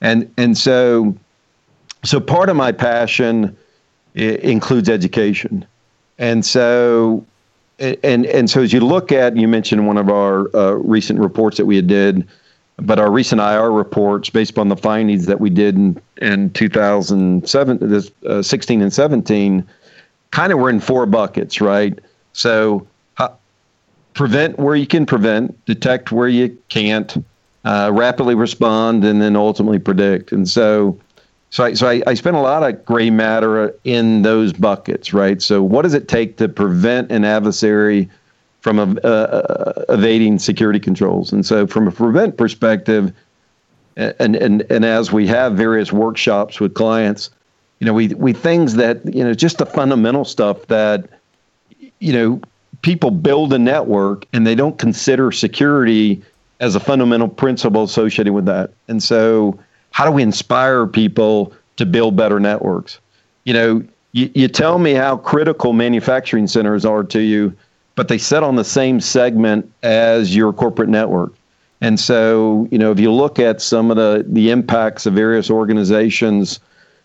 and 0.00 0.28
and 0.36 0.58
so 0.58 1.14
so 2.02 2.18
part 2.18 2.48
of 2.48 2.56
my 2.56 2.72
passion 2.72 3.56
includes 4.16 4.88
education, 4.88 5.64
and 6.18 6.44
so 6.44 7.24
and 7.78 8.26
and 8.26 8.50
so 8.50 8.62
as 8.62 8.72
you 8.72 8.80
look 8.80 9.12
at, 9.12 9.36
you 9.36 9.46
mentioned 9.46 9.86
one 9.86 9.98
of 9.98 10.08
our 10.08 10.54
uh, 10.56 10.72
recent 10.72 11.20
reports 11.20 11.56
that 11.58 11.66
we 11.66 11.80
did, 11.82 12.26
but 12.78 12.98
our 12.98 13.12
recent 13.12 13.40
IR 13.40 13.70
reports 13.70 14.28
based 14.30 14.50
upon 14.50 14.70
the 14.70 14.76
findings 14.76 15.26
that 15.26 15.40
we 15.40 15.50
did 15.50 15.76
in 15.76 16.00
in 16.16 16.50
2007, 16.50 17.78
this, 17.80 18.10
uh, 18.26 18.42
16 18.42 18.82
and 18.82 18.92
17, 18.92 19.64
kind 20.36 20.52
of 20.52 20.58
were 20.58 20.68
in 20.68 20.80
four 20.80 21.06
buckets, 21.06 21.62
right? 21.62 21.98
So 22.34 22.86
prevent 24.12 24.58
where 24.58 24.76
you 24.76 24.86
can 24.86 25.06
prevent, 25.06 25.64
detect 25.64 26.12
where 26.12 26.28
you 26.28 26.56
can't, 26.68 27.24
uh, 27.64 27.90
rapidly 27.92 28.34
respond, 28.34 29.02
and 29.02 29.22
then 29.22 29.34
ultimately 29.34 29.78
predict. 29.78 30.32
And 30.32 30.46
so, 30.46 30.98
so 31.48 31.64
I, 31.64 31.72
so 31.72 31.88
I, 31.88 32.02
I 32.06 32.12
spent 32.12 32.36
a 32.36 32.40
lot 32.40 32.62
of 32.62 32.84
gray 32.84 33.08
matter 33.08 33.74
in 33.84 34.22
those 34.22 34.52
buckets, 34.52 35.14
right? 35.14 35.40
So, 35.40 35.62
what 35.62 35.82
does 35.82 35.94
it 35.94 36.06
take 36.06 36.36
to 36.36 36.48
prevent 36.50 37.10
an 37.10 37.24
adversary 37.24 38.10
from 38.60 38.78
uh, 38.78 39.08
uh, 39.08 39.84
evading 39.88 40.38
security 40.38 40.80
controls? 40.80 41.32
And 41.32 41.46
so, 41.46 41.66
from 41.66 41.88
a 41.88 41.92
prevent 41.92 42.36
perspective, 42.36 43.10
and 43.96 44.36
and 44.36 44.70
and 44.70 44.84
as 44.84 45.12
we 45.12 45.26
have 45.28 45.54
various 45.54 45.92
workshops 45.92 46.60
with 46.60 46.74
clients, 46.74 47.30
you 47.78 47.86
know, 47.86 47.92
we 47.92 48.08
we 48.08 48.32
things 48.32 48.74
that 48.74 49.04
you 49.14 49.22
know 49.22 49.34
just 49.34 49.58
the 49.58 49.66
fundamental 49.66 50.24
stuff 50.24 50.66
that 50.66 51.08
you 51.98 52.12
know 52.12 52.40
people 52.82 53.10
build 53.10 53.52
a 53.52 53.58
network 53.58 54.26
and 54.32 54.46
they 54.46 54.54
don't 54.54 54.78
consider 54.78 55.32
security 55.32 56.22
as 56.60 56.74
a 56.74 56.80
fundamental 56.80 57.28
principle 57.28 57.82
associated 57.82 58.32
with 58.32 58.46
that. 58.46 58.70
And 58.88 59.02
so, 59.02 59.58
how 59.90 60.04
do 60.04 60.10
we 60.10 60.22
inspire 60.22 60.86
people 60.86 61.52
to 61.76 61.84
build 61.84 62.16
better 62.16 62.40
networks? 62.40 62.98
You 63.44 63.52
know, 63.52 63.84
you, 64.12 64.30
you 64.34 64.48
tell 64.48 64.78
me 64.78 64.92
how 64.92 65.18
critical 65.18 65.72
manufacturing 65.72 66.46
centers 66.46 66.84
are 66.84 67.04
to 67.04 67.20
you, 67.20 67.54
but 67.94 68.08
they 68.08 68.18
sit 68.18 68.42
on 68.42 68.56
the 68.56 68.64
same 68.64 69.00
segment 69.00 69.70
as 69.82 70.34
your 70.34 70.52
corporate 70.52 70.88
network. 70.88 71.34
And 71.82 72.00
so, 72.00 72.66
you 72.70 72.78
know, 72.78 72.90
if 72.90 72.98
you 72.98 73.12
look 73.12 73.38
at 73.38 73.60
some 73.60 73.90
of 73.90 73.98
the, 73.98 74.24
the 74.26 74.50
impacts 74.50 75.04
of 75.04 75.12
various 75.12 75.50
organizations, 75.50 76.58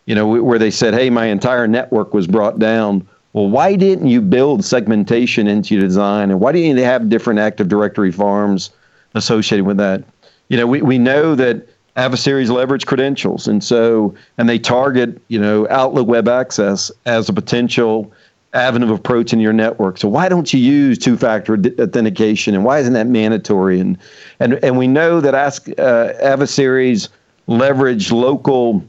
you 0.06 0.16
know, 0.16 0.28
where 0.28 0.60
they 0.60 0.72
said, 0.72 0.94
hey, 0.94 1.10
my 1.10 1.26
entire 1.26 1.68
network 1.68 2.14
was 2.14 2.28
brought 2.28 2.60
down 2.60 3.08
well, 3.34 3.48
why 3.50 3.76
didn't 3.76 4.08
you 4.08 4.22
build 4.22 4.66
segmentation 4.66 5.48
into 5.48 5.76
your 5.76 5.84
design? 5.84 6.32
And 6.32 6.40
why 6.40 6.52
didn't 6.52 6.78
you 6.78 6.84
have 6.84 7.10
different 7.10 7.40
Active 7.40 7.70
Directory 7.70 8.12
farms 8.12 8.72
associated 9.16 9.66
with 9.66 9.78
that? 9.78 10.04
You 10.50 10.58
know, 10.58 10.68
we, 10.68 10.82
we 10.82 10.98
know 10.98 11.36
that 11.36 11.66
adversaries 11.96 12.50
leverage 12.50 12.86
credentials. 12.86 13.48
And 13.48 13.64
so, 13.64 14.14
and 14.38 14.50
they 14.50 14.60
target, 14.60 15.22
you 15.30 15.40
know, 15.40 15.66
Outlook 15.70 16.08
Web 16.08 16.28
Access 16.28 16.92
as 17.06 17.30
a 17.30 17.34
potential 17.34 18.12
avenue 18.54 18.92
of 18.92 19.00
approach 19.00 19.32
in 19.32 19.40
your 19.40 19.54
network. 19.54 19.98
So 19.98 20.10
why 20.10 20.28
don't 20.28 20.54
you 20.54 20.60
use 20.60 20.98
two-factor 20.98 21.58
authentication? 21.80 22.54
And 22.54 22.66
why 22.66 22.80
isn't 22.80 22.94
that 22.94 23.08
mandatory? 23.08 23.80
And, 23.80 23.98
and, 24.42 24.56
and 24.56 24.78
we 24.78 24.88
know 24.88 25.22
that 25.22 25.34
ask, 25.34 25.70
uh, 25.80 26.14
adversaries 26.20 27.08
leverage 27.48 28.12
local 28.12 28.84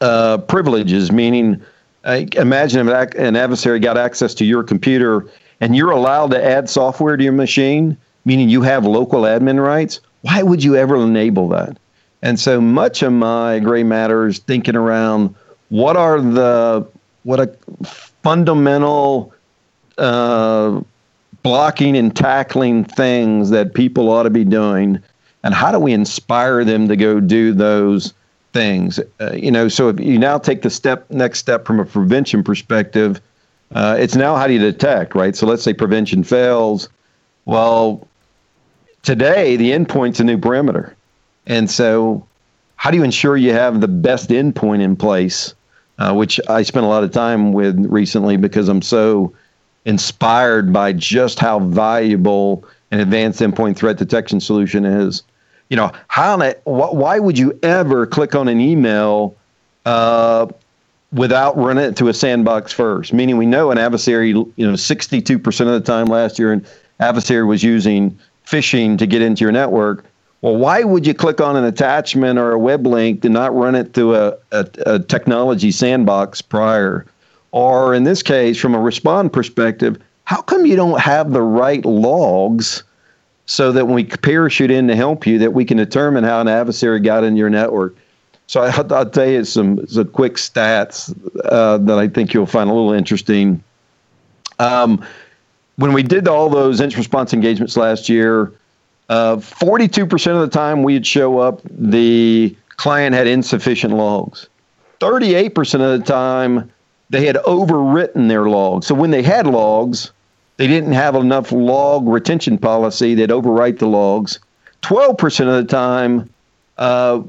uh, 0.00 0.38
privileges, 0.38 1.10
meaning 1.10 1.62
imagine 2.06 2.88
if 2.88 3.14
an 3.14 3.36
adversary 3.36 3.80
got 3.80 3.98
access 3.98 4.34
to 4.34 4.44
your 4.44 4.62
computer 4.62 5.26
and 5.60 5.74
you're 5.76 5.90
allowed 5.90 6.30
to 6.30 6.44
add 6.44 6.68
software 6.68 7.16
to 7.16 7.24
your 7.24 7.32
machine, 7.32 7.96
meaning 8.24 8.48
you 8.48 8.62
have 8.62 8.84
local 8.84 9.22
admin 9.22 9.62
rights. 9.62 10.00
Why 10.22 10.42
would 10.42 10.62
you 10.62 10.76
ever 10.76 10.96
enable 10.96 11.48
that? 11.48 11.76
And 12.22 12.38
so 12.38 12.60
much 12.60 13.02
of 13.02 13.12
my 13.12 13.58
gray 13.58 13.82
matter 13.82 14.26
is 14.26 14.38
thinking 14.38 14.76
around 14.76 15.34
what 15.68 15.96
are 15.96 16.20
the 16.20 16.86
what 17.24 17.40
a 17.40 17.46
fundamental 17.84 19.32
uh, 19.98 20.80
blocking 21.42 21.96
and 21.96 22.14
tackling 22.14 22.84
things 22.84 23.50
that 23.50 23.74
people 23.74 24.10
ought 24.10 24.24
to 24.24 24.30
be 24.30 24.44
doing, 24.44 25.02
and 25.42 25.54
how 25.54 25.72
do 25.72 25.78
we 25.78 25.92
inspire 25.92 26.64
them 26.64 26.88
to 26.88 26.96
go 26.96 27.20
do 27.20 27.52
those 27.52 28.14
things. 28.56 28.98
Uh, 29.20 29.32
you 29.32 29.50
know, 29.50 29.68
so 29.68 29.88
if 29.88 30.00
you 30.00 30.18
now 30.18 30.38
take 30.38 30.62
the 30.62 30.70
step 30.70 31.10
next 31.10 31.38
step 31.38 31.66
from 31.66 31.80
a 31.80 31.84
prevention 31.84 32.42
perspective, 32.42 33.20
uh, 33.74 33.96
it's 33.98 34.16
now 34.16 34.36
how 34.36 34.46
do 34.46 34.52
you 34.52 34.58
detect, 34.58 35.14
right? 35.14 35.36
So 35.36 35.46
let's 35.46 35.62
say 35.62 35.74
prevention 35.74 36.24
fails. 36.24 36.88
Well, 37.44 38.06
today 39.02 39.56
the 39.56 39.70
endpoint's 39.72 40.20
a 40.20 40.24
new 40.24 40.38
parameter, 40.38 40.94
and 41.46 41.70
so 41.70 42.26
how 42.76 42.90
do 42.90 42.96
you 42.96 43.04
ensure 43.04 43.36
you 43.36 43.52
have 43.52 43.80
the 43.80 43.88
best 43.88 44.30
endpoint 44.30 44.80
in 44.80 44.96
place 44.96 45.54
uh, 45.98 46.14
which 46.14 46.40
I 46.48 46.62
spent 46.62 46.84
a 46.84 46.88
lot 46.88 47.04
of 47.04 47.12
time 47.12 47.52
with 47.52 47.78
recently 47.86 48.36
because 48.36 48.68
I'm 48.68 48.82
so 48.82 49.32
inspired 49.84 50.72
by 50.72 50.92
just 50.92 51.38
how 51.38 51.60
valuable 51.60 52.64
an 52.90 53.00
advanced 53.00 53.40
endpoint 53.40 53.76
threat 53.76 53.96
detection 53.96 54.40
solution 54.40 54.84
is. 54.84 55.22
You 55.68 55.76
know, 55.76 55.92
how 56.08 56.52
why 56.64 57.18
would 57.18 57.38
you 57.38 57.58
ever 57.62 58.06
click 58.06 58.34
on 58.34 58.48
an 58.48 58.60
email 58.60 59.36
uh, 59.84 60.46
without 61.12 61.56
running 61.56 61.84
it 61.84 61.96
through 61.96 62.08
a 62.08 62.14
sandbox 62.14 62.72
first? 62.72 63.12
Meaning, 63.12 63.36
we 63.36 63.46
know 63.46 63.70
an 63.70 63.78
adversary, 63.78 64.28
you 64.28 64.52
know, 64.58 64.74
62% 64.74 65.60
of 65.60 65.66
the 65.66 65.80
time 65.80 66.06
last 66.06 66.38
year, 66.38 66.52
an 66.52 66.64
adversary 67.00 67.44
was 67.44 67.62
using 67.64 68.16
phishing 68.46 68.96
to 68.98 69.06
get 69.06 69.22
into 69.22 69.42
your 69.42 69.52
network. 69.52 70.04
Well, 70.40 70.56
why 70.56 70.84
would 70.84 71.06
you 71.06 71.14
click 71.14 71.40
on 71.40 71.56
an 71.56 71.64
attachment 71.64 72.38
or 72.38 72.52
a 72.52 72.58
web 72.58 72.86
link 72.86 73.24
and 73.24 73.34
not 73.34 73.54
run 73.54 73.74
it 73.74 73.92
through 73.92 74.14
a, 74.14 74.36
a, 74.52 74.66
a 74.86 74.98
technology 75.00 75.72
sandbox 75.72 76.42
prior? 76.42 77.06
Or 77.50 77.94
in 77.94 78.04
this 78.04 78.22
case, 78.22 78.60
from 78.60 78.74
a 78.74 78.80
respond 78.80 79.32
perspective, 79.32 79.98
how 80.24 80.42
come 80.42 80.66
you 80.66 80.76
don't 80.76 81.00
have 81.00 81.32
the 81.32 81.42
right 81.42 81.84
logs 81.84 82.84
so 83.46 83.72
that 83.72 83.86
when 83.86 83.94
we 83.94 84.04
parachute 84.04 84.70
in 84.70 84.88
to 84.88 84.96
help 84.96 85.26
you, 85.26 85.38
that 85.38 85.52
we 85.52 85.64
can 85.64 85.76
determine 85.76 86.24
how 86.24 86.40
an 86.40 86.48
adversary 86.48 87.00
got 87.00 87.24
in 87.24 87.36
your 87.36 87.48
network? 87.48 87.96
So 88.48 88.62
I, 88.62 88.80
will 88.80 89.10
tell 89.10 89.28
you 89.28 89.44
some, 89.44 89.86
some 89.86 90.08
quick 90.08 90.34
stats 90.34 91.14
uh, 91.44 91.78
that 91.78 91.98
I 91.98 92.08
think 92.08 92.34
you'll 92.34 92.46
find 92.46 92.70
a 92.70 92.72
little 92.72 92.92
interesting. 92.92 93.62
Um, 94.58 95.04
when 95.76 95.92
we 95.92 96.02
did 96.02 96.28
all 96.28 96.48
those 96.48 96.80
incident 96.80 96.98
response 96.98 97.32
engagements 97.32 97.76
last 97.76 98.08
year, 98.08 98.52
uh, 99.08 99.36
42% 99.36 100.12
of 100.32 100.40
the 100.40 100.48
time 100.48 100.82
we'd 100.82 101.06
show 101.06 101.38
up, 101.38 101.60
the 101.64 102.56
client 102.76 103.14
had 103.14 103.26
insufficient 103.26 103.94
logs. 103.94 104.48
38% 105.00 105.74
of 105.74 106.00
the 106.00 106.04
time, 106.04 106.70
they 107.10 107.26
had 107.26 107.36
overwritten 107.36 108.28
their 108.28 108.48
logs. 108.48 108.86
So 108.86 108.94
when 108.94 109.10
they 109.10 109.22
had 109.22 109.46
logs, 109.46 110.12
they 110.56 110.66
didn't 110.66 110.92
have 110.92 111.14
enough 111.14 111.52
log 111.52 112.08
retention 112.08 112.58
policy. 112.58 113.14
They'd 113.14 113.30
overwrite 113.30 113.78
the 113.78 113.86
logs. 113.86 114.38
12% 114.82 115.40
of 115.40 115.66
the 115.66 115.70
time, 115.70 116.30
uh, 116.78 117.22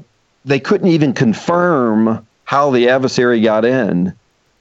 they 0.44 0.60
couldn't 0.60 0.88
even 0.88 1.12
confirm 1.12 2.26
how 2.44 2.70
the 2.70 2.88
adversary 2.88 3.40
got 3.40 3.64
in. 3.64 4.12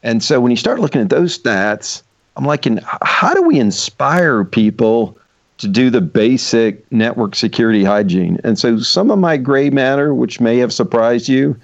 And 0.03 0.23
so 0.23 0.41
when 0.41 0.51
you 0.51 0.57
start 0.57 0.79
looking 0.79 1.01
at 1.01 1.09
those 1.09 1.37
stats, 1.37 2.03
I'm 2.35 2.45
like, 2.45 2.65
how 3.01 3.33
do 3.33 3.41
we 3.41 3.59
inspire 3.59 4.43
people 4.43 5.17
to 5.57 5.67
do 5.67 5.89
the 5.89 6.01
basic 6.01 6.89
network 6.91 7.35
security 7.35 7.83
hygiene? 7.83 8.39
And 8.43 8.59
so 8.59 8.79
some 8.79 9.09
of 9.09 9.19
my 9.19 9.37
gray 9.37 9.69
matter, 9.69 10.13
which 10.13 10.39
may 10.39 10.57
have 10.57 10.73
surprised 10.73 11.27
you, 11.27 11.59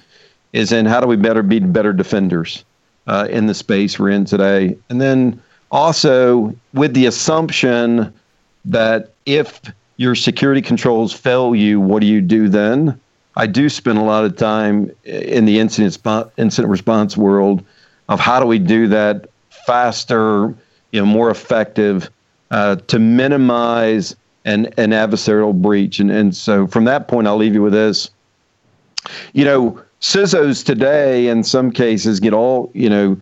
is 0.54 0.72
in 0.72 0.86
how 0.86 0.99
do 0.99 1.08
we 1.08 1.16
better 1.16 1.43
be 1.43 1.60
better 1.60 1.93
defenders 1.93 2.64
uh, 3.08 3.28
in 3.30 3.47
the 3.47 3.54
space 3.54 3.99
we're 3.99 4.10
in 4.10 4.26
today? 4.26 4.78
And 4.89 5.01
then 5.01 5.41
also 5.74 6.56
with 6.74 6.94
the 6.94 7.08
assumption 7.08 8.14
that 8.64 9.12
if 9.26 9.60
your 9.98 10.16
security 10.16 10.62
controls 10.62 11.12
fail 11.12 11.54
you, 11.54 11.82
what 11.82 12.00
do 12.00 12.06
you 12.06 12.22
do 12.22 12.48
then? 12.48 12.98
I 13.36 13.48
do 13.48 13.68
spend 13.68 13.98
a 13.98 14.04
lot 14.04 14.24
of 14.24 14.38
time 14.38 14.92
in 15.04 15.46
the 15.46 15.60
incident 15.60 15.98
incident 16.38 16.72
response 16.72 17.18
world 17.18 17.66
of 18.08 18.20
how 18.20 18.40
do 18.40 18.46
we 18.46 18.60
do 18.60 18.88
that 18.90 19.28
faster, 19.50 20.54
you 20.92 21.00
know, 21.00 21.06
more 21.06 21.32
effective 21.32 22.10
uh, 22.52 22.76
to 22.76 23.00
minimize 23.00 24.16
an, 24.46 24.68
an 24.78 24.92
adversarial 24.92 25.60
breach. 25.60 26.00
And, 26.00 26.12
and 26.12 26.36
so 26.36 26.68
from 26.68 26.86
that 26.86 27.08
point, 27.08 27.28
I'll 27.28 27.38
leave 27.38 27.56
you 27.56 27.64
with 27.64 27.74
this. 27.74 28.12
You 29.34 29.46
know, 29.46 29.82
CISOs 30.02 30.64
today, 30.64 31.28
in 31.28 31.44
some 31.44 31.72
cases, 31.72 32.20
get 32.20 32.34
all, 32.34 32.70
you 32.76 32.90
know, 32.90 33.20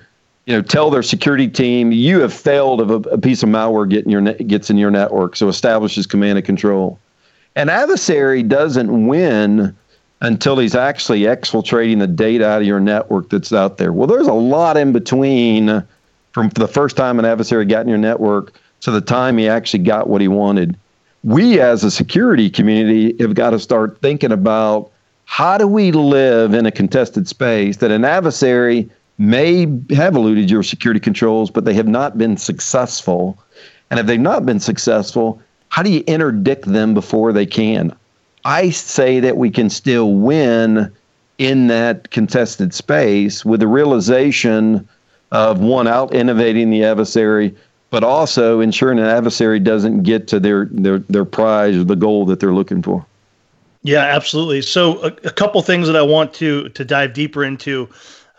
you 0.52 0.58
know, 0.58 0.62
tell 0.62 0.90
their 0.90 1.02
security 1.02 1.48
team, 1.48 1.94
you 1.94 2.20
have 2.20 2.34
failed 2.34 2.82
if 2.82 2.90
a, 2.90 3.10
a 3.12 3.18
piece 3.18 3.42
of 3.42 3.48
malware 3.48 3.90
get 3.90 4.04
in 4.04 4.12
your 4.12 4.20
ne- 4.20 4.44
gets 4.44 4.70
in 4.70 4.78
your 4.78 4.92
network. 4.92 5.38
So 5.38 5.48
establishes 5.48 6.06
command 6.06 6.38
and 6.38 6.46
control. 6.46 7.00
An 7.56 7.70
adversary 7.70 8.44
doesn't 8.44 9.08
win 9.08 9.74
until 10.20 10.58
he's 10.58 10.76
actually 10.76 11.22
exfiltrating 11.22 12.00
the 12.00 12.08
data 12.08 12.46
out 12.46 12.60
of 12.60 12.68
your 12.68 12.82
network 12.82 13.30
that's 13.30 13.54
out 13.54 13.78
there. 13.78 13.94
Well, 13.94 14.08
there's 14.08 14.28
a 14.28 14.34
lot 14.34 14.76
in 14.76 14.92
between 14.92 15.82
from 16.34 16.50
the 16.50 16.68
first 16.68 16.98
time 16.98 17.18
an 17.18 17.24
adversary 17.24 17.64
got 17.64 17.84
in 17.84 17.88
your 17.88 17.98
network 17.98 18.52
to 18.82 18.92
the 18.92 19.00
time 19.00 19.38
he 19.38 19.48
actually 19.48 19.84
got 19.84 20.10
what 20.10 20.20
he 20.20 20.28
wanted. 20.28 20.78
We 21.24 21.62
as 21.62 21.86
a 21.86 21.92
security 21.92 22.50
community 22.50 23.16
have 23.22 23.36
got 23.36 23.52
to 23.52 23.60
start 23.60 24.02
thinking 24.02 24.34
about 24.34 24.92
how 25.24 25.58
do 25.58 25.66
we 25.66 25.94
live 25.94 26.54
in 26.54 26.66
a 26.66 26.72
contested 26.72 27.30
space 27.30 27.78
that 27.78 27.90
an 27.90 28.04
adversary 28.04 28.90
may 29.22 29.68
have 29.92 30.16
eluded 30.16 30.50
your 30.50 30.64
security 30.64 31.00
controls, 31.00 31.52
but 31.52 31.64
they 31.64 31.76
have 31.76 31.88
not 31.88 32.18
been 32.18 32.38
successful. 32.38 33.38
And 33.92 34.00
if 34.00 34.08
they've 34.08 34.20
not 34.20 34.48
been 34.48 34.60
successful, 34.60 35.40
how 35.70 35.84
do 35.84 35.92
you 35.92 36.04
interdict 36.08 36.66
them 36.66 36.96
before 36.96 37.32
they 37.32 37.46
can? 37.46 37.96
I 38.46 38.72
say 38.72 39.20
that 39.20 39.38
we 39.38 39.52
can 39.52 39.70
still 39.70 40.16
win 40.16 40.92
in 41.38 41.68
that 41.68 42.10
contested 42.10 42.74
space 42.74 43.46
with 43.46 43.60
the 43.60 43.68
realization 43.68 44.88
of 45.32 45.60
one 45.60 45.88
out 45.88 46.14
innovating 46.16 46.72
the 46.72 46.84
adversary, 46.84 47.56
but 47.92 48.04
also 48.04 48.60
ensuring 48.60 48.98
an 48.98 49.06
adversary 49.06 49.60
doesn't 49.60 50.02
get 50.02 50.28
to 50.30 50.40
their 50.40 50.66
their 50.72 51.00
their 51.00 51.26
prize 51.26 51.78
or 51.78 51.84
the 51.84 51.96
goal 51.96 52.26
that 52.26 52.40
they're 52.40 52.54
looking 52.54 52.82
for. 52.82 53.06
Yeah, 53.84 54.00
absolutely. 54.00 54.64
So 54.64 55.00
a, 55.04 55.08
a 55.24 55.32
couple 55.32 55.62
things 55.62 55.86
that 55.86 55.96
I 55.96 56.02
want 56.02 56.34
to 56.36 56.70
to 56.70 56.84
dive 56.84 57.14
deeper 57.14 57.44
into. 57.44 57.88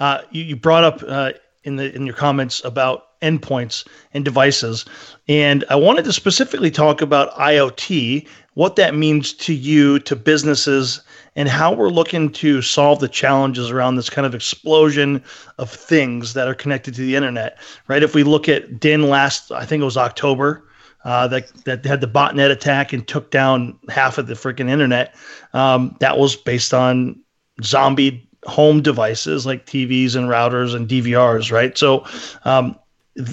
Uh, 0.03 0.21
you, 0.33 0.43
you, 0.43 0.57
brought 0.57 0.83
up 0.83 1.01
uh, 1.07 1.31
in 1.63 1.77
the 1.77 1.95
in 1.95 2.05
your 2.05 2.17
comments 2.17 2.61
about 2.65 3.21
endpoints 3.21 3.87
and 4.13 4.25
devices, 4.25 4.85
and 5.29 5.65
I 5.71 5.77
wanted 5.77 6.05
to 6.07 6.13
specifically 6.13 6.73
talk 6.73 7.01
about 7.01 7.33
IoT, 7.37 8.27
what 8.55 8.75
that 8.75 8.97
means 8.97 9.33
to 9.35 9.55
you, 9.55 10.01
to 10.01 10.17
businesses, 10.17 11.03
and 11.37 11.49
how 11.49 11.73
we're 11.73 11.89
looking 11.89 12.33
to 12.33 12.63
solve 12.63 12.99
the 12.99 13.07
challenges 13.07 13.71
around 13.71 13.95
this 13.95 14.11
kind 14.11 14.27
of 14.27 14.35
explosion 14.35 15.23
of 15.59 15.71
things 15.71 16.35
that 16.35 16.49
are 16.49 16.55
connected 16.55 16.95
to 16.95 17.03
the 17.03 17.15
internet. 17.15 17.57
Right? 17.87 18.03
If 18.03 18.13
we 18.13 18.25
look 18.25 18.49
at 18.49 18.81
Dyn 18.81 19.09
last, 19.09 19.53
I 19.53 19.65
think 19.65 19.83
it 19.83 19.85
was 19.85 19.97
October. 19.97 20.65
Uh, 21.05 21.29
that 21.29 21.47
that 21.65 21.85
had 21.85 22.01
the 22.01 22.09
botnet 22.09 22.51
attack 22.51 22.93
and 22.93 23.07
took 23.07 23.31
down 23.31 23.79
half 23.89 24.19
of 24.19 24.27
the 24.27 24.35
freaking 24.35 24.69
internet. 24.69 25.15
Um, 25.53 25.97
that 26.01 26.19
was 26.19 26.35
based 26.35 26.75
on 26.75 27.23
zombie 27.63 28.29
home 28.45 28.83
devices 28.83 29.47
like 29.47 29.67
TVs 29.67 30.17
and 30.17 30.29
routers 30.29 30.75
and 30.75 30.89
DVRs, 30.89 31.53
right? 31.53 31.77
So 31.77 32.05
um, 32.45 32.77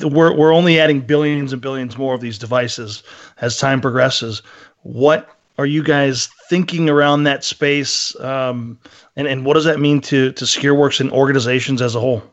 we're 0.03 0.35
we're 0.35 0.53
only 0.53 0.79
adding 0.79 1.01
billions 1.01 1.53
and 1.53 1.61
billions 1.61 1.97
more 1.97 2.13
of 2.13 2.21
these 2.21 2.37
devices 2.37 3.03
as 3.41 3.57
time 3.57 3.81
progresses. 3.81 4.41
What 4.83 5.29
are 5.57 5.65
you 5.65 5.83
guys 5.83 6.29
thinking 6.49 6.89
around 6.89 7.23
that 7.23 7.43
space, 7.43 8.17
um, 8.19 8.77
and 9.15 9.27
and 9.27 9.45
what 9.45 9.55
does 9.55 9.65
that 9.65 9.79
mean 9.79 10.01
to 10.01 10.31
to 10.33 10.45
SecureWorks 10.45 10.99
and 10.99 11.11
organizations 11.11 11.81
as 11.81 11.95
a 11.95 11.99
whole? 11.99 12.23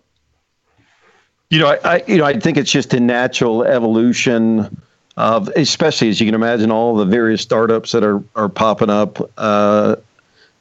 You 1.51 1.61
know, 1.61 1.69
I, 1.69 1.95
I 1.97 2.03
you 2.07 2.19
know 2.19 2.25
I 2.25 2.39
think 2.39 2.57
it's 2.57 2.71
just 2.71 2.93
a 2.95 3.01
natural 3.01 3.65
evolution 3.65 4.83
of, 5.17 5.49
especially 5.57 6.09
as 6.09 6.21
you 6.21 6.27
can 6.27 6.35
imagine, 6.35 6.71
all 6.71 6.95
the 6.95 7.05
various 7.05 7.43
startups 7.43 7.93
that 7.93 8.05
are 8.05 8.23
are 8.35 8.49
popping 8.49 8.91
up. 8.91 9.19
Uh, 9.37 9.97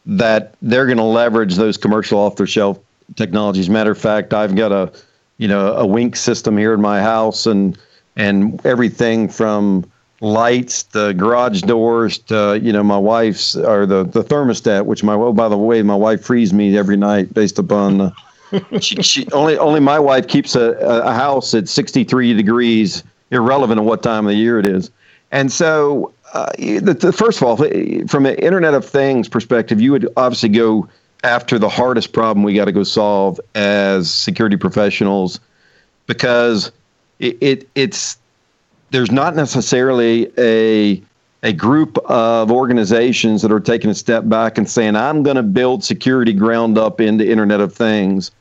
that 0.05 0.55
they're 0.61 0.85
going 0.85 0.97
to 0.97 1.03
leverage 1.03 1.55
those 1.55 1.77
commercial 1.77 2.19
off 2.19 2.35
the 2.35 2.45
shelf 2.45 2.79
technologies. 3.15 3.69
Matter 3.69 3.91
of 3.91 3.97
fact, 3.97 4.33
I've 4.33 4.55
got 4.55 4.71
a 4.71 4.91
you 5.37 5.47
know 5.47 5.73
a 5.73 5.85
Wink 5.85 6.15
system 6.15 6.57
here 6.57 6.73
in 6.73 6.81
my 6.81 7.01
house, 7.01 7.45
and 7.45 7.77
and 8.15 8.63
everything 8.65 9.27
from 9.27 9.89
lights, 10.21 10.83
the 10.83 11.13
garage 11.13 11.61
doors, 11.61 12.17
to 12.19 12.59
you 12.61 12.71
know 12.71 12.83
my 12.83 12.97
wife's 12.97 13.55
or 13.55 13.85
the 13.85 14.03
the 14.03 14.23
thermostat, 14.23 14.85
which 14.85 15.03
my 15.03 15.13
oh 15.13 15.33
by 15.33 15.49
the 15.49 15.57
way, 15.57 15.81
my 15.81 15.95
wife 15.95 16.23
frees 16.23 16.53
me 16.53 16.77
every 16.77 16.97
night 16.97 17.33
based 17.33 17.59
upon. 17.59 18.01
Uh, 18.01 18.11
she, 18.79 19.01
she 19.01 19.27
only 19.31 19.57
only 19.57 19.79
my 19.79 19.99
wife 19.99 20.27
keeps 20.27 20.55
a, 20.55 20.71
a 20.79 21.13
house 21.13 21.53
at 21.53 21.67
63 21.67 22.33
degrees, 22.33 23.03
irrelevant 23.31 23.79
of 23.79 23.85
what 23.85 24.03
time 24.03 24.25
of 24.25 24.31
the 24.31 24.37
year 24.37 24.59
it 24.59 24.67
is, 24.67 24.91
and 25.31 25.51
so 25.51 26.13
uh, 26.35 26.51
the, 26.57 26.93
the, 26.93 27.13
first 27.13 27.41
of 27.41 27.47
all, 27.47 27.55
from 28.07 28.25
an 28.25 28.35
Internet 28.35 28.73
of 28.73 28.83
Things 28.83 29.29
perspective, 29.29 29.79
you 29.79 29.93
would 29.93 30.11
obviously 30.17 30.49
go 30.49 30.89
after 31.23 31.57
the 31.57 31.69
hardest 31.69 32.11
problem 32.11 32.43
we 32.43 32.53
got 32.53 32.65
to 32.65 32.73
go 32.73 32.83
solve 32.83 33.39
as 33.55 34.13
security 34.13 34.57
professionals, 34.57 35.39
because 36.07 36.73
it, 37.19 37.37
it 37.41 37.69
it's 37.73 38.17
there's 38.91 39.11
not 39.11 39.33
necessarily 39.35 40.29
a 40.37 41.01
a 41.41 41.53
group 41.53 41.97
of 42.09 42.51
organizations 42.51 43.41
that 43.41 43.51
are 43.51 43.61
taking 43.61 43.89
a 43.89 43.95
step 43.95 44.27
back 44.27 44.57
and 44.57 44.69
saying, 44.69 44.97
I'm 44.97 45.23
going 45.23 45.37
to 45.37 45.43
build 45.43 45.85
security 45.85 46.33
ground 46.33 46.77
up 46.77 46.99
into 46.99 47.25
Internet 47.25 47.61
of 47.61 47.73
Things. 47.73 48.31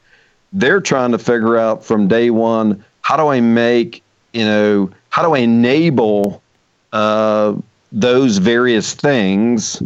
They're 0.53 0.81
trying 0.81 1.13
to 1.13 1.19
figure 1.19 1.57
out 1.57 1.85
from 1.85 2.09
day 2.09 2.31
one, 2.31 2.85
how 3.03 3.17
do 3.17 3.29
I 3.29 3.41
make, 3.41 4.03
you 4.33 4.45
know, 4.45 4.91
how 5.11 5.23
do 5.23 5.35
I 5.35 5.39
enable 5.39 6.43
uh, 6.93 7.55
those 7.95 8.39
various 8.39 8.93
things 8.93 9.81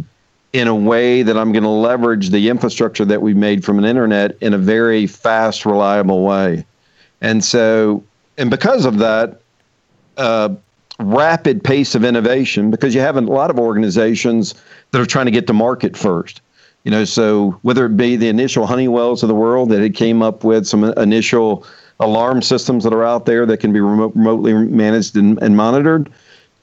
in 0.51 0.67
a 0.67 0.75
way 0.75 1.21
that 1.21 1.37
I'm 1.37 1.51
going 1.51 1.63
to 1.63 1.69
leverage 1.69 2.29
the 2.29 2.49
infrastructure 2.49 3.05
that 3.05 3.21
we 3.21 3.35
made 3.35 3.63
from 3.63 3.77
an 3.77 3.85
internet 3.85 4.35
in 4.41 4.55
a 4.55 4.57
very 4.57 5.05
fast, 5.05 5.63
reliable 5.63 6.23
way. 6.23 6.65
And 7.21 7.43
so, 7.43 8.03
and 8.39 8.49
because 8.49 8.85
of 8.85 8.97
that, 8.97 9.41
uh, 10.17 10.49
rapid 10.97 11.63
pace 11.63 11.93
of 11.93 12.03
innovation, 12.03 12.71
because 12.71 12.95
you 12.95 12.99
have 12.99 13.15
a 13.15 13.21
lot 13.21 13.51
of 13.51 13.59
organizations 13.59 14.55
that 14.91 14.99
are 14.99 15.05
trying 15.05 15.27
to 15.27 15.31
get 15.31 15.45
to 15.47 15.53
market 15.53 15.95
first. 15.95 16.41
You 16.83 16.91
know, 16.91 17.05
so 17.05 17.51
whether 17.61 17.85
it 17.85 17.95
be 17.95 18.15
the 18.15 18.27
initial 18.27 18.65
Honeywells 18.65 19.21
of 19.21 19.29
the 19.29 19.35
world 19.35 19.69
that 19.69 19.81
had 19.81 19.93
came 19.93 20.23
up 20.23 20.43
with 20.43 20.65
some 20.65 20.83
initial 20.97 21.65
alarm 21.99 22.41
systems 22.41 22.83
that 22.85 22.93
are 22.93 23.03
out 23.03 23.25
there 23.25 23.45
that 23.45 23.57
can 23.57 23.71
be 23.71 23.81
remote, 23.81 24.15
remotely 24.15 24.53
managed 24.53 25.15
and, 25.15 25.37
and 25.43 25.55
monitored, 25.55 26.09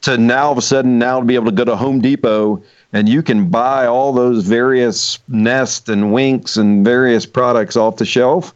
to 0.07 0.19
now 0.19 0.47
all 0.47 0.53
of 0.53 0.59
a 0.59 0.63
sudden 0.63 0.99
now 0.99 1.21
to 1.21 1.27
be 1.27 1.35
able 1.35 1.47
to 1.47 1.53
go 1.53 1.65
to 1.65 1.77
Home 1.77 2.01
Depot 2.01 2.63
and 2.93 3.09
you 3.09 3.23
can 3.23 3.51
buy 3.51 3.87
all 3.87 4.13
those 4.13 4.47
various 4.47 5.19
Nest 5.29 5.89
and 5.89 6.13
Winks 6.13 6.57
and 6.57 6.85
various 6.85 7.27
products 7.27 7.77
off 7.77 7.97
the 7.97 8.07
shelf. 8.07 8.55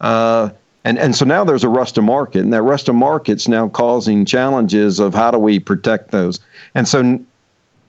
Uh, 0.00 0.50
and 0.84 0.98
and 0.98 1.14
so 1.14 1.24
now 1.24 1.44
there's 1.44 1.64
a 1.64 1.68
rush 1.68 1.92
to 1.92 2.02
market, 2.02 2.40
and 2.40 2.52
that 2.52 2.62
rush 2.62 2.84
to 2.84 2.92
market's 2.92 3.48
now 3.48 3.68
causing 3.68 4.24
challenges 4.24 4.98
of 4.98 5.14
how 5.14 5.30
do 5.30 5.38
we 5.38 5.58
protect 5.58 6.10
those. 6.10 6.40
And 6.74 6.88
so 6.88 7.20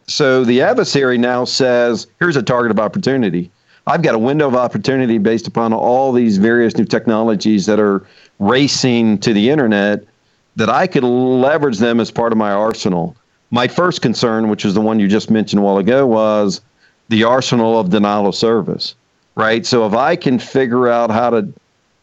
so 0.08 0.44
the 0.44 0.62
adversary 0.62 1.18
now 1.18 1.46
says, 1.46 2.08
here's 2.20 2.36
a 2.36 2.44
target 2.44 2.72
of 2.72 2.80
opportunity. 2.80 3.50
I've 3.88 4.02
got 4.02 4.14
a 4.14 4.20
window 4.20 4.48
of 4.48 4.56
opportunity 4.56 5.18
based 5.18 5.48
upon 5.48 5.74
all 5.74 6.12
these 6.12 6.38
various 6.38 6.78
new 6.78 6.86
technologies 6.86 7.66
that 7.66 7.80
are 7.80 8.06
racing 8.40 9.20
to 9.20 9.34
the 9.34 9.50
internet 9.50 10.04
that 10.56 10.70
I 10.70 10.88
could 10.88 11.04
leverage 11.04 11.78
them 11.78 12.00
as 12.00 12.12
part 12.12 12.32
of 12.32 12.38
my 12.38 12.52
arsenal. 12.52 13.16
My 13.52 13.68
first 13.68 14.02
concern, 14.02 14.50
which 14.50 14.66
is 14.66 14.74
the 14.74 14.82
one 14.82 15.00
you 15.00 15.08
just 15.08 15.30
mentioned 15.30 15.62
a 15.62 15.64
while 15.64 15.78
ago, 15.78 16.08
was 16.08 16.62
the 17.10 17.24
arsenal 17.24 17.80
of 17.80 17.90
denial 17.90 18.28
of 18.28 18.36
service, 18.36 18.96
right? 19.36 19.66
So 19.66 19.86
if 19.86 19.94
I 19.94 20.16
can 20.16 20.40
figure 20.40 20.88
out 20.88 21.12
how 21.12 21.30
to 21.32 21.52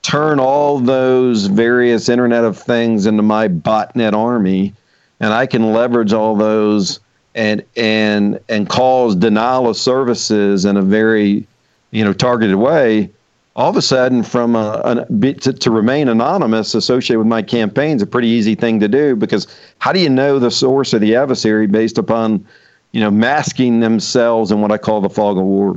turn 0.03 0.39
all 0.39 0.79
those 0.79 1.47
various 1.47 2.09
Internet 2.09 2.45
of 2.45 2.59
Things 2.59 3.07
into 3.07 3.23
my 3.23 3.49
botnet 3.49 4.13
army, 4.13 4.75
and 5.21 5.33
I 5.33 5.47
can 5.47 5.73
leverage 5.73 6.13
all 6.13 6.37
those 6.37 7.01
and 7.35 7.63
and 7.77 8.41
and 8.49 8.69
cause 8.69 9.15
denial 9.15 9.69
of 9.69 9.77
services 9.77 10.65
in 10.65 10.77
a 10.77 10.83
very 10.83 11.47
you 11.91 12.05
know 12.05 12.13
targeted 12.13 12.57
way 12.57 13.11
all 13.59 13.69
of 13.69 13.77
a 13.77 13.83
sudden 13.83 14.23
from 14.23 14.55
a, 14.55 14.81
a 14.85 15.35
to, 15.35 15.53
to, 15.53 15.71
remain 15.71 16.09
anonymous 16.09 16.77
associated 16.77 17.19
with 17.19 17.27
my 17.27 17.43
campaign 17.43 17.97
is 17.97 18.03
a 18.03 18.07
pretty 18.07 18.29
easy 18.29 18.55
thing 18.55 18.79
to 18.79 18.87
do 18.87 19.17
because 19.17 19.49
how 19.81 19.93
do 19.93 19.99
you 19.99 20.09
know 20.09 20.39
the 20.39 20.51
source 20.51 20.93
of 20.93 21.01
the 21.01 21.17
adversary 21.17 21.67
based 21.67 21.99
upon 21.99 22.47
you 22.93 23.01
know 23.01 23.11
masking 23.11 23.81
themselves 23.81 24.53
in 24.53 24.63
what 24.63 24.71
I 24.71 24.79
call 24.79 25.01
the 25.01 25.11
fog 25.11 25.37
of 25.37 25.45
war 25.45 25.73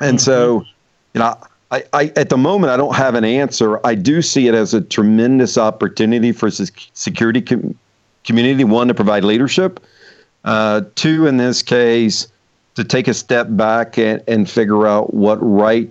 and 0.00 0.18
mm-hmm. 0.18 0.18
so 0.18 0.64
you 1.14 1.20
know 1.20 1.34
I, 1.70 1.84
I 1.94 2.12
at 2.16 2.28
the 2.28 2.36
moment 2.36 2.70
I 2.70 2.76
don't 2.76 2.94
have 2.94 3.14
an 3.14 3.24
answer 3.24 3.84
I 3.84 3.94
do 3.94 4.20
see 4.20 4.46
it 4.46 4.54
as 4.54 4.74
a 4.74 4.82
tremendous 4.82 5.56
opportunity 5.56 6.32
for 6.32 6.50
security 6.50 7.40
com- 7.40 7.76
community 8.24 8.64
one 8.64 8.88
to 8.88 8.94
provide 8.94 9.24
leadership 9.24 9.80
uh, 10.44 10.82
two 10.96 11.26
in 11.26 11.38
this 11.38 11.62
case 11.62 12.28
to 12.74 12.84
take 12.84 13.08
a 13.08 13.14
step 13.14 13.46
back 13.50 13.96
and, 13.96 14.22
and 14.28 14.50
figure 14.50 14.86
out 14.86 15.14
what 15.14 15.38
right 15.40 15.90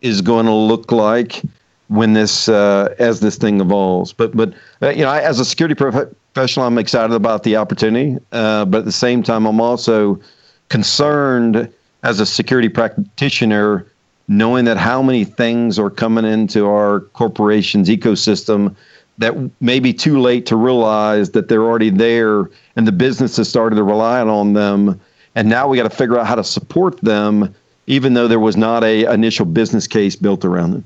is 0.00 0.20
going 0.20 0.46
to 0.46 0.54
look 0.54 0.92
like 0.92 1.42
when 1.88 2.12
this 2.12 2.48
uh, 2.48 2.94
as 2.98 3.20
this 3.20 3.36
thing 3.36 3.60
evolves. 3.60 4.12
But 4.12 4.36
but 4.36 4.54
uh, 4.82 4.90
you 4.90 5.02
know, 5.02 5.10
I, 5.10 5.20
as 5.20 5.40
a 5.40 5.44
security 5.44 5.74
professional, 5.74 6.66
I'm 6.66 6.78
excited 6.78 7.14
about 7.14 7.42
the 7.42 7.56
opportunity. 7.56 8.18
Uh, 8.32 8.64
but 8.64 8.78
at 8.78 8.84
the 8.84 8.92
same 8.92 9.22
time, 9.22 9.46
I'm 9.46 9.60
also 9.60 10.20
concerned 10.68 11.72
as 12.02 12.20
a 12.20 12.26
security 12.26 12.68
practitioner, 12.68 13.86
knowing 14.28 14.64
that 14.66 14.76
how 14.76 15.02
many 15.02 15.24
things 15.24 15.78
are 15.78 15.90
coming 15.90 16.24
into 16.24 16.66
our 16.66 17.00
corporation's 17.00 17.88
ecosystem 17.88 18.74
that 19.18 19.34
may 19.60 19.80
be 19.80 19.92
too 19.92 20.20
late 20.20 20.46
to 20.46 20.54
realize 20.54 21.30
that 21.30 21.48
they're 21.48 21.64
already 21.64 21.90
there, 21.90 22.48
and 22.76 22.86
the 22.86 22.92
business 22.92 23.36
has 23.36 23.48
started 23.48 23.76
to 23.76 23.82
rely 23.82 24.20
on 24.20 24.52
them. 24.52 25.00
And 25.34 25.48
now 25.48 25.68
we 25.68 25.76
got 25.76 25.90
to 25.90 25.96
figure 25.96 26.18
out 26.18 26.26
how 26.26 26.36
to 26.36 26.44
support 26.44 27.00
them 27.00 27.54
even 27.88 28.12
though 28.14 28.28
there 28.28 28.38
was 28.38 28.56
not 28.56 28.84
a 28.84 29.12
initial 29.12 29.46
business 29.46 29.86
case 29.86 30.14
built 30.14 30.44
around 30.44 30.72
them. 30.72 30.84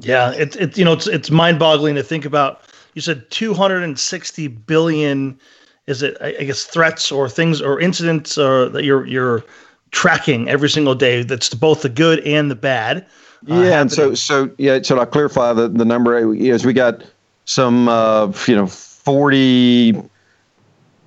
Yeah, 0.00 0.30
it's 0.32 0.54
it, 0.56 0.76
you 0.78 0.84
know 0.84 0.92
it's 0.92 1.06
it's 1.06 1.30
mind 1.30 1.58
boggling 1.58 1.94
to 1.96 2.02
think 2.02 2.24
about. 2.24 2.60
You 2.94 3.00
said 3.00 3.28
260 3.30 4.48
billion. 4.48 5.40
Is 5.86 6.02
it 6.02 6.16
I 6.20 6.32
guess 6.32 6.64
threats 6.64 7.10
or 7.10 7.28
things 7.28 7.62
or 7.62 7.80
incidents 7.80 8.36
uh, 8.36 8.68
that 8.68 8.84
you're 8.84 9.06
you're 9.06 9.42
tracking 9.90 10.48
every 10.48 10.68
single 10.68 10.94
day? 10.94 11.22
That's 11.22 11.52
both 11.54 11.82
the 11.82 11.88
good 11.88 12.20
and 12.20 12.50
the 12.50 12.54
bad. 12.54 13.06
Uh, 13.50 13.54
yeah, 13.54 13.80
and 13.80 13.90
so 13.90 14.14
so 14.14 14.50
yeah. 14.58 14.82
So 14.82 14.98
I'll 14.98 15.06
clarify 15.06 15.54
the 15.54 15.68
the 15.68 15.84
number. 15.84 16.34
Is 16.34 16.66
we 16.66 16.74
got 16.74 17.02
some 17.46 17.88
uh, 17.88 18.32
you 18.46 18.54
know 18.54 18.66
40 18.66 20.02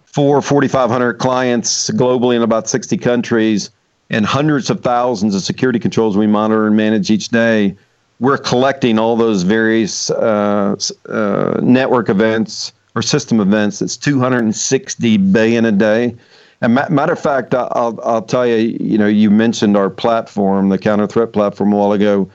four 0.06 0.42
4500 0.42 1.14
clients 1.20 1.92
globally 1.92 2.36
in 2.36 2.42
about 2.42 2.68
60 2.68 2.98
countries 2.98 3.70
and 4.10 4.26
hundreds 4.26 4.70
of 4.70 4.82
thousands 4.82 5.36
of 5.36 5.42
security 5.42 5.80
controls 5.80 6.18
we 6.18 6.28
monitor 6.28 6.66
and 6.66 6.76
manage 6.76 7.12
each 7.12 7.30
day, 7.30 7.76
we're 8.20 8.38
collecting 8.38 9.00
all 9.00 9.16
those 9.16 9.44
various 9.44 10.10
uh, 10.12 10.76
uh, 11.08 11.60
network 11.62 12.10
events 12.10 12.74
or 12.96 13.02
system 13.02 13.40
events. 13.40 13.82
It's 13.82 13.96
260 13.96 15.18
billion 15.18 15.66
a 15.66 15.72
day. 15.72 16.16
And 16.62 16.76
ma- 16.76 16.90
matter 16.90 17.14
of 17.14 17.20
fact, 17.20 17.54
I'll, 17.54 18.00
I'll 18.04 18.22
tell 18.22 18.46
you, 18.46 18.78
you 18.80 18.98
know, 18.98 19.08
you 19.08 19.30
mentioned 19.30 19.78
our 19.78 19.90
platform, 19.90 20.70
the 20.70 20.78
counter 20.78 21.08
threat 21.08 21.32
platform 21.32 21.72
a 21.72 21.78
while 21.78 21.94
ago. 21.94 22.30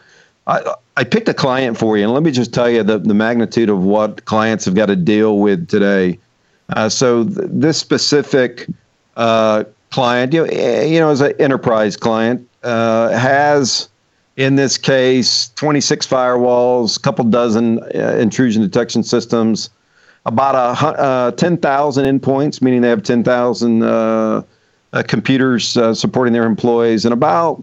I, 0.47 0.75
I 0.97 1.05
picked 1.05 1.29
a 1.29 1.35
client 1.35 1.77
for 1.77 1.99
you, 1.99 2.05
and 2.05 2.12
let 2.12 2.22
me 2.22 2.31
just 2.31 2.55
tell 2.55 2.70
you 2.70 2.83
the, 2.83 2.99
the 2.99 3.14
magnitude 3.14 3.68
of 3.68 3.83
what 3.83 4.25
clients 4.25 4.64
have 4.64 4.75
got 4.75 4.87
to 4.87 4.97
deal 4.97 5.39
with 5.39 5.68
today. 5.68 6.18
Uh, 6.70 6.89
so 6.89 7.25
th- 7.25 7.49
this 7.51 7.79
specific 7.79 8.68
uh, 9.16 9.64
client, 9.95 10.32
you 10.32 10.40
know, 10.40 10.47
eh, 10.51 10.84
you 10.86 10.99
know 10.99 11.11
as 11.11 11.20
an 11.20 11.32
enterprise 11.38 11.97
client, 11.97 12.49
uh, 12.64 13.11
has 13.11 13.88
in 14.36 14.57
this 14.57 14.76
case 14.76 15.53
26 15.55 16.05
firewalls, 16.09 16.97
a 16.97 17.01
couple 17.01 17.24
dozen 17.26 17.78
uh, 17.95 18.16
intrusion 18.18 18.61
detection 18.61 19.05
systems, 19.05 19.70
about 20.26 20.57
a, 20.57 20.99
uh, 20.99 21.30
10,000 21.30 22.20
endpoints, 22.20 22.61
meaning 22.61 22.80
they 22.80 22.88
have 22.88 23.05
10,000 23.05 23.82
uh, 23.84 24.42
uh, 24.92 25.03
computers 25.07 25.76
uh, 25.76 25.95
supporting 25.95 26.32
their 26.32 26.45
employees, 26.45 27.05
and 27.05 27.12
about 27.12 27.62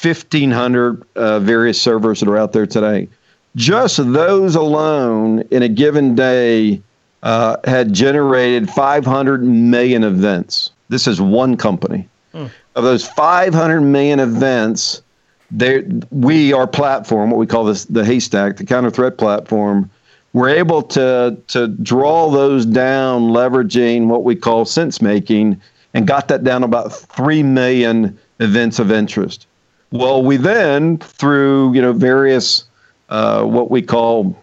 1,500 0.00 1.04
various 1.42 1.82
servers 1.82 2.20
that 2.20 2.28
are 2.28 2.36
out 2.36 2.52
there 2.52 2.66
today. 2.66 3.08
Just 3.56 3.96
those 4.12 4.54
alone 4.54 5.40
in 5.50 5.64
a 5.64 5.68
given 5.68 6.14
day 6.14 6.80
had 7.22 7.92
generated 7.92 8.70
500 8.70 9.42
million 9.42 10.04
events. 10.04 10.70
This 10.88 11.06
is 11.06 11.20
one 11.20 11.56
company. 11.56 12.08
Hmm. 12.32 12.46
Of 12.74 12.84
those 12.84 13.06
500 13.06 13.80
million 13.80 14.20
events, 14.20 15.02
there 15.50 15.84
we 16.10 16.52
our 16.52 16.66
platform, 16.66 17.30
what 17.30 17.38
we 17.38 17.46
call 17.46 17.64
this 17.64 17.84
the 17.86 18.04
haystack, 18.04 18.56
the 18.56 18.64
counter 18.64 18.90
threat 18.90 19.18
platform, 19.18 19.90
we're 20.32 20.50
able 20.50 20.82
to 20.82 21.36
to 21.48 21.68
draw 21.68 22.30
those 22.30 22.66
down, 22.66 23.30
leveraging 23.30 24.06
what 24.06 24.24
we 24.24 24.36
call 24.36 24.64
sense 24.64 25.00
making, 25.00 25.60
and 25.94 26.06
got 26.06 26.28
that 26.28 26.44
down 26.44 26.62
about 26.62 26.92
three 26.92 27.42
million 27.42 28.18
events 28.40 28.78
of 28.78 28.92
interest. 28.92 29.46
Well, 29.92 30.22
we 30.22 30.36
then 30.36 30.98
through 30.98 31.72
you 31.72 31.80
know 31.80 31.94
various 31.94 32.64
uh, 33.08 33.44
what 33.44 33.70
we 33.70 33.80
call 33.80 34.36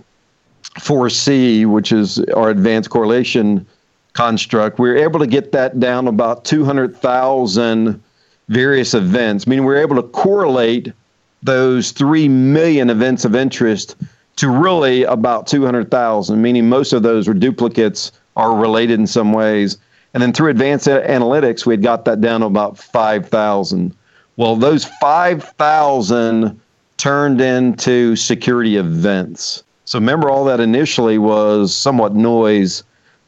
4C, 0.79 1.67
which 1.67 1.91
is 1.91 2.19
our 2.35 2.49
advanced 2.49 2.89
correlation 2.89 3.65
construct, 4.13 4.79
we 4.79 4.89
were 4.89 4.97
able 4.97 5.19
to 5.19 5.27
get 5.27 5.51
that 5.51 5.79
down 5.79 6.07
about 6.07 6.45
200,000 6.45 8.01
various 8.49 8.93
events, 8.93 9.47
meaning 9.47 9.65
we 9.65 9.73
were 9.73 9.81
able 9.81 9.95
to 9.95 10.07
correlate 10.09 10.93
those 11.41 11.91
3 11.91 12.29
million 12.29 12.89
events 12.89 13.25
of 13.25 13.35
interest 13.35 13.95
to 14.35 14.49
really 14.49 15.03
about 15.03 15.47
200,000, 15.47 16.41
meaning 16.41 16.67
most 16.67 16.93
of 16.93 17.03
those 17.03 17.27
were 17.27 17.33
duplicates 17.33 18.11
are 18.35 18.55
related 18.55 18.99
in 18.99 19.07
some 19.07 19.33
ways. 19.33 19.77
And 20.13 20.21
then 20.21 20.33
through 20.33 20.49
advanced 20.49 20.87
analytics, 20.87 21.65
we 21.65 21.73
had 21.73 21.83
got 21.83 22.05
that 22.05 22.21
down 22.21 22.41
to 22.41 22.45
about 22.47 22.77
5,000. 22.77 23.95
Well, 24.37 24.55
those 24.55 24.85
5,000 24.85 26.59
turned 26.97 27.41
into 27.41 28.15
security 28.15 28.77
events. 28.77 29.63
So 29.85 29.99
remember, 29.99 30.29
all 30.29 30.45
that 30.45 30.59
initially 30.59 31.17
was 31.17 31.75
somewhat 31.75 32.15
noise 32.15 32.83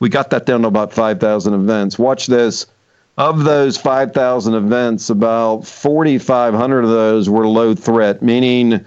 we 0.06 0.10
got 0.10 0.30
that 0.30 0.46
down 0.46 0.62
to 0.62 0.68
about 0.68 0.94
5,000 0.94 1.52
events. 1.56 1.98
Watch 1.98 2.28
this. 2.28 2.68
Of 3.18 3.44
those 3.44 3.76
5,000 3.76 4.54
events, 4.54 5.10
about 5.10 5.66
4,500 5.66 6.84
of 6.84 6.90
those 6.92 7.28
were 7.28 7.48
low 7.48 7.74
threat, 7.74 8.22
meaning, 8.22 8.86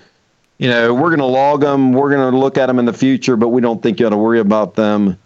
you 0.58 0.70
know, 0.70 0.94
we're 0.94 1.08
going 1.08 1.18
to 1.18 1.24
log 1.24 1.62
them, 1.62 1.92
we're 1.92 2.14
going 2.14 2.30
to 2.30 2.38
look 2.38 2.56
at 2.56 2.66
them 2.66 2.78
in 2.78 2.84
the 2.84 2.92
future, 2.92 3.34
but 3.34 3.48
we 3.48 3.60
don't 3.60 3.82
think 3.82 3.98
you 3.98 4.06
ought 4.06 4.10
to 4.10 4.16
worry 4.16 4.38
about 4.38 4.76
them. 4.76 5.18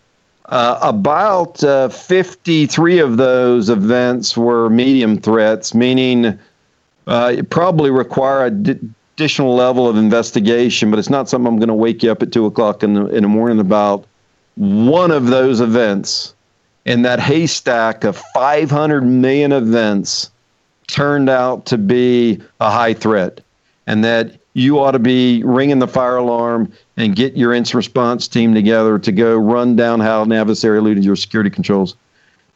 Uh, 0.47 0.79
about 0.81 1.63
uh, 1.63 1.91
53 1.91 2.99
of 2.99 3.19
those 3.19 3.69
events 3.69 4.35
were 4.35 4.71
medium 4.71 5.19
threats, 5.19 5.75
meaning 5.75 6.39
uh, 7.07 7.35
it 7.37 7.51
probably 7.51 7.91
require 7.91 8.47
a 8.47 8.51
d- 8.51 8.81
additional 9.15 9.55
level 9.55 9.87
of 9.87 9.99
investigation, 9.99 10.91
but 10.91 10.99
it's 10.99 11.11
not 11.11 11.29
something 11.29 11.53
I'm 11.53 11.59
going 11.59 11.69
to 11.69 11.75
wake 11.75 12.03
you 12.03 12.11
up 12.11 12.23
at 12.23 12.33
2 12.33 12.47
o'clock 12.47 12.83
in 12.83 12.95
the, 12.95 13.05
in 13.09 13.25
the 13.25 13.29
morning 13.29 13.61
about. 13.61 14.07
One 14.57 15.11
of 15.11 15.27
those 15.27 15.61
events 15.61 16.35
in 16.85 17.03
that 17.03 17.21
haystack 17.21 18.05
of 18.05 18.21
500 18.35 19.03
million 19.03 19.53
events 19.53 20.31
turned 20.89 21.29
out 21.31 21.65
to 21.67 21.79
be 21.79 22.41
a 22.61 22.71
high 22.71 22.93
threat, 22.93 23.41
and 23.87 24.05
that 24.05 24.39
you 24.55 24.79
ought 24.79 24.91
to 24.91 24.99
be 24.99 25.43
ringing 25.45 25.79
the 25.79 25.89
fire 25.89 26.17
alarm 26.17 26.71
and 26.97 27.17
get 27.17 27.37
your 27.37 27.55
incident 27.55 27.77
response 27.77 28.29
team 28.29 28.53
together 28.53 28.99
to 28.99 29.11
go 29.11 29.37
run 29.37 29.77
down 29.77 30.01
how 30.01 30.23
an 30.23 30.33
adversary 30.33 30.79
eluded 30.79 31.05
your 31.05 31.17
security 31.17 31.49
controls. 31.49 31.97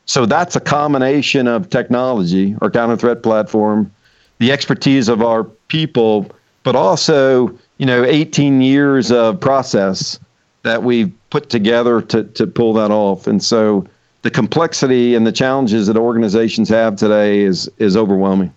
So 0.04 0.26
that's 0.26 0.54
a 0.54 0.60
combination 0.60 1.48
of 1.48 1.70
technology, 1.70 2.54
our 2.60 2.70
counter 2.70 2.96
threat 2.96 3.22
platform, 3.22 3.90
the 4.38 4.52
expertise 4.52 5.08
of 5.08 5.22
our 5.22 5.44
people, 5.44 6.30
but 6.62 6.76
also, 6.76 7.58
you 7.78 7.86
know, 7.86 8.04
18 8.04 8.60
years 8.60 9.10
of 9.10 9.40
process 9.40 10.18
that 10.66 10.82
we've 10.82 11.12
put 11.30 11.48
together 11.48 12.02
to, 12.02 12.24
to 12.24 12.46
pull 12.46 12.72
that 12.74 12.90
off. 12.90 13.28
And 13.28 13.42
so 13.42 13.86
the 14.22 14.30
complexity 14.32 15.14
and 15.14 15.24
the 15.24 15.30
challenges 15.30 15.86
that 15.86 15.96
organizations 15.96 16.68
have 16.68 16.96
today 16.96 17.40
is 17.40 17.70
is 17.78 17.96
overwhelming. 17.96 18.52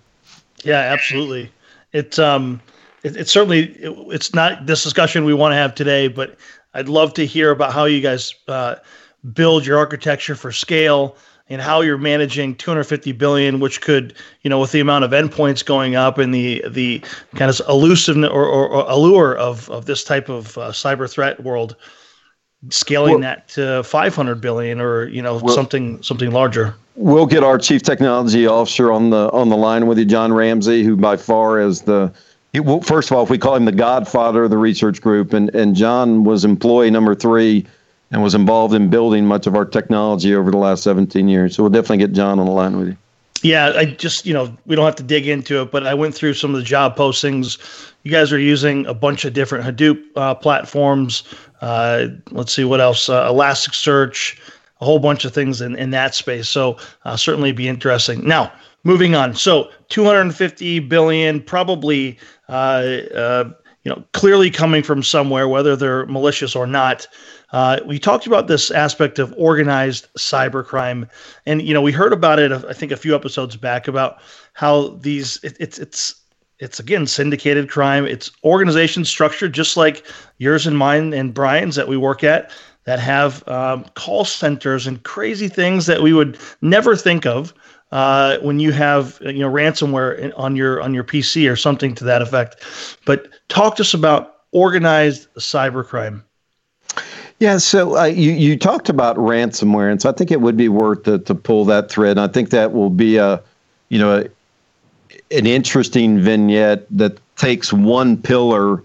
Yeah, 0.63 0.79
absolutely. 0.79 1.51
It's 1.93 2.17
um 2.17 2.59
it, 3.03 3.15
it's 3.15 3.31
certainly 3.31 3.65
it, 3.73 3.95
it's 4.09 4.33
not 4.33 4.65
this 4.65 4.83
discussion 4.83 5.23
we 5.23 5.35
want 5.35 5.51
to 5.51 5.55
have 5.57 5.75
today, 5.75 6.07
but 6.07 6.35
I'd 6.73 6.89
love 6.89 7.13
to 7.13 7.25
hear 7.25 7.51
about 7.51 7.73
how 7.73 7.85
you 7.85 8.01
guys 8.01 8.33
uh, 8.47 8.75
build 9.33 9.65
your 9.65 9.77
architecture 9.77 10.35
for 10.35 10.51
scale 10.51 11.15
and 11.49 11.61
how 11.61 11.81
you're 11.81 11.97
managing 11.97 12.55
250 12.55 13.11
billion, 13.13 13.59
which 13.59 13.81
could, 13.81 14.15
you 14.41 14.49
know, 14.49 14.59
with 14.59 14.71
the 14.71 14.79
amount 14.79 15.03
of 15.03 15.11
endpoints 15.11 15.65
going 15.65 15.95
up 15.95 16.17
and 16.17 16.33
the 16.33 16.63
the 16.67 16.99
kind 17.35 17.51
of 17.51 17.61
elusiveness 17.69 18.31
or, 18.31 18.45
or, 18.45 18.67
or 18.67 18.85
allure 18.89 19.35
of 19.37 19.69
of 19.69 19.85
this 19.85 20.03
type 20.03 20.29
of 20.29 20.57
uh, 20.57 20.71
cyber 20.71 21.07
threat 21.07 21.43
world, 21.43 21.75
scaling 22.69 23.13
well, 23.13 23.21
that 23.21 23.47
to 23.49 23.83
500 23.83 24.41
billion 24.41 24.81
or 24.81 25.07
you 25.07 25.21
know 25.21 25.37
well, 25.37 25.55
something 25.55 26.01
something 26.03 26.31
larger. 26.31 26.75
We'll 26.95 27.25
get 27.25 27.43
our 27.43 27.57
chief 27.57 27.81
technology 27.81 28.45
officer 28.45 28.91
on 28.91 29.09
the 29.09 29.31
on 29.31 29.49
the 29.49 29.57
line 29.57 29.87
with 29.87 29.97
you, 29.97 30.05
Jon 30.05 30.33
Ramsey, 30.33 30.83
who 30.83 30.95
by 30.95 31.15
far 31.15 31.59
is 31.59 31.81
the 31.81 32.11
he, 32.51 32.59
well, 32.59 32.81
first 32.81 33.11
of 33.11 33.17
all, 33.17 33.23
if 33.23 33.29
we 33.29 33.37
call 33.37 33.55
him 33.55 33.65
the 33.65 33.71
godfather 33.71 34.45
of 34.45 34.49
the 34.49 34.57
research 34.57 35.01
group, 35.01 35.33
and, 35.33 35.53
and 35.53 35.75
Jon 35.75 36.23
was 36.23 36.43
employee 36.43 36.89
number 36.89 37.13
three 37.13 37.65
and 38.11 38.23
was 38.23 38.33
involved 38.33 38.73
in 38.73 38.89
building 38.89 39.25
much 39.25 39.45
of 39.45 39.55
our 39.55 39.65
technology 39.65 40.33
over 40.33 40.49
the 40.49 40.57
last 40.57 40.81
17 40.83 41.27
years. 41.27 41.55
So 41.55 41.63
we'll 41.63 41.71
definitely 41.71 41.99
get 41.99 42.13
Jon 42.13 42.39
on 42.39 42.47
the 42.47 42.51
line 42.51 42.75
with 42.77 42.87
you. 42.87 42.97
Yeah, 43.41 43.73
I 43.75 43.85
just, 43.85 44.25
you 44.25 44.33
know, 44.33 44.55
we 44.65 44.75
don't 44.75 44.85
have 44.85 44.95
to 44.95 45.03
dig 45.03 45.27
into 45.27 45.61
it, 45.61 45.71
but 45.71 45.87
I 45.87 45.93
went 45.93 46.13
through 46.13 46.33
some 46.33 46.51
of 46.51 46.57
the 46.57 46.63
job 46.63 46.97
postings. 46.97 47.57
You 48.03 48.11
guys 48.11 48.33
are 48.33 48.39
using 48.39 48.85
a 48.85 48.93
bunch 48.93 49.23
of 49.23 49.33
different 49.33 49.65
Hadoop 49.65 50.01
uh, 50.15 50.35
platforms. 50.35 51.23
Uh, 51.61 52.07
let's 52.31 52.53
see 52.53 52.63
what 52.63 52.81
else, 52.81 53.07
uh, 53.07 53.31
Elasticsearch, 53.31 54.39
a 54.81 54.85
whole 54.85 54.99
bunch 54.99 55.25
of 55.25 55.33
things 55.33 55.61
in, 55.61 55.75
in 55.75 55.91
that 55.91 56.15
space. 56.15 56.49
So 56.49 56.77
uh, 57.05 57.15
certainly 57.15 57.51
be 57.51 57.67
interesting. 57.67 58.27
Now, 58.27 58.51
moving 58.83 59.15
on. 59.15 59.35
So 59.35 59.69
250 59.89 60.79
billion, 60.79 61.41
probably, 61.41 62.17
uh, 62.49 62.51
uh, 63.15 63.51
you 63.83 63.91
know, 63.91 64.03
clearly 64.13 64.49
coming 64.49 64.83
from 64.83 65.03
somewhere, 65.03 65.47
whether 65.47 65.75
they're 65.75 66.05
malicious 66.07 66.55
or 66.55 66.67
not. 66.67 67.07
Uh, 67.51 67.79
we 67.85 67.97
talked 67.97 68.27
about 68.27 68.47
this 68.47 68.69
aspect 68.69 69.17
of 69.17 69.33
organized 69.37 70.07
cybercrime, 70.17 71.09
and 71.45 71.61
you 71.61 71.73
know, 71.73 71.81
we 71.81 71.91
heard 71.91 72.13
about 72.13 72.39
it. 72.39 72.51
I 72.51 72.73
think 72.73 72.91
a 72.91 72.97
few 72.97 73.15
episodes 73.15 73.55
back 73.55 73.87
about 73.87 74.21
how 74.53 74.89
these 75.01 75.39
it, 75.43 75.57
it's 75.59 75.79
it's 75.79 76.15
it's 76.59 76.79
again 76.79 77.07
syndicated 77.07 77.69
crime. 77.69 78.05
It's 78.05 78.31
organization 78.43 79.03
structured 79.05 79.53
just 79.53 79.77
like 79.77 80.05
yours 80.37 80.67
and 80.67 80.77
mine 80.77 81.13
and 81.13 81.33
Brian's 81.33 81.75
that 81.75 81.87
we 81.87 81.97
work 81.97 82.23
at 82.23 82.51
that 82.83 82.99
have 82.99 83.47
um, 83.47 83.85
call 83.95 84.25
centers 84.25 84.85
and 84.85 85.01
crazy 85.03 85.47
things 85.47 85.85
that 85.85 86.01
we 86.01 86.13
would 86.13 86.37
never 86.61 86.95
think 86.95 87.25
of 87.25 87.53
uh, 87.91 88.37
when 88.39 88.59
you 88.59 88.71
have 88.71 89.17
you 89.21 89.39
know 89.39 89.51
ransomware 89.51 90.31
on 90.37 90.55
your 90.55 90.81
on 90.81 90.93
your 90.93 91.03
PC 91.03 91.51
or 91.51 91.55
something 91.55 91.95
to 91.95 92.03
that 92.03 92.21
effect. 92.21 92.63
But 93.05 93.29
talk 93.47 93.75
to 93.77 93.81
us 93.81 93.93
about 93.93 94.35
organized 94.51 95.27
cybercrime. 95.35 96.23
Yeah, 97.39 97.57
so 97.57 97.97
uh, 97.97 98.03
you 98.05 98.31
you 98.31 98.57
talked 98.57 98.89
about 98.89 99.15
ransomware, 99.15 99.89
and 99.91 100.01
so 100.01 100.09
I 100.09 100.11
think 100.13 100.29
it 100.29 100.41
would 100.41 100.57
be 100.57 100.67
worth 100.67 101.03
to, 101.03 101.19
to 101.19 101.35
pull 101.35 101.63
that 101.65 101.89
thread. 101.89 102.11
And 102.11 102.19
I 102.19 102.27
think 102.27 102.49
that 102.49 102.73
will 102.73 102.89
be 102.89 103.15
a, 103.15 103.41
you 103.87 103.97
know, 103.97 104.17
a, 104.19 104.25
an 105.35 105.45
interesting 105.45 106.19
vignette 106.19 106.85
that 106.97 107.17
takes 107.37 107.71
one 107.71 108.17
pillar 108.17 108.83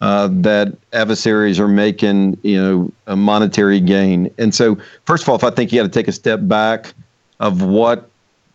uh, 0.00 0.28
that 0.30 0.76
adversaries 0.92 1.58
are 1.58 1.66
making, 1.66 2.38
you 2.42 2.60
know, 2.62 2.92
a 3.08 3.16
monetary 3.16 3.80
gain. 3.80 4.32
And 4.38 4.54
so, 4.54 4.78
first 5.04 5.24
of 5.24 5.28
all, 5.28 5.34
if 5.34 5.42
I 5.42 5.50
think 5.50 5.72
you 5.72 5.80
got 5.80 5.84
to 5.84 5.88
take 5.98 6.06
a 6.06 6.12
step 6.12 6.40
back 6.42 6.94
of 7.40 7.62
what 7.62 8.08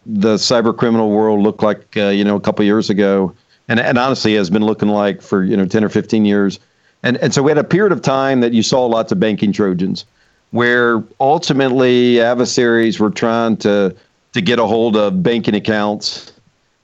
the 0.05 0.35
cyber 0.35 0.75
criminal 0.75 1.09
world 1.09 1.41
looked 1.41 1.63
like, 1.63 1.97
uh, 1.97 2.07
you 2.09 2.23
know, 2.23 2.37
a 2.37 2.41
couple 2.41 2.63
years 2.63 2.89
ago, 2.89 3.33
and 3.67 3.79
and 3.79 3.97
honestly 3.97 4.35
has 4.35 4.49
been 4.49 4.65
looking 4.65 4.89
like 4.89 5.21
for 5.21 5.43
you 5.43 5.57
know 5.57 5.65
ten 5.65 5.83
or 5.83 5.89
fifteen 5.89 6.23
years, 6.23 6.59
and 7.04 7.18
and 7.18 7.34
so 7.34 7.43
we 7.43 7.51
had 7.51 7.58
a 7.58 7.64
period 7.64 7.91
of 7.91 8.01
time 8.01 8.41
that 8.41 8.54
you 8.54 8.64
saw 8.64 8.86
lots 8.86 9.12
of 9.12 9.20
banking 9.20 9.51
trojans, 9.51 10.06
where 10.51 11.04
ultimately 11.20 12.22
adversaries 12.22 12.99
were 12.99 13.12
trying 13.12 13.58
to 13.58 13.95
to 14.34 14.41
get 14.41 14.60
a 14.60 14.66
hold 14.66 14.97
of 14.97 15.22
banking 15.22 15.56
accounts, 15.56 16.32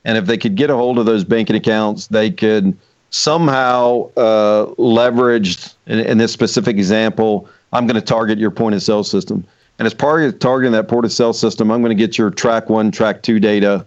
and 0.06 0.18
if 0.18 0.26
they 0.26 0.38
could 0.38 0.56
get 0.56 0.70
a 0.70 0.76
hold 0.76 1.00
of 1.00 1.06
those 1.06 1.24
banking 1.24 1.56
accounts, 1.56 2.08
they 2.08 2.30
could 2.30 2.78
somehow 3.10 4.10
uh, 4.16 4.72
leverage. 4.78 5.58
In, 5.88 6.00
in 6.00 6.18
this 6.20 6.32
specific 6.32 6.78
example, 6.78 7.50
I'm 7.74 7.88
going 7.88 7.96
to 7.96 8.06
target 8.06 8.38
your 8.38 8.52
point 8.52 8.76
of 8.76 8.84
sale 8.84 9.04
system 9.04 9.46
and 9.80 9.86
as 9.86 9.94
part 9.94 10.22
of 10.24 10.38
targeting 10.40 10.74
that 10.74 10.90
point 10.90 11.06
of 11.06 11.12
sale 11.14 11.32
system, 11.32 11.72
I'm 11.72 11.82
going 11.82 11.98
to 11.98 12.08
get 12.08 12.18
your 12.18 12.30
track 12.30 12.70
one, 12.70 12.92
track 12.92 13.24
two 13.24 13.40
data 13.40 13.86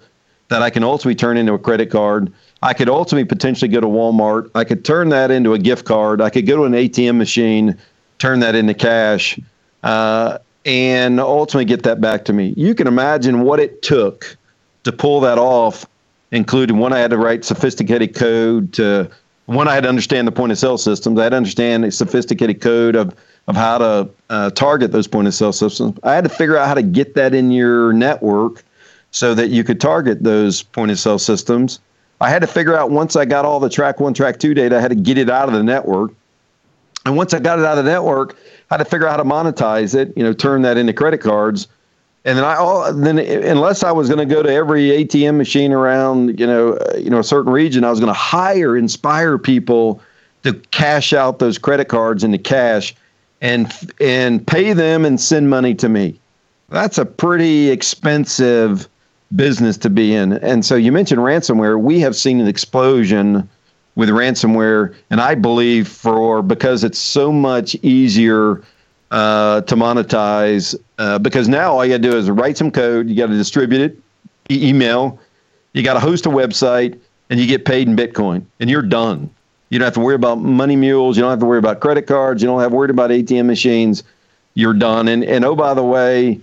that 0.52 0.62
I 0.62 0.68
can 0.68 0.84
ultimately 0.84 1.14
turn 1.14 1.38
into 1.38 1.54
a 1.54 1.58
credit 1.58 1.90
card. 1.90 2.30
I 2.60 2.74
could 2.74 2.90
ultimately 2.90 3.24
potentially 3.24 3.68
go 3.68 3.80
to 3.80 3.86
Walmart. 3.86 4.50
I 4.54 4.64
could 4.64 4.84
turn 4.84 5.08
that 5.08 5.30
into 5.30 5.54
a 5.54 5.58
gift 5.58 5.86
card. 5.86 6.20
I 6.20 6.28
could 6.28 6.46
go 6.46 6.56
to 6.58 6.64
an 6.64 6.72
ATM 6.72 7.16
machine, 7.16 7.78
turn 8.18 8.40
that 8.40 8.54
into 8.54 8.74
cash, 8.74 9.40
uh, 9.82 10.38
and 10.66 11.18
ultimately 11.18 11.64
get 11.64 11.84
that 11.84 12.02
back 12.02 12.26
to 12.26 12.34
me. 12.34 12.52
You 12.54 12.74
can 12.74 12.86
imagine 12.86 13.40
what 13.40 13.60
it 13.60 13.80
took 13.80 14.36
to 14.84 14.92
pull 14.92 15.20
that 15.20 15.38
off, 15.38 15.86
including 16.32 16.78
when 16.78 16.92
I 16.92 16.98
had 16.98 17.10
to 17.12 17.16
write 17.16 17.46
sophisticated 17.46 18.14
code 18.14 18.74
to 18.74 19.10
one, 19.46 19.68
I 19.68 19.74
had 19.74 19.84
to 19.84 19.88
understand 19.88 20.28
the 20.28 20.32
point 20.32 20.52
of 20.52 20.58
sale 20.58 20.78
systems. 20.78 21.18
I 21.18 21.24
had 21.24 21.30
to 21.30 21.36
understand 21.36 21.84
a 21.84 21.90
sophisticated 21.90 22.60
code 22.60 22.94
of 22.94 23.14
of 23.48 23.56
how 23.56 23.78
to 23.78 24.08
uh, 24.30 24.50
target 24.50 24.92
those 24.92 25.08
point 25.08 25.26
of 25.26 25.34
sale 25.34 25.52
systems. 25.52 25.98
I 26.04 26.14
had 26.14 26.24
to 26.24 26.30
figure 26.30 26.56
out 26.56 26.68
how 26.68 26.74
to 26.74 26.82
get 26.82 27.14
that 27.16 27.34
in 27.34 27.50
your 27.50 27.92
network 27.92 28.64
so 29.12 29.34
that 29.34 29.50
you 29.50 29.62
could 29.62 29.80
target 29.80 30.24
those 30.24 30.62
point 30.62 30.90
of 30.90 30.98
sale 30.98 31.18
systems. 31.18 31.78
I 32.20 32.30
had 32.30 32.40
to 32.40 32.48
figure 32.48 32.76
out 32.76 32.90
once 32.90 33.14
I 33.14 33.24
got 33.24 33.44
all 33.44 33.60
the 33.60 33.68
track 33.68 34.00
one, 34.00 34.14
track 34.14 34.38
two 34.40 34.54
data, 34.54 34.78
I 34.78 34.80
had 34.80 34.88
to 34.88 34.96
get 34.96 35.18
it 35.18 35.30
out 35.30 35.48
of 35.48 35.54
the 35.54 35.62
network. 35.62 36.12
And 37.04 37.16
once 37.16 37.34
I 37.34 37.40
got 37.40 37.58
it 37.58 37.64
out 37.64 37.78
of 37.78 37.84
the 37.84 37.90
network, 37.90 38.36
I 38.70 38.74
had 38.74 38.78
to 38.78 38.84
figure 38.84 39.06
out 39.06 39.12
how 39.12 39.16
to 39.18 39.24
monetize 39.24 39.94
it, 39.94 40.16
you 40.16 40.22
know, 40.22 40.32
turn 40.32 40.62
that 40.62 40.76
into 40.76 40.92
credit 40.92 41.18
cards. 41.18 41.68
And 42.24 42.38
then 42.38 42.44
I 42.44 42.54
all 42.54 42.92
then 42.92 43.18
unless 43.18 43.82
I 43.82 43.90
was 43.90 44.08
going 44.08 44.26
to 44.26 44.34
go 44.34 44.42
to 44.42 44.50
every 44.50 44.84
ATM 44.90 45.36
machine 45.36 45.72
around, 45.72 46.38
you 46.38 46.46
know, 46.46 46.74
uh, 46.74 46.96
you 46.96 47.10
know 47.10 47.18
a 47.18 47.24
certain 47.24 47.52
region, 47.52 47.82
I 47.82 47.90
was 47.90 47.98
going 47.98 48.12
to 48.12 48.18
hire, 48.18 48.76
inspire 48.76 49.38
people 49.38 50.00
to 50.44 50.54
cash 50.70 51.12
out 51.12 51.40
those 51.40 51.58
credit 51.58 51.88
cards 51.88 52.22
into 52.22 52.38
cash 52.38 52.94
and 53.40 53.72
and 54.00 54.46
pay 54.46 54.72
them 54.72 55.04
and 55.04 55.20
send 55.20 55.50
money 55.50 55.74
to 55.74 55.88
me. 55.88 56.18
That's 56.68 56.96
a 56.96 57.04
pretty 57.04 57.70
expensive 57.70 58.88
business 59.36 59.76
to 59.78 59.90
be 59.90 60.14
in. 60.14 60.32
And 60.34 60.64
so 60.64 60.74
you 60.74 60.92
mentioned 60.92 61.20
ransomware. 61.20 61.80
We 61.80 62.00
have 62.00 62.16
seen 62.16 62.40
an 62.40 62.46
explosion 62.46 63.48
with 63.94 64.08
ransomware, 64.08 64.94
and 65.10 65.20
I 65.20 65.34
believe 65.34 65.88
for 65.88 66.42
because 66.42 66.84
it's 66.84 66.98
so 66.98 67.32
much 67.32 67.74
easier 67.76 68.62
uh, 69.10 69.60
to 69.62 69.74
monetize. 69.76 70.74
Uh, 70.98 71.18
because 71.18 71.48
now 71.48 71.72
all 71.72 71.84
you 71.84 71.92
got 71.92 72.02
to 72.02 72.10
do 72.10 72.16
is 72.16 72.30
write 72.30 72.56
some 72.56 72.70
code. 72.70 73.08
You 73.08 73.16
got 73.16 73.26
to 73.26 73.36
distribute 73.36 73.80
it, 73.80 73.98
e- 74.50 74.68
email. 74.68 75.18
You 75.74 75.82
got 75.82 75.94
to 75.94 76.00
host 76.00 76.26
a 76.26 76.30
website, 76.30 76.98
and 77.30 77.38
you 77.38 77.46
get 77.46 77.64
paid 77.64 77.88
in 77.88 77.96
Bitcoin, 77.96 78.44
and 78.60 78.70
you're 78.70 78.82
done. 78.82 79.30
You 79.68 79.78
don't 79.78 79.86
have 79.86 79.94
to 79.94 80.00
worry 80.00 80.14
about 80.14 80.36
money 80.36 80.76
mules. 80.76 81.16
You 81.16 81.22
don't 81.22 81.30
have 81.30 81.40
to 81.40 81.46
worry 81.46 81.58
about 81.58 81.80
credit 81.80 82.06
cards. 82.06 82.42
You 82.42 82.48
don't 82.48 82.60
have 82.60 82.70
to 82.70 82.76
worry 82.76 82.90
about 82.90 83.10
ATM 83.10 83.46
machines. 83.46 84.02
You're 84.54 84.74
done. 84.74 85.08
And 85.08 85.24
and 85.24 85.44
oh 85.44 85.56
by 85.56 85.72
the 85.72 85.82
way, 85.82 86.40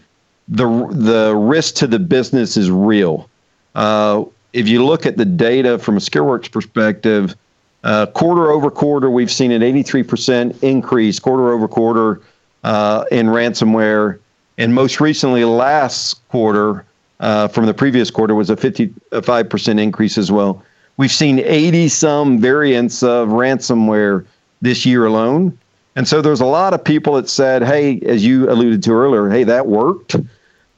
the 0.49 0.67
the 0.91 1.35
risk 1.35 1.75
to 1.75 1.87
the 1.87 1.99
business 1.99 2.57
is 2.57 2.71
real. 2.71 3.29
Uh, 3.75 4.25
if 4.51 4.67
you 4.67 4.83
look 4.83 5.05
at 5.05 5.15
the 5.15 5.25
data 5.25 5.77
from 5.77 5.97
a 5.97 5.99
SecureWorks 5.99 6.51
perspective, 6.51 7.35
uh, 7.83 8.07
quarter 8.07 8.51
over 8.51 8.71
quarter, 8.71 9.09
we've 9.09 9.31
seen 9.31 9.51
an 9.51 9.61
83% 9.61 10.63
increase 10.63 11.19
quarter 11.19 11.51
over 11.53 11.67
quarter 11.67 12.21
uh, 12.63 13.05
in 13.11 13.27
ransomware, 13.27 14.19
and 14.57 14.73
most 14.73 14.99
recently, 14.99 15.45
last 15.45 16.27
quarter 16.29 16.83
uh, 17.19 17.47
from 17.47 17.65
the 17.65 17.73
previous 17.73 18.09
quarter 18.09 18.33
was 18.33 18.49
a 18.49 18.55
55% 18.55 19.79
increase 19.79 20.17
as 20.17 20.31
well. 20.31 20.63
We've 20.97 21.11
seen 21.11 21.39
80 21.39 21.87
some 21.89 22.39
variants 22.39 23.03
of 23.03 23.29
ransomware 23.29 24.25
this 24.61 24.85
year 24.85 25.05
alone. 25.05 25.57
And 25.95 26.07
so 26.07 26.21
there's 26.21 26.41
a 26.41 26.45
lot 26.45 26.73
of 26.73 26.83
people 26.83 27.13
that 27.13 27.29
said, 27.29 27.63
hey, 27.63 27.99
as 28.01 28.25
you 28.25 28.49
alluded 28.49 28.83
to 28.83 28.91
earlier, 28.91 29.29
hey, 29.29 29.43
that 29.45 29.67
worked. 29.67 30.15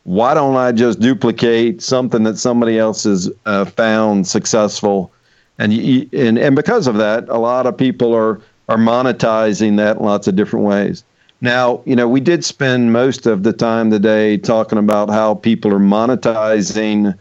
Why 0.03 0.33
don't 0.33 0.55
I 0.55 0.71
just 0.71 0.99
duplicate 0.99 1.81
something 1.81 2.23
that 2.23 2.37
somebody 2.37 2.79
else 2.79 3.03
has 3.03 3.29
uh, 3.45 3.65
found 3.65 4.27
successful? 4.27 5.11
And, 5.59 5.71
and 6.13 6.39
and 6.39 6.55
because 6.55 6.87
of 6.87 6.97
that, 6.97 7.29
a 7.29 7.37
lot 7.37 7.67
of 7.67 7.77
people 7.77 8.15
are 8.15 8.41
are 8.67 8.77
monetizing 8.77 9.77
that 9.77 9.97
in 9.97 10.03
lots 10.03 10.27
of 10.27 10.35
different 10.35 10.65
ways. 10.65 11.03
Now, 11.41 11.81
you 11.85 11.95
know, 11.95 12.07
we 12.07 12.19
did 12.19 12.45
spend 12.45 12.93
most 12.93 13.25
of 13.25 13.43
the 13.43 13.53
time 13.53 13.89
today 13.91 14.37
talking 14.37 14.77
about 14.77 15.09
how 15.09 15.35
people 15.35 15.73
are 15.73 15.79
monetizing, 15.79 17.17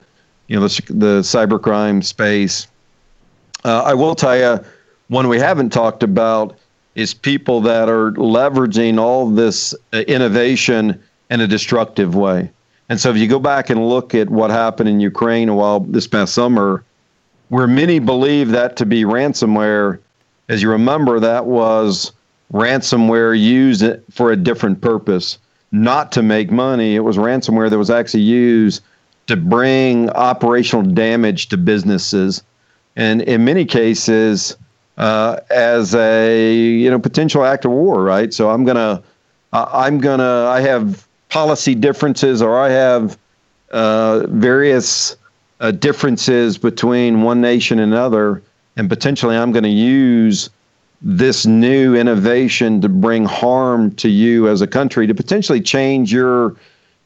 you 0.46 0.60
know, 0.60 0.68
the, 0.68 0.82
the 0.92 1.20
cybercrime 1.20 2.04
space. 2.04 2.66
Uh, 3.64 3.82
I 3.82 3.94
will 3.94 4.14
tell 4.14 4.36
you, 4.36 4.64
one 5.08 5.28
we 5.28 5.38
haven't 5.38 5.70
talked 5.70 6.02
about 6.02 6.58
is 6.94 7.14
people 7.14 7.60
that 7.62 7.88
are 7.88 8.12
leveraging 8.12 8.98
all 8.98 9.28
this 9.28 9.74
uh, 9.92 9.98
innovation 10.00 11.02
in 11.30 11.40
a 11.40 11.46
destructive 11.46 12.14
way. 12.14 12.50
And 12.90 13.00
so, 13.00 13.08
if 13.08 13.16
you 13.16 13.28
go 13.28 13.38
back 13.38 13.70
and 13.70 13.88
look 13.88 14.16
at 14.16 14.28
what 14.28 14.50
happened 14.50 14.88
in 14.88 14.98
Ukraine 14.98 15.48
a 15.48 15.54
while 15.54 15.78
this 15.78 16.08
past 16.08 16.34
summer, 16.34 16.82
where 17.48 17.68
many 17.68 18.00
believe 18.00 18.50
that 18.50 18.76
to 18.78 18.84
be 18.84 19.04
ransomware, 19.04 20.00
as 20.48 20.60
you 20.60 20.68
remember, 20.68 21.20
that 21.20 21.46
was 21.46 22.10
ransomware 22.52 23.40
used 23.40 23.84
for 24.10 24.32
a 24.32 24.36
different 24.36 24.80
purpose, 24.80 25.38
not 25.70 26.10
to 26.10 26.22
make 26.22 26.50
money. 26.50 26.96
It 26.96 27.00
was 27.00 27.16
ransomware 27.16 27.70
that 27.70 27.78
was 27.78 27.90
actually 27.90 28.24
used 28.24 28.82
to 29.28 29.36
bring 29.36 30.10
operational 30.10 30.82
damage 30.82 31.48
to 31.50 31.56
businesses, 31.56 32.42
and 32.96 33.22
in 33.22 33.44
many 33.44 33.64
cases, 33.64 34.56
uh, 34.98 35.38
as 35.50 35.94
a 35.94 36.56
you 36.56 36.90
know 36.90 36.98
potential 36.98 37.44
act 37.44 37.64
of 37.64 37.70
war. 37.70 38.02
Right. 38.02 38.34
So 38.34 38.50
I'm 38.50 38.64
gonna, 38.64 39.00
I'm 39.52 39.98
gonna, 39.98 40.48
I 40.48 40.60
have 40.62 41.06
policy 41.30 41.74
differences, 41.74 42.42
or 42.42 42.58
I 42.58 42.68
have 42.70 43.18
uh, 43.70 44.26
various 44.28 45.16
uh, 45.60 45.70
differences 45.70 46.58
between 46.58 47.22
one 47.22 47.40
nation 47.40 47.78
and 47.78 47.92
another, 47.92 48.42
and 48.76 48.88
potentially 48.88 49.36
I'm 49.36 49.52
going 49.52 49.64
to 49.64 49.68
use 49.68 50.50
this 51.02 51.46
new 51.46 51.96
innovation 51.96 52.80
to 52.82 52.88
bring 52.88 53.24
harm 53.24 53.94
to 53.96 54.08
you 54.08 54.48
as 54.48 54.60
a 54.60 54.66
country 54.66 55.06
to 55.06 55.14
potentially 55.14 55.60
change 55.60 56.12
your 56.12 56.56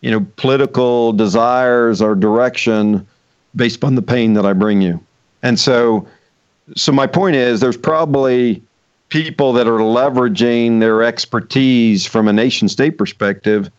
you 0.00 0.10
know 0.10 0.26
political 0.36 1.12
desires 1.12 2.02
or 2.02 2.14
direction 2.14 3.06
based 3.54 3.76
upon 3.76 3.94
the 3.94 4.02
pain 4.02 4.34
that 4.34 4.44
I 4.44 4.52
bring 4.52 4.82
you. 4.82 5.00
And 5.42 5.60
so 5.60 6.08
so 6.74 6.92
my 6.92 7.06
point 7.06 7.36
is 7.36 7.60
there's 7.60 7.76
probably 7.76 8.62
people 9.10 9.52
that 9.52 9.66
are 9.66 9.78
leveraging 9.78 10.80
their 10.80 11.02
expertise 11.02 12.06
from 12.06 12.26
a 12.26 12.32
nation 12.32 12.68
state 12.68 12.98
perspective 12.98 13.70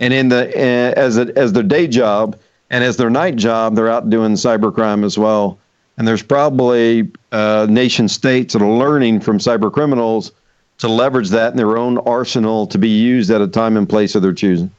and 0.00 0.12
in 0.12 0.28
the 0.28 0.56
as 0.96 1.18
a, 1.18 1.36
as 1.38 1.52
their 1.52 1.62
day 1.62 1.86
job 1.86 2.38
and 2.70 2.82
as 2.82 2.96
their 2.96 3.10
night 3.10 3.36
job 3.36 3.74
they're 3.74 3.90
out 3.90 4.10
doing 4.10 4.32
cybercrime 4.32 5.04
as 5.04 5.18
well 5.18 5.58
and 5.96 6.08
there's 6.08 6.22
probably 6.22 7.10
uh, 7.32 7.66
nation 7.70 8.08
states 8.08 8.52
that 8.52 8.62
are 8.62 8.72
learning 8.72 9.20
from 9.20 9.38
cyber 9.38 9.72
criminals 9.72 10.32
to 10.78 10.88
leverage 10.88 11.30
that 11.30 11.52
in 11.52 11.56
their 11.56 11.76
own 11.76 11.98
arsenal 11.98 12.66
to 12.66 12.78
be 12.78 12.88
used 12.88 13.30
at 13.30 13.40
a 13.40 13.46
time 13.46 13.76
and 13.76 13.88
place 13.88 14.14
of 14.14 14.22
their 14.22 14.32
choosing. 14.32 14.70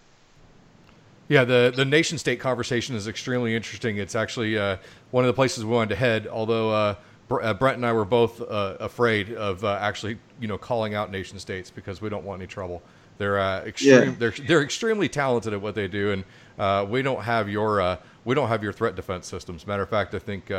Yeah, 1.27 1.43
the, 1.43 1.73
the 1.75 1.85
nation 1.85 2.17
state 2.17 2.39
conversation 2.39 2.95
is 2.95 3.07
extremely 3.07 3.55
interesting. 3.55 3.97
It's 3.97 4.13
actually 4.13 4.57
uh, 4.57 4.77
one 5.11 5.23
of 5.23 5.27
the 5.27 5.33
places 5.33 5.65
we 5.65 5.71
wanted 5.71 5.89
to 5.89 5.95
head, 5.95 6.27
although 6.27 6.69
uh, 6.69 6.95
uh 7.31 7.53
Brent 7.55 7.77
and 7.77 7.85
I 7.85 7.93
were 7.93 8.05
both 8.05 8.41
uh, 8.41 8.77
afraid 8.79 9.33
of 9.33 9.63
uh, 9.63 9.77
actually 9.81 10.17
you 10.39 10.47
know, 10.47 10.57
calling 10.57 10.93
out 10.93 11.11
nation 11.11 11.39
states 11.39 11.71
because 11.71 12.01
we 12.01 12.09
don't 12.09 12.25
want 12.25 12.41
any 12.41 12.47
trouble. 12.47 12.83
They're, 13.17 13.37
extreme, 13.65 13.91
yeah. 13.91 14.15
they're, 14.17 14.31
they're 14.31 14.63
extremely 14.63 15.07
talented 15.07 15.53
at 15.53 15.61
what 15.61 15.75
they 15.75 15.87
do, 15.87 16.11
and 16.57 16.89
we 16.89 17.01
don't 17.01 17.23
have 17.23 17.49
your 17.49 17.97
we 18.25 18.33
don't 18.33 18.47
have 18.47 18.63
your 18.63 18.73
threat 18.73 18.95
defense 18.95 19.27
systems. 19.27 19.67
Matter 19.67 19.83
of 19.83 19.89
fact, 19.89 20.13
I 20.13 20.19
think 20.19 20.51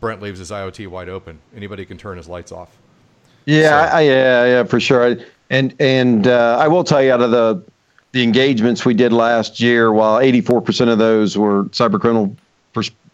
Brent 0.00 0.22
leaves 0.22 0.38
his 0.38 0.50
IoT 0.50 0.88
wide 0.88 1.08
open. 1.08 1.38
Anybody 1.54 1.84
can 1.84 1.98
turn 1.98 2.16
his 2.16 2.28
lights 2.28 2.52
off. 2.52 2.76
Yeah, 3.44 3.90
so. 3.90 3.96
I, 3.96 4.00
yeah, 4.02 4.44
yeah, 4.46 4.64
for 4.64 4.80
sure. 4.80 5.16
And 5.50 5.74
and 5.80 6.26
uh, 6.26 6.58
I 6.60 6.68
will 6.68 6.84
tell 6.84 7.02
you, 7.02 7.12
out 7.12 7.20
of 7.20 7.30
the 7.30 7.62
the 8.12 8.22
engagements 8.22 8.84
we 8.84 8.94
did 8.94 9.12
last 9.12 9.60
year, 9.60 9.92
while 9.92 10.18
84% 10.18 10.88
of 10.88 10.98
those 10.98 11.38
were 11.38 11.64
cyber 11.66 12.00
criminal 12.00 12.34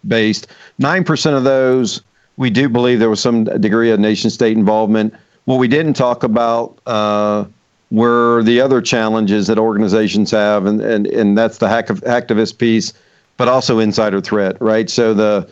based, 0.07 0.49
nine 0.79 1.05
percent 1.05 1.37
of 1.37 1.45
those 1.45 2.03
we 2.37 2.51
do 2.51 2.69
believe 2.69 2.99
there 2.99 3.11
was 3.11 3.21
some 3.21 3.45
degree 3.45 3.91
of 3.91 4.01
nation 4.01 4.31
state 4.31 4.57
involvement. 4.57 5.15
What 5.45 5.57
we 5.57 5.69
didn't 5.69 5.95
talk 5.95 6.23
about 6.23 6.79
uh, 6.87 7.47
were 7.91 8.43
the 8.43 8.61
other 8.61 8.81
challenges 8.81 9.47
that 9.47 9.59
organizations 9.59 10.31
have, 10.31 10.67
and 10.67 10.81
and 10.81 11.07
and 11.07 11.39
that's 11.39 11.59
the 11.59 11.69
hack 11.69 11.91
of, 11.91 12.01
hacktivist 12.01 12.59
piece, 12.59 12.93
but 13.37 13.49
also 13.49 13.79
insider 13.79 14.21
threat, 14.21 14.61
right? 14.61 14.91
So 14.91 15.15
the 15.15 15.49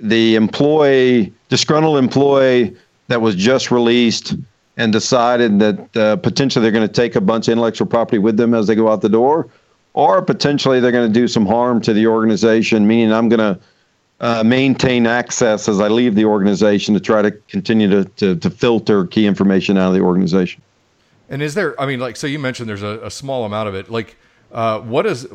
the 0.00 0.34
employee, 0.34 1.32
disgruntled 1.48 1.98
employee 1.98 2.76
that 3.08 3.20
was 3.20 3.34
just 3.34 3.70
released 3.70 4.34
and 4.76 4.92
decided 4.92 5.60
that 5.60 5.96
uh, 5.96 6.16
potentially 6.16 6.62
they're 6.62 6.72
going 6.72 6.86
to 6.86 6.92
take 6.92 7.14
a 7.14 7.20
bunch 7.20 7.48
of 7.48 7.52
intellectual 7.52 7.86
property 7.86 8.18
with 8.18 8.36
them 8.36 8.54
as 8.54 8.66
they 8.66 8.74
go 8.74 8.90
out 8.90 9.02
the 9.02 9.08
door, 9.08 9.48
or 9.92 10.20
potentially 10.20 10.80
they're 10.80 10.92
going 10.92 11.06
to 11.06 11.20
do 11.20 11.28
some 11.28 11.46
harm 11.46 11.80
to 11.82 11.92
the 11.92 12.06
organization, 12.06 12.86
meaning 12.86 13.12
I'm 13.12 13.28
going 13.28 13.54
to 13.54 13.60
uh, 14.20 14.42
maintain 14.42 15.06
access 15.06 15.68
as 15.68 15.80
I 15.80 15.88
leave 15.88 16.14
the 16.14 16.24
organization 16.24 16.94
to 16.94 17.00
try 17.00 17.22
to 17.22 17.30
continue 17.30 17.88
to, 17.90 18.04
to, 18.04 18.36
to, 18.36 18.50
filter 18.50 19.06
key 19.06 19.26
information 19.26 19.76
out 19.76 19.88
of 19.88 19.94
the 19.94 20.00
organization. 20.00 20.62
And 21.28 21.42
is 21.42 21.54
there, 21.54 21.80
I 21.80 21.86
mean, 21.86 22.00
like, 22.00 22.16
so 22.16 22.26
you 22.26 22.38
mentioned 22.38 22.68
there's 22.68 22.82
a, 22.82 23.00
a 23.04 23.10
small 23.10 23.44
amount 23.44 23.68
of 23.68 23.74
it. 23.74 23.90
Like, 23.90 24.16
uh, 24.52 24.80
what 24.80 25.06
is, 25.06 25.26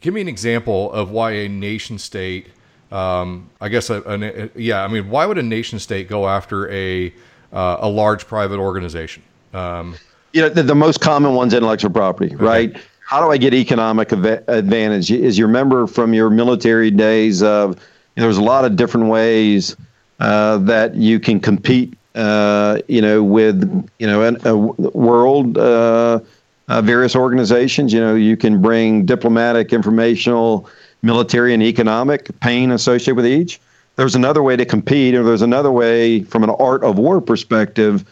give 0.00 0.12
me 0.12 0.20
an 0.20 0.28
example 0.28 0.92
of 0.92 1.10
why 1.10 1.32
a 1.32 1.48
nation 1.48 1.98
state 1.98 2.48
um, 2.90 3.50
I 3.60 3.68
guess 3.68 3.90
a, 3.90 4.02
a, 4.06 4.50
yeah. 4.58 4.82
I 4.82 4.88
mean, 4.88 5.10
why 5.10 5.26
would 5.26 5.38
a 5.38 5.42
nation 5.42 5.78
state 5.78 6.08
go 6.08 6.28
after 6.28 6.70
a 6.70 7.12
uh, 7.52 7.76
a 7.80 7.88
large 7.88 8.26
private 8.26 8.58
organization? 8.58 9.22
Um, 9.52 9.96
you 10.32 10.42
know, 10.42 10.48
the, 10.48 10.62
the, 10.62 10.74
most 10.74 11.00
common 11.00 11.34
one's 11.34 11.54
intellectual 11.54 11.90
property, 11.90 12.34
okay. 12.34 12.44
right? 12.44 12.76
How 13.06 13.24
do 13.24 13.30
I 13.30 13.38
get 13.38 13.54
economic 13.54 14.12
av- 14.12 14.44
advantage? 14.48 15.10
Is 15.10 15.38
you 15.38 15.46
remember 15.46 15.86
from 15.86 16.12
your 16.12 16.28
military 16.30 16.90
days, 16.90 17.42
of 17.42 17.76
you 18.16 18.20
know, 18.20 18.26
there's 18.26 18.36
a 18.36 18.42
lot 18.42 18.64
of 18.64 18.76
different 18.76 19.08
ways 19.08 19.76
uh, 20.20 20.58
that 20.58 20.94
you 20.94 21.20
can 21.20 21.40
compete. 21.40 21.94
Uh, 22.18 22.80
you 22.88 23.00
know, 23.00 23.22
with 23.22 23.62
you 23.98 24.06
know, 24.06 24.22
a, 24.22 24.34
a 24.50 24.56
world. 24.56 25.56
Uh, 25.56 26.20
uh, 26.68 26.82
various 26.82 27.16
organizations. 27.16 27.94
You 27.94 28.00
know, 28.00 28.14
you 28.14 28.36
can 28.36 28.60
bring 28.60 29.06
diplomatic, 29.06 29.72
informational, 29.72 30.68
military 31.02 31.54
and 31.54 31.62
economic 31.62 32.28
pain 32.40 32.70
associated 32.70 33.14
with 33.16 33.26
each. 33.26 33.60
There's 33.96 34.14
another 34.14 34.42
way 34.42 34.56
to 34.56 34.64
compete, 34.64 35.14
or 35.14 35.24
there's 35.24 35.42
another 35.42 35.72
way 35.72 36.22
from 36.24 36.44
an 36.44 36.50
art 36.50 36.84
of 36.84 36.98
war 36.98 37.20
perspective 37.20 38.04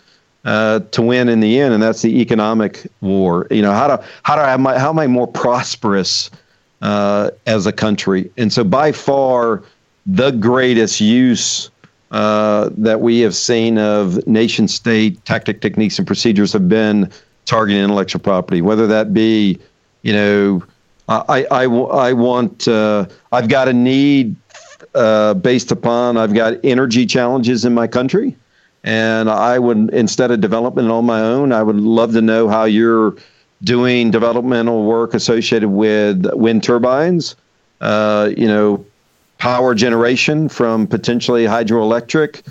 uh, 0.44 0.80
to 0.92 1.02
win 1.02 1.28
in 1.28 1.40
the 1.40 1.60
end, 1.60 1.74
and 1.74 1.82
that's 1.82 2.02
the 2.02 2.20
economic 2.20 2.86
war. 3.00 3.46
You 3.50 3.62
know, 3.62 3.72
how 3.72 3.96
do 3.96 4.02
how 4.22 4.36
do 4.36 4.42
I 4.42 4.78
how 4.78 4.90
am 4.90 4.98
I 4.98 5.06
more 5.06 5.28
prosperous 5.28 6.30
uh, 6.82 7.30
as 7.46 7.66
a 7.66 7.72
country? 7.72 8.30
And 8.36 8.52
so, 8.52 8.64
by 8.64 8.92
far, 8.92 9.62
the 10.06 10.30
greatest 10.30 11.00
use 11.00 11.70
uh, 12.16 12.70
that 12.78 13.02
we 13.02 13.20
have 13.20 13.34
seen 13.34 13.76
of 13.76 14.26
nation 14.26 14.66
state 14.66 15.22
tactic, 15.26 15.60
techniques, 15.60 15.98
and 15.98 16.06
procedures 16.06 16.50
have 16.50 16.66
been 16.66 17.10
targeting 17.44 17.82
intellectual 17.82 18.22
property, 18.22 18.62
whether 18.62 18.86
that 18.86 19.12
be, 19.12 19.58
you 20.00 20.14
know, 20.14 20.64
I, 21.10 21.46
I, 21.50 21.64
I 21.64 22.12
want, 22.14 22.66
uh, 22.68 23.04
I've 23.32 23.50
got 23.50 23.68
a 23.68 23.74
need 23.74 24.34
uh, 24.94 25.34
based 25.34 25.70
upon, 25.70 26.16
I've 26.16 26.32
got 26.32 26.54
energy 26.64 27.04
challenges 27.04 27.66
in 27.66 27.74
my 27.74 27.86
country. 27.86 28.34
And 28.82 29.28
I 29.28 29.58
would, 29.58 29.90
instead 29.90 30.30
of 30.30 30.40
development 30.40 30.90
on 30.90 31.04
my 31.04 31.20
own, 31.20 31.52
I 31.52 31.62
would 31.62 31.76
love 31.76 32.14
to 32.14 32.22
know 32.22 32.48
how 32.48 32.64
you're 32.64 33.14
doing 33.62 34.10
developmental 34.10 34.84
work 34.84 35.12
associated 35.12 35.68
with 35.68 36.24
wind 36.32 36.64
turbines, 36.64 37.36
uh, 37.82 38.30
you 38.34 38.48
know, 38.48 38.86
power 39.38 39.74
generation 39.74 40.48
from 40.48 40.86
potentially 40.86 41.44
hydroelectric, 41.44 42.42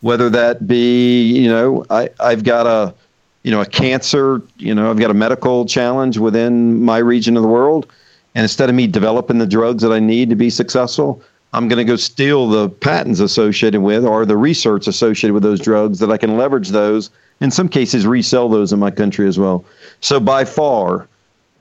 whether 0.00 0.28
that 0.30 0.66
be, 0.66 1.32
you 1.32 1.48
know, 1.48 1.84
I, 1.90 2.10
I've 2.20 2.44
got 2.44 2.66
a, 2.66 2.94
you 3.42 3.50
know, 3.50 3.60
a 3.60 3.66
cancer, 3.66 4.42
you 4.56 4.74
know, 4.74 4.90
I've 4.90 4.98
got 4.98 5.10
a 5.10 5.14
medical 5.14 5.66
challenge 5.66 6.18
within 6.18 6.82
my 6.82 6.98
region 6.98 7.36
of 7.36 7.42
the 7.42 7.48
world. 7.48 7.90
And 8.34 8.42
instead 8.42 8.68
of 8.68 8.74
me 8.74 8.86
developing 8.86 9.38
the 9.38 9.46
drugs 9.46 9.82
that 9.82 9.92
I 9.92 10.00
need 10.00 10.30
to 10.30 10.36
be 10.36 10.50
successful, 10.50 11.22
I'm 11.52 11.68
going 11.68 11.78
to 11.78 11.84
go 11.84 11.96
steal 11.96 12.48
the 12.48 12.68
patents 12.68 13.20
associated 13.20 13.80
with 13.80 14.04
or 14.04 14.26
the 14.26 14.36
research 14.36 14.88
associated 14.88 15.34
with 15.34 15.44
those 15.44 15.60
drugs 15.60 16.00
that 16.00 16.10
I 16.10 16.16
can 16.16 16.36
leverage 16.36 16.70
those, 16.70 17.10
in 17.40 17.50
some 17.50 17.68
cases, 17.68 18.06
resell 18.06 18.48
those 18.48 18.72
in 18.72 18.80
my 18.80 18.90
country 18.90 19.28
as 19.28 19.38
well. 19.38 19.64
So 20.00 20.18
by 20.18 20.44
far, 20.44 21.06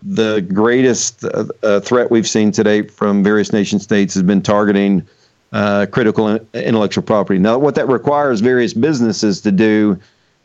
the 0.05 0.41
greatest 0.41 1.23
uh, 1.23 1.45
uh, 1.63 1.79
threat 1.79 2.11
we've 2.11 2.27
seen 2.27 2.51
today 2.51 2.81
from 2.81 3.23
various 3.23 3.53
nation 3.53 3.79
states 3.79 4.13
has 4.13 4.23
been 4.23 4.41
targeting 4.41 5.05
uh, 5.53 5.85
critical 5.91 6.39
intellectual 6.53 7.03
property. 7.03 7.39
Now, 7.39 7.57
what 7.57 7.75
that 7.75 7.87
requires 7.87 8.41
various 8.41 8.73
businesses 8.73 9.41
to 9.41 9.51
do 9.51 9.99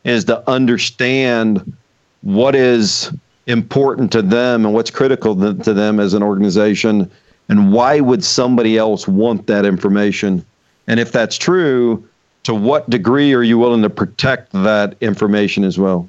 is 0.04 0.24
to 0.26 0.48
understand 0.48 1.76
what 2.22 2.54
is 2.54 3.10
important 3.46 4.12
to 4.12 4.22
them 4.22 4.64
and 4.64 4.74
what's 4.74 4.90
critical 4.90 5.34
to 5.34 5.72
them 5.74 5.98
as 5.98 6.14
an 6.14 6.22
organization, 6.22 7.10
and 7.48 7.72
why 7.72 8.00
would 8.00 8.22
somebody 8.22 8.76
else 8.76 9.08
want 9.08 9.46
that 9.46 9.64
information? 9.64 10.44
And 10.86 11.00
if 11.00 11.10
that's 11.10 11.38
true, 11.38 12.06
to 12.44 12.54
what 12.54 12.88
degree 12.90 13.32
are 13.34 13.42
you 13.42 13.58
willing 13.58 13.82
to 13.82 13.90
protect 13.90 14.52
that 14.52 14.96
information 15.00 15.64
as 15.64 15.78
well? 15.78 16.08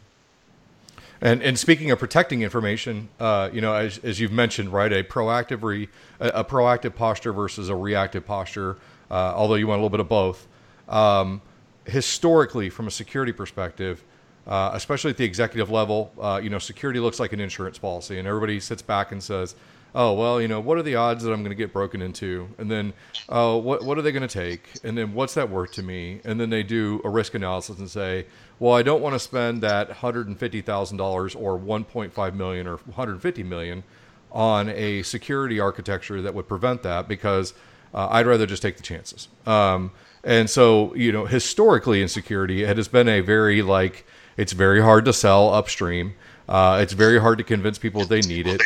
And 1.22 1.44
and 1.44 1.60
speaking 1.60 1.92
of 1.92 2.00
protecting 2.00 2.42
information, 2.42 3.10
uh, 3.20 3.50
you 3.52 3.60
know, 3.60 3.74
as, 3.74 3.98
as 4.00 4.20
you've 4.20 4.32
mentioned, 4.32 4.72
right, 4.72 4.92
a 4.92 5.04
proactive 5.04 5.64
re, 5.64 5.90
a, 6.20 6.28
a 6.30 6.44
proactive 6.44 6.96
posture 6.96 7.34
versus 7.34 7.70
a 7.70 7.76
reactive 7.76 8.26
posture. 8.26 8.78
Uh, 9.12 9.34
although 9.36 9.56
you 9.56 9.68
want 9.68 9.80
a 9.80 9.82
little 9.82 9.90
bit 9.90 10.00
of 10.00 10.08
both. 10.08 10.48
Um, 10.88 11.42
historically, 11.86 12.70
from 12.70 12.88
a 12.88 12.92
security 12.92 13.32
perspective, 13.32 14.04
uh, 14.48 14.72
especially 14.74 15.12
at 15.12 15.18
the 15.18 15.26
executive 15.26 15.72
level, 15.72 16.12
uh, 16.22 16.40
you 16.42 16.50
know, 16.50 16.60
security 16.60 17.00
looks 17.00 17.20
like 17.20 17.34
an 17.34 17.40
insurance 17.40 17.78
policy, 17.78 18.20
and 18.20 18.28
everybody 18.28 18.60
sits 18.60 18.82
back 18.82 19.12
and 19.12 19.22
says, 19.22 19.56
"Oh, 19.94 20.14
well, 20.14 20.42
you 20.42 20.48
know, 20.48 20.60
what 20.60 20.78
are 20.78 20.84
the 20.84 20.96
odds 20.96 21.24
that 21.24 21.32
I'm 21.32 21.42
going 21.42 21.50
to 21.52 21.56
get 21.56 21.74
broken 21.74 22.02
into?" 22.02 22.50
And 22.58 22.70
then, 22.70 22.94
"Oh, 23.28 23.58
what 23.58 23.84
what 23.84 23.98
are 23.98 24.02
they 24.02 24.12
going 24.12 24.28
to 24.28 24.34
take?" 24.34 24.70
And 24.84 24.98
then, 24.98 25.14
"What's 25.14 25.34
that 25.34 25.50
worth 25.50 25.72
to 25.74 25.84
me?" 25.84 26.22
And 26.24 26.40
then 26.40 26.50
they 26.50 26.64
do 26.64 27.02
a 27.04 27.10
risk 27.10 27.34
analysis 27.34 27.80
and 27.80 27.90
say, 27.90 28.26
"Well, 28.60 28.74
I 28.74 28.82
don't 28.84 29.02
want 29.02 29.14
to 29.16 29.20
spend 29.20 29.62
that 29.62 29.90
hundred 29.92 30.28
and 30.28 30.38
fifty 30.40 30.62
thousand 30.62 30.98
dollars 30.98 31.36
or 31.36 31.58
one 31.58 31.84
point 31.84 32.14
five 32.14 32.36
million 32.36 32.68
or 32.68 32.78
one 32.78 32.96
hundred 32.96 33.22
fifty 33.22 33.44
million 33.44 33.84
on 34.32 34.70
a 34.70 35.02
security 35.04 35.60
architecture 35.60 36.22
that 36.22 36.34
would 36.34 36.48
prevent 36.48 36.84
that 36.84 37.08
because." 37.08 37.54
Uh, 37.92 38.08
I'd 38.12 38.28
rather 38.28 38.46
just 38.46 38.62
take 38.62 38.78
the 38.78 38.84
chances. 38.84 39.30
Um, 39.48 39.90
and 40.24 40.48
so, 40.48 40.94
you 40.94 41.12
know, 41.12 41.26
historically 41.26 42.04
in 42.04 42.08
security, 42.08 42.62
it 42.62 42.78
has 42.78 42.88
been 42.88 43.10
a 43.10 43.22
very 43.22 43.64
like 43.64 44.06
it's 44.38 44.54
very 44.54 44.82
hard 44.82 45.06
to 45.06 45.14
sell 45.14 45.54
upstream. 45.54 46.14
Uh, 46.50 46.80
it's 46.82 46.94
very 46.94 47.20
hard 47.20 47.38
to 47.38 47.44
convince 47.44 47.78
people 47.78 48.04
they 48.06 48.22
need 48.22 48.48
it. 48.48 48.60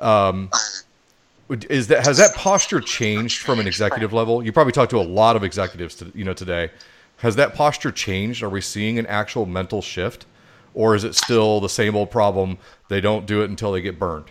Um, 0.00 0.50
is 1.68 1.88
that 1.88 2.06
has 2.06 2.16
that 2.18 2.32
posture 2.36 2.80
changed 2.80 3.42
from 3.42 3.58
an 3.58 3.66
executive 3.66 4.12
level? 4.12 4.42
You 4.42 4.52
probably 4.52 4.72
talked 4.72 4.90
to 4.90 5.00
a 5.00 5.02
lot 5.02 5.34
of 5.34 5.42
executives, 5.42 5.96
to, 5.96 6.12
you 6.14 6.24
know, 6.24 6.32
today. 6.32 6.70
Has 7.16 7.34
that 7.36 7.54
posture 7.54 7.90
changed? 7.90 8.44
Are 8.44 8.48
we 8.48 8.60
seeing 8.60 9.00
an 9.00 9.06
actual 9.06 9.46
mental 9.46 9.82
shift, 9.82 10.26
or 10.74 10.94
is 10.94 11.02
it 11.02 11.16
still 11.16 11.60
the 11.60 11.68
same 11.68 11.96
old 11.96 12.10
problem? 12.10 12.56
They 12.88 13.00
don't 13.00 13.26
do 13.26 13.42
it 13.42 13.50
until 13.50 13.72
they 13.72 13.82
get 13.82 13.98
burned. 13.98 14.26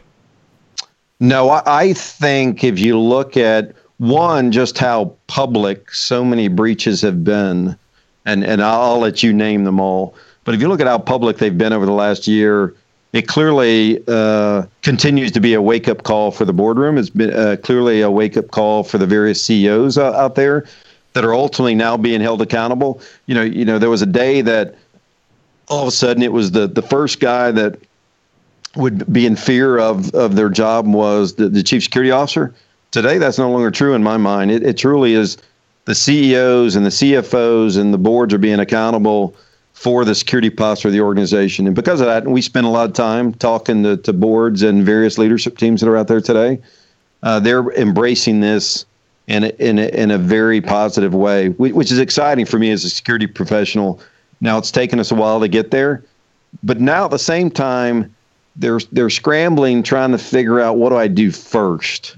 No, 1.20 1.62
I 1.66 1.92
think 1.94 2.64
if 2.64 2.80
you 2.80 2.98
look 2.98 3.36
at 3.36 3.76
one, 3.98 4.52
just 4.52 4.78
how 4.78 5.14
public 5.28 5.92
so 5.92 6.24
many 6.24 6.48
breaches 6.48 7.02
have 7.02 7.26
been, 7.26 7.78
and 8.26 8.46
and 8.46 8.64
I'll 8.64 9.00
let 9.00 9.24
you 9.24 9.34
name 9.34 9.66
them 9.66 9.82
all. 9.82 10.16
But 10.46 10.56
if 10.56 10.62
you 10.62 10.70
look 10.70 10.80
at 10.80 10.88
how 10.88 11.00
public 11.00 11.38
they've 11.38 11.58
been 11.58 11.74
over 11.74 11.86
the 11.86 11.92
last 11.92 12.28
year, 12.28 12.76
it 13.14 13.28
clearly 13.28 14.04
uh, 14.08 14.64
continues 14.82 15.32
to 15.32 15.40
be 15.40 15.54
a 15.54 15.62
wake 15.62 15.88
up 15.88 16.04
call 16.04 16.32
for 16.32 16.46
the 16.46 16.54
boardroom. 16.54 16.98
It's 16.98 17.10
been 17.10 17.34
uh, 17.34 17.56
clearly 17.64 18.02
a 18.02 18.12
wake 18.12 18.36
up 18.38 18.52
call 18.52 18.84
for 18.84 18.98
the 18.98 19.08
various 19.08 19.42
CEOs 19.42 19.98
uh, 19.98 20.12
out 20.14 20.36
there 20.36 20.66
that 21.14 21.24
are 21.24 21.34
ultimately 21.34 21.76
now 21.76 21.96
being 21.96 22.22
held 22.22 22.42
accountable. 22.42 23.02
You 23.28 23.36
know, 23.36 23.44
you 23.44 23.66
know, 23.66 23.80
there 23.80 23.90
was 23.90 24.02
a 24.02 24.08
day 24.08 24.42
that 24.42 24.76
all 25.70 25.84
of 25.84 25.88
a 25.88 25.92
sudden 25.92 26.22
it 26.22 26.34
was 26.34 26.52
the 26.52 26.68
the 26.68 26.82
first 26.82 27.20
guy 27.20 27.52
that 27.52 27.80
would 28.76 29.12
be 29.14 29.26
in 29.26 29.36
fear 29.36 29.78
of 29.80 30.14
of 30.14 30.36
their 30.36 30.50
job 30.50 30.88
was 30.88 31.36
the, 31.36 31.48
the 31.48 31.64
chief 31.64 31.84
security 31.84 32.12
officer 32.12 32.54
Today, 32.94 33.18
that's 33.18 33.40
no 33.40 33.50
longer 33.50 33.72
true 33.72 33.96
in 33.96 34.04
my 34.04 34.18
mind. 34.18 34.52
It, 34.52 34.62
it 34.62 34.78
truly 34.78 35.16
is 35.16 35.40
the 35.86 35.96
CEOs 35.96 36.76
and 36.76 36.86
the 36.86 36.92
CFOs 36.92 37.76
and 37.76 37.92
the 37.92 37.98
boards 37.98 38.36
are 38.36 38.38
being 38.38 38.60
accountable 38.60 39.36
for 39.84 40.06
the 40.06 40.16
security 40.16 40.50
posture 40.50 40.88
of 40.88 40.94
the 40.94 41.02
organization. 41.02 41.68
And 41.68 41.76
because 41.76 42.00
of 42.00 42.08
that, 42.08 42.26
we 42.26 42.42
spend 42.42 42.66
a 42.66 42.70
lot 42.70 42.88
of 42.88 42.94
time 42.94 43.34
talking 43.34 43.84
to, 43.84 43.98
to 43.98 44.14
boards 44.14 44.64
and 44.64 44.86
various 44.86 45.18
leadership 45.18 45.58
teams 45.58 45.82
that 45.82 45.90
are 45.90 45.98
out 45.98 46.08
there 46.08 46.22
today. 46.22 46.62
Uh, 47.22 47.42
they're 47.42 47.70
embracing 47.72 48.40
this 48.40 48.86
in 49.28 49.44
a, 49.44 49.50
in 49.60 49.80
a, 49.80 49.88
in 49.88 50.10
a 50.10 50.18
very 50.18 50.62
positive 50.62 51.14
way, 51.14 51.50
which 51.50 51.92
is 51.92 52.00
exciting 52.00 52.46
for 52.46 52.60
me 52.60 52.72
as 52.72 52.86
a 52.86 52.90
security 52.90 53.28
professional. 53.28 54.00
Now 54.40 54.58
it's 54.58 54.72
taken 54.72 55.02
us 55.02 55.12
a 55.12 55.16
while 55.16 55.42
to 55.42 55.50
get 55.50 55.72
there, 55.72 56.02
but 56.64 56.80
now 56.80 57.04
at 57.04 57.12
the 57.12 57.20
same 57.20 57.52
time, 57.52 58.16
they're 58.56 58.80
they're 58.92 59.10
scrambling 59.10 59.84
trying 59.84 60.12
to 60.12 60.18
figure 60.18 60.62
out 60.62 60.78
what 60.78 60.90
do 60.90 60.96
I 60.96 61.08
do 61.08 61.32
first. 61.32 62.16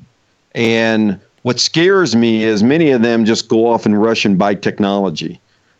And 0.53 1.19
what 1.41 1.59
scares 1.59 2.15
me 2.15 2.43
is 2.43 2.61
many 2.61 2.91
of 2.91 3.01
them 3.01 3.25
just 3.25 3.47
go 3.47 3.67
off 3.67 3.85
and 3.85 3.99
rush 3.99 4.25
and 4.25 4.37
buy 4.37 4.53
technology 4.53 5.39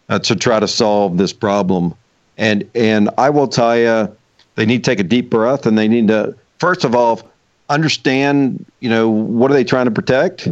uh, 0.10 0.20
to 0.20 0.36
try 0.36 0.60
to 0.60 0.68
solve 0.68 1.18
this 1.18 1.34
problem. 1.34 1.94
And 2.38 2.70
and 2.76 3.10
I 3.18 3.30
will 3.30 3.48
tell 3.48 3.78
you, 3.78 4.16
they 4.56 4.66
need 4.66 4.84
to 4.84 4.92
take 4.92 5.00
a 5.00 5.04
deep 5.04 5.30
breath 5.30 5.66
and 5.66 5.78
they 5.78 5.88
need 5.88 6.08
to 6.10 6.36
first 6.60 6.84
of 6.84 6.96
all 6.96 7.22
understand, 7.70 8.66
you 8.80 8.90
know, 8.90 9.10
what 9.10 9.50
are 9.52 9.54
they 9.54 9.64
trying 9.64 9.86
to 9.86 9.92
protect? 9.92 10.48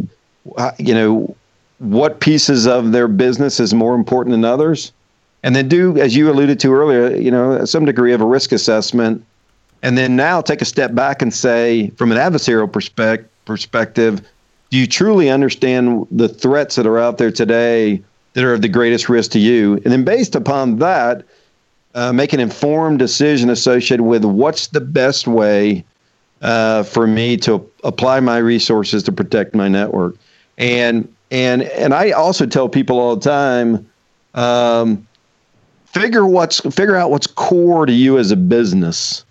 Uh, 0.56 0.72
you 0.78 0.94
know, 0.94 1.36
what 1.78 2.20
pieces 2.20 2.66
of 2.66 2.92
their 2.92 3.08
business 3.08 3.60
is 3.60 3.74
more 3.74 3.94
important 3.94 4.32
than 4.32 4.44
others? 4.44 4.92
And 5.42 5.54
then 5.54 5.68
do, 5.68 5.96
as 5.98 6.16
you 6.16 6.30
alluded 6.30 6.58
to 6.60 6.72
earlier, 6.72 7.14
you 7.14 7.30
know, 7.30 7.64
some 7.66 7.84
degree 7.84 8.14
of 8.14 8.20
a 8.20 8.26
risk 8.26 8.52
assessment. 8.52 9.24
And 9.82 9.98
then 9.98 10.16
now 10.16 10.40
take 10.40 10.62
a 10.62 10.64
step 10.64 10.94
back 10.94 11.20
and 11.20 11.32
say, 11.32 11.90
from 11.90 12.10
an 12.10 12.18
adversarial 12.18 12.72
perspective, 12.72 13.28
perspective, 13.44 14.26
do 14.70 14.78
you 14.78 14.86
truly 14.86 15.28
understand 15.28 16.06
the 16.10 16.28
threats 16.28 16.76
that 16.76 16.86
are 16.86 16.98
out 16.98 17.18
there 17.18 17.30
today 17.30 18.02
that 18.34 18.44
are 18.44 18.54
of 18.54 18.62
the 18.62 18.68
greatest 18.68 19.08
risk 19.08 19.32
to 19.32 19.38
you? 19.38 19.74
And 19.84 19.86
then, 19.86 20.04
based 20.04 20.36
upon 20.36 20.78
that, 20.78 21.24
uh, 21.94 22.12
make 22.12 22.32
an 22.32 22.40
informed 22.40 22.98
decision 22.98 23.50
associated 23.50 24.02
with 24.04 24.24
what's 24.24 24.68
the 24.68 24.80
best 24.80 25.26
way 25.26 25.84
uh, 26.42 26.82
for 26.82 27.06
me 27.06 27.36
to 27.38 27.68
apply 27.84 28.20
my 28.20 28.38
resources 28.38 29.02
to 29.04 29.12
protect 29.12 29.54
my 29.54 29.68
network. 29.68 30.16
And 30.58 31.12
and 31.30 31.62
and 31.62 31.94
I 31.94 32.10
also 32.10 32.46
tell 32.46 32.68
people 32.68 32.98
all 32.98 33.16
the 33.16 33.28
time, 33.28 33.90
um, 34.34 35.06
figure 35.86 36.26
what's 36.26 36.60
figure 36.60 36.96
out 36.96 37.10
what's 37.10 37.26
core 37.26 37.86
to 37.86 37.92
you 37.92 38.18
as 38.18 38.30
a 38.30 38.36
business. 38.36 39.24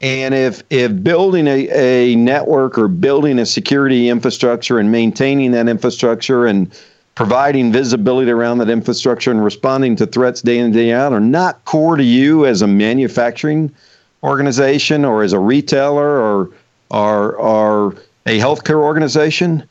And 0.00 0.34
if 0.34 0.62
if 0.70 1.02
building 1.02 1.46
a, 1.46 1.68
a 1.70 2.14
network 2.16 2.76
or 2.76 2.88
building 2.88 3.38
a 3.38 3.46
security 3.46 4.08
infrastructure 4.08 4.78
and 4.78 4.92
maintaining 4.92 5.52
that 5.52 5.68
infrastructure 5.68 6.46
and 6.46 6.70
providing 7.14 7.72
visibility 7.72 8.30
around 8.30 8.58
that 8.58 8.68
infrastructure 8.68 9.30
and 9.30 9.44
responding 9.44 9.94
to 9.96 10.06
threats 10.06 10.42
day 10.42 10.58
in 10.58 10.66
and 10.66 10.74
day 10.74 10.92
out 10.92 11.12
are 11.12 11.20
not 11.20 11.64
core 11.64 11.96
to 11.96 12.02
you 12.02 12.44
as 12.46 12.62
a 12.62 12.66
manufacturing 12.66 13.72
organization 14.22 15.04
or 15.04 15.22
as 15.22 15.32
a 15.32 15.38
retailer 15.38 16.20
or 16.20 16.50
or, 16.90 17.34
or 17.36 17.96
a 18.26 18.38
healthcare 18.38 18.80
organization, 18.80 19.68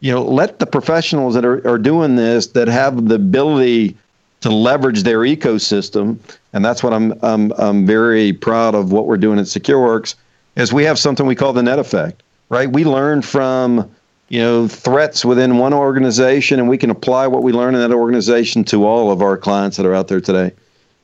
you 0.00 0.12
know, 0.12 0.22
let 0.22 0.58
the 0.58 0.66
professionals 0.66 1.34
that 1.34 1.44
are, 1.44 1.66
are 1.66 1.78
doing 1.78 2.16
this 2.16 2.48
that 2.48 2.68
have 2.68 3.08
the 3.08 3.14
ability 3.14 3.96
to 4.40 4.50
leverage 4.50 5.02
their 5.02 5.20
ecosystem, 5.20 6.18
and 6.52 6.64
that's 6.64 6.82
what 6.82 6.92
I'm 6.92 7.12
I'm 7.22 7.52
I'm 7.52 7.86
very 7.86 8.32
proud 8.32 8.74
of 8.74 8.92
what 8.92 9.06
we're 9.06 9.16
doing 9.16 9.38
at 9.38 9.46
SecureWorks, 9.46 10.14
is 10.56 10.72
we 10.72 10.84
have 10.84 10.98
something 10.98 11.26
we 11.26 11.34
call 11.34 11.52
the 11.52 11.62
net 11.62 11.78
effect, 11.78 12.22
right? 12.48 12.70
We 12.70 12.84
learn 12.84 13.22
from 13.22 13.90
you 14.28 14.40
know 14.40 14.68
threats 14.68 15.24
within 15.24 15.58
one 15.58 15.72
organization, 15.72 16.58
and 16.58 16.68
we 16.68 16.78
can 16.78 16.90
apply 16.90 17.26
what 17.26 17.42
we 17.42 17.52
learn 17.52 17.74
in 17.74 17.80
that 17.80 17.94
organization 17.94 18.64
to 18.64 18.86
all 18.86 19.10
of 19.10 19.22
our 19.22 19.36
clients 19.36 19.76
that 19.76 19.86
are 19.86 19.94
out 19.94 20.08
there 20.08 20.20
today. 20.20 20.52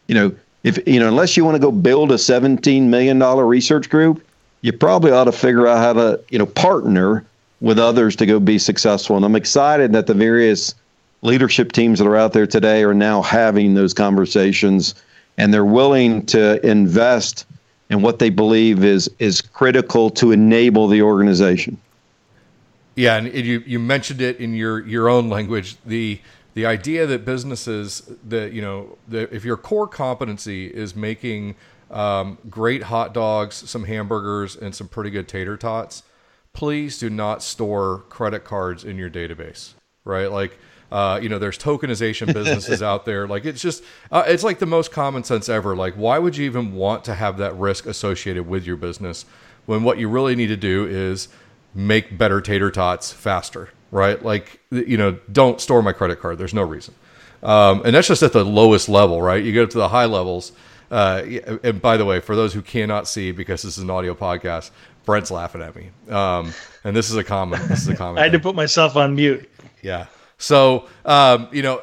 You 0.09 0.14
know, 0.14 0.35
if 0.62 0.79
you 0.87 1.01
know, 1.01 1.09
unless 1.09 1.37
you 1.37 1.45
want 1.45 1.55
to 1.55 1.61
go 1.61 1.72
build 1.72 2.12
a 2.12 2.18
17 2.18 2.91
million 2.91 3.18
dollar 3.18 3.47
research 3.47 3.89
group, 3.89 4.25
you 4.61 4.72
probably 4.72 5.11
ought 5.11 5.25
to 5.25 5.33
figure 5.33 5.66
out 5.66 5.79
how 5.79 5.93
to 5.95 6.20
you 6.31 6.39
know 6.39 6.47
partner 6.47 7.25
with 7.61 7.79
others 7.79 8.14
to 8.16 8.27
go 8.27 8.39
be 8.39 8.59
successful. 8.59 9.16
And 9.16 9.25
I'm 9.25 9.37
excited 9.37 9.93
that 9.93 10.07
the 10.07 10.14
various 10.14 10.75
leadership 11.22 11.72
teams 11.72 11.99
that 11.99 12.07
are 12.07 12.16
out 12.16 12.35
there 12.35 12.47
today 12.47 12.85
are 12.85 12.93
now 12.93 13.22
having 13.22 13.75
those 13.75 13.95
conversations 13.95 14.95
and 15.39 15.53
they're 15.53 15.64
willing 15.64 16.25
to 16.27 16.64
invest 16.66 17.47
in 17.91 18.03
what 18.03 18.18
they 18.18 18.31
believe 18.31 18.85
is 18.85 19.11
is 19.18 19.41
critical 19.41 20.11
to 20.11 20.33
enable 20.33 20.89
the 20.89 21.03
organization. 21.03 21.79
Yeah, 22.97 23.16
and 23.16 23.34
you 23.34 23.62
you 23.66 23.78
mentioned 23.78 24.20
it 24.20 24.38
in 24.38 24.55
your 24.55 24.86
your 24.86 25.09
own 25.09 25.28
language 25.28 25.76
the 25.84 26.20
the 26.55 26.66
idea 26.66 27.07
that 27.07 27.24
businesses 27.24 28.09
that 28.28 28.53
you 28.53 28.62
know 28.62 28.97
that 29.09 29.32
if 29.32 29.45
your 29.45 29.57
core 29.57 29.88
competency 29.88 30.66
is 30.66 30.95
making 30.95 31.57
um, 31.90 32.38
great 32.49 32.84
hot 32.84 33.12
dogs, 33.12 33.68
some 33.68 33.84
hamburgers, 33.84 34.55
and 34.55 34.74
some 34.74 34.88
pretty 34.88 35.11
good 35.11 35.26
tater 35.26 35.57
tots, 35.57 36.05
please 36.53 36.99
do 36.99 37.11
not 37.11 37.42
store 37.42 38.05
credit 38.09 38.45
cards 38.45 38.84
in 38.84 38.97
your 38.97 39.11
database. 39.11 39.74
Right, 40.05 40.30
like 40.30 40.57
uh, 40.92 41.18
you 41.20 41.28
know, 41.28 41.40
there's 41.40 41.59
tokenization 41.59 42.26
businesses 42.32 42.80
out 42.80 43.05
there. 43.05 43.26
Like 43.26 43.45
it's 43.45 43.61
just, 43.61 43.82
uh, 44.12 44.22
it's 44.26 44.45
like 44.45 44.61
the 44.61 44.66
most 44.66 44.92
common 44.92 45.24
sense 45.24 45.49
ever. 45.49 45.74
Like, 45.74 45.95
why 45.95 46.20
would 46.20 46.36
you 46.36 46.45
even 46.45 46.74
want 46.74 47.05
to 47.07 47.14
have 47.14 47.38
that 47.38 47.57
risk 47.57 47.86
associated 47.86 48.47
with 48.47 48.64
your 48.64 48.76
business? 48.76 49.24
when 49.66 49.82
what 49.82 49.99
you 49.99 50.09
really 50.09 50.36
need 50.36 50.49
to 50.49 50.57
do 50.57 50.86
is 50.86 51.28
make 51.75 52.16
better 52.16 52.41
tater 52.41 52.70
tots 52.70 53.12
faster, 53.12 53.70
right? 53.91 54.22
Like, 54.22 54.61
you 54.70 54.97
know, 54.97 55.18
don't 55.31 55.61
store 55.61 55.83
my 55.83 55.93
credit 55.93 56.20
card. 56.20 56.39
There's 56.39 56.55
no 56.55 56.62
reason. 56.62 56.95
Um, 57.43 57.83
and 57.85 57.95
that's 57.95 58.09
just 58.09 58.22
at 58.22 58.33
the 58.33 58.45
lowest 58.45 58.89
level, 58.89 59.20
right? 59.20 59.43
You 59.43 59.53
get 59.53 59.64
up 59.64 59.70
to 59.70 59.79
the 59.79 59.89
high 59.89 60.07
levels. 60.07 60.53
Uh, 60.91 61.22
and 61.62 61.81
by 61.81 61.97
the 61.97 62.05
way, 62.05 62.20
for 62.20 62.37
those 62.37 62.55
who 62.55 62.62
cannot 62.62 63.09
see, 63.09 63.33
because 63.33 63.62
this 63.62 63.77
is 63.77 63.83
an 63.83 63.91
audio 63.91 64.14
podcast, 64.14 64.70
Brent's 65.05 65.31
laughing 65.31 65.61
at 65.61 65.75
me. 65.77 65.91
Um, 66.09 66.53
and 66.85 66.97
this 66.97 67.11
is 67.11 67.16
a 67.16 67.25
comment. 67.25 67.68
This 67.68 67.83
is 67.83 67.89
a 67.89 67.97
common. 67.97 68.18
I 68.20 68.25
had 68.25 68.33
to 68.33 68.39
put 68.39 68.55
myself 68.55 68.97
on 68.97 69.14
mute. 69.14 69.51
Yeah. 69.83 70.07
So 70.39 70.89
um, 71.05 71.49
you 71.53 71.62
know, 71.62 71.83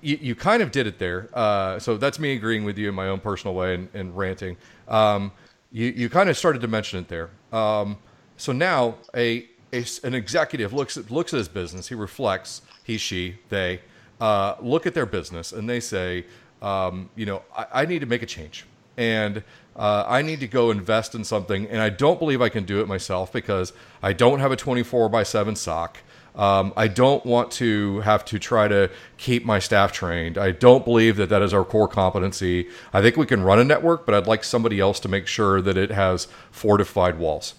you, 0.00 0.18
you 0.20 0.34
kind 0.34 0.62
of 0.62 0.70
did 0.70 0.86
it 0.86 0.98
there. 0.98 1.28
Uh, 1.32 1.78
so 1.78 1.96
that's 1.96 2.18
me 2.18 2.34
agreeing 2.34 2.64
with 2.64 2.78
you 2.78 2.88
in 2.88 2.94
my 2.94 3.08
own 3.08 3.20
personal 3.20 3.54
way 3.54 3.74
and, 3.74 3.88
and 3.94 4.16
ranting. 4.16 4.56
Um, 4.88 5.32
you 5.72 5.86
you 5.86 6.08
kind 6.08 6.28
of 6.28 6.36
started 6.36 6.62
to 6.62 6.68
mention 6.68 7.00
it 7.00 7.08
there. 7.08 7.30
Um, 7.52 7.98
so 8.40 8.52
now 8.52 8.94
a, 9.14 9.46
a, 9.72 9.84
an 10.02 10.14
executive 10.14 10.72
looks 10.72 10.96
at 10.96 11.10
looks 11.10 11.32
at 11.34 11.38
his 11.38 11.48
business. 11.48 11.88
He 11.88 11.94
reflects. 11.94 12.62
He 12.82 12.96
she 12.98 13.38
they 13.48 13.80
uh, 14.20 14.54
look 14.60 14.86
at 14.86 14.94
their 14.94 15.06
business 15.06 15.52
and 15.52 15.68
they 15.68 15.80
say, 15.80 16.24
um, 16.62 17.10
you 17.16 17.26
know, 17.26 17.42
I, 17.56 17.66
I 17.72 17.86
need 17.86 18.00
to 18.00 18.06
make 18.06 18.22
a 18.22 18.26
change 18.26 18.64
and 18.96 19.42
uh, 19.76 20.04
I 20.06 20.22
need 20.22 20.40
to 20.40 20.48
go 20.48 20.70
invest 20.70 21.14
in 21.14 21.24
something, 21.24 21.66
and 21.68 21.80
I 21.80 21.88
don't 21.88 22.18
believe 22.18 22.42
I 22.42 22.50
can 22.50 22.64
do 22.64 22.80
it 22.80 22.88
myself 22.88 23.32
because 23.32 23.72
I 24.02 24.12
don't 24.12 24.40
have 24.40 24.52
a 24.52 24.56
24 24.56 25.08
by 25.08 25.22
7 25.22 25.56
SOC. 25.56 25.98
Um, 26.36 26.72
I 26.76 26.86
don't 26.86 27.24
want 27.24 27.50
to 27.52 28.00
have 28.00 28.24
to 28.26 28.38
try 28.38 28.68
to 28.68 28.90
keep 29.16 29.44
my 29.44 29.58
staff 29.58 29.90
trained. 29.90 30.36
I 30.38 30.50
don't 30.50 30.84
believe 30.84 31.16
that 31.16 31.28
that 31.30 31.42
is 31.42 31.54
our 31.54 31.64
core 31.64 31.88
competency. 31.88 32.68
I 32.92 33.00
think 33.00 33.16
we 33.16 33.26
can 33.26 33.42
run 33.42 33.58
a 33.58 33.64
network, 33.64 34.06
but 34.06 34.14
I'd 34.14 34.26
like 34.26 34.44
somebody 34.44 34.80
else 34.80 35.00
to 35.00 35.08
make 35.08 35.26
sure 35.26 35.62
that 35.62 35.76
it 35.76 35.90
has 35.90 36.28
fortified 36.50 37.18
walls. 37.18 37.54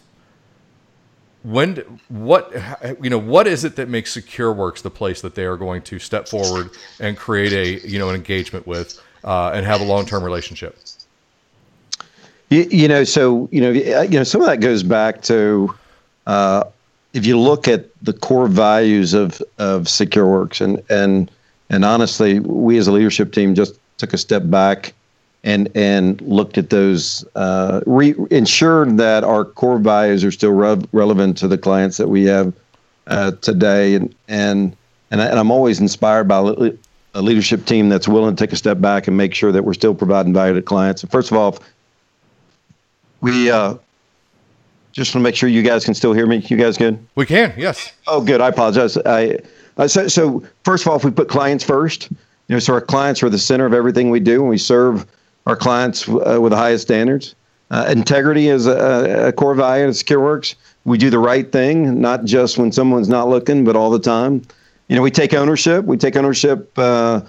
When 1.44 2.00
what 2.10 2.54
you 3.02 3.10
know 3.10 3.18
what 3.18 3.48
is 3.48 3.64
it 3.64 3.76
that 3.78 3.90
makes 3.90 4.16
SecureWorks 4.16 4.84
the 4.84 4.92
place 4.92 5.22
that 5.22 5.34
they 5.34 5.46
are 5.46 5.58
going 5.58 5.82
to 5.84 5.98
step 5.98 6.28
forward 6.28 6.70
and 7.00 7.18
create 7.18 7.52
a 7.52 7.88
you 7.88 7.98
know 7.98 8.10
an 8.10 8.16
engagement 8.16 8.68
with 8.68 9.02
uh, 9.24 9.52
and 9.54 9.66
have 9.66 9.82
a 9.82 9.84
long 9.86 10.06
term 10.06 10.24
relationship? 10.24 10.78
You, 12.50 12.68
you, 12.70 12.88
know, 12.90 13.06
so 13.06 13.48
you 13.52 13.62
know, 13.62 13.72
you 13.72 14.20
know, 14.20 14.24
some 14.24 14.42
of 14.42 14.48
that 14.48 14.60
goes 14.60 14.84
back 14.84 15.22
to 15.24 15.74
uh, 16.28 16.66
if 17.14 17.26
you 17.26 17.40
look 17.40 17.68
at 17.68 17.88
the 18.04 18.14
core 18.14 18.48
values 18.48 19.14
of 19.14 19.42
of 19.58 19.84
SecureWorks, 19.84 20.62
and 20.62 20.84
and 20.90 21.32
and 21.70 21.86
honestly, 21.86 22.40
we 22.40 22.78
as 22.78 22.88
a 22.88 22.92
leadership 22.92 23.32
team 23.32 23.56
just 23.56 23.80
took 23.98 24.14
a 24.14 24.18
step 24.18 24.44
back 24.46 24.94
and 25.44 25.70
and 25.76 26.22
looked 26.22 26.58
at 26.58 26.70
those, 26.70 27.26
uh, 27.36 27.82
re- 27.86 28.16
ensured 28.30 28.98
that 28.98 29.24
our 29.24 29.44
core 29.44 29.80
values 29.80 30.24
are 30.24 30.32
still 30.32 30.52
re- 30.52 30.84
relevant 30.92 31.38
to 31.38 31.48
the 31.48 31.58
clients 31.58 31.98
that 31.98 32.08
we 32.08 32.26
have 32.26 32.54
uh, 33.08 33.32
today, 33.42 33.96
and 33.96 34.14
and 34.28 34.76
and, 35.10 35.22
I, 35.22 35.26
and 35.28 35.40
I'm 35.40 35.52
always 35.52 35.80
inspired 35.80 36.28
by 36.28 36.72
a 37.14 37.22
leadership 37.22 37.66
team 37.66 37.90
that's 37.90 38.08
willing 38.08 38.36
to 38.36 38.44
take 38.44 38.54
a 38.54 38.56
step 38.56 38.80
back 38.80 39.08
and 39.08 39.18
make 39.18 39.34
sure 39.34 39.52
that 39.52 39.64
we're 39.64 39.74
still 39.74 39.96
providing 39.96 40.34
value 40.34 40.54
to 40.54 40.62
clients. 40.62 41.02
And 41.02 41.12
first 41.12 41.32
of 41.32 41.38
all, 41.38 41.58
we 43.20 43.50
uh, 43.52 43.76
just 44.92 45.14
want 45.14 45.24
to 45.24 45.28
make 45.28 45.36
sure 45.36 45.50
you 45.50 45.64
guys 45.64 45.84
can 45.86 45.94
still 45.94 46.14
hear 46.14 46.28
me. 46.28 46.38
You 46.38 46.58
guys 46.58 46.78
good? 46.78 47.06
We 47.16 47.26
can. 47.26 47.54
Yes. 47.58 47.92
Oh, 48.08 48.22
good. 48.22 48.42
I 48.42 48.50
apologize. 48.50 48.98
I 48.98 49.40
uh, 49.78 49.88
so, 49.88 50.08
so 50.08 50.44
first 50.64 50.86
of 50.86 50.92
all, 50.92 50.98
if 50.98 51.04
we 51.04 51.12
put 51.12 51.28
clients 51.28 51.64
first, 51.64 52.12
you 52.12 52.56
know, 52.56 52.60
so 52.60 52.74
our 52.74 52.82
clients 52.82 53.24
are 53.24 53.30
the 53.30 53.40
center 53.40 53.66
of 53.66 53.74
everything 53.74 54.10
we 54.10 54.20
do, 54.20 54.42
and 54.42 54.50
we 54.50 54.58
serve 54.58 55.06
our 55.46 55.56
clients 55.56 56.08
uh, 56.08 56.38
with 56.40 56.52
the 56.52 56.58
highest 56.58 56.84
standards. 56.84 57.36
Uh, 57.72 57.86
integrity 57.90 58.50
is 58.50 58.68
a, 58.68 59.28
a, 59.28 59.32
core 59.32 59.56
value 59.56 59.86
at 59.86 59.92
SecureWorks. 59.92 60.56
We 60.84 60.98
do 60.98 61.10
the 61.10 61.20
right 61.20 61.50
thing, 61.50 62.02
not 62.02 62.26
just 62.26 62.58
when 62.58 62.72
someone's 62.72 63.08
not 63.08 63.30
looking, 63.30 63.64
but 63.64 63.78
all 63.78 63.90
the 63.90 64.00
time. 64.00 64.42
You 64.90 64.98
know, 64.98 65.02
we 65.02 65.10
take 65.10 65.34
ownership. 65.34 65.86
We 65.86 65.96
take 65.96 66.18
ownership 66.18 66.78
uh, 66.78 67.22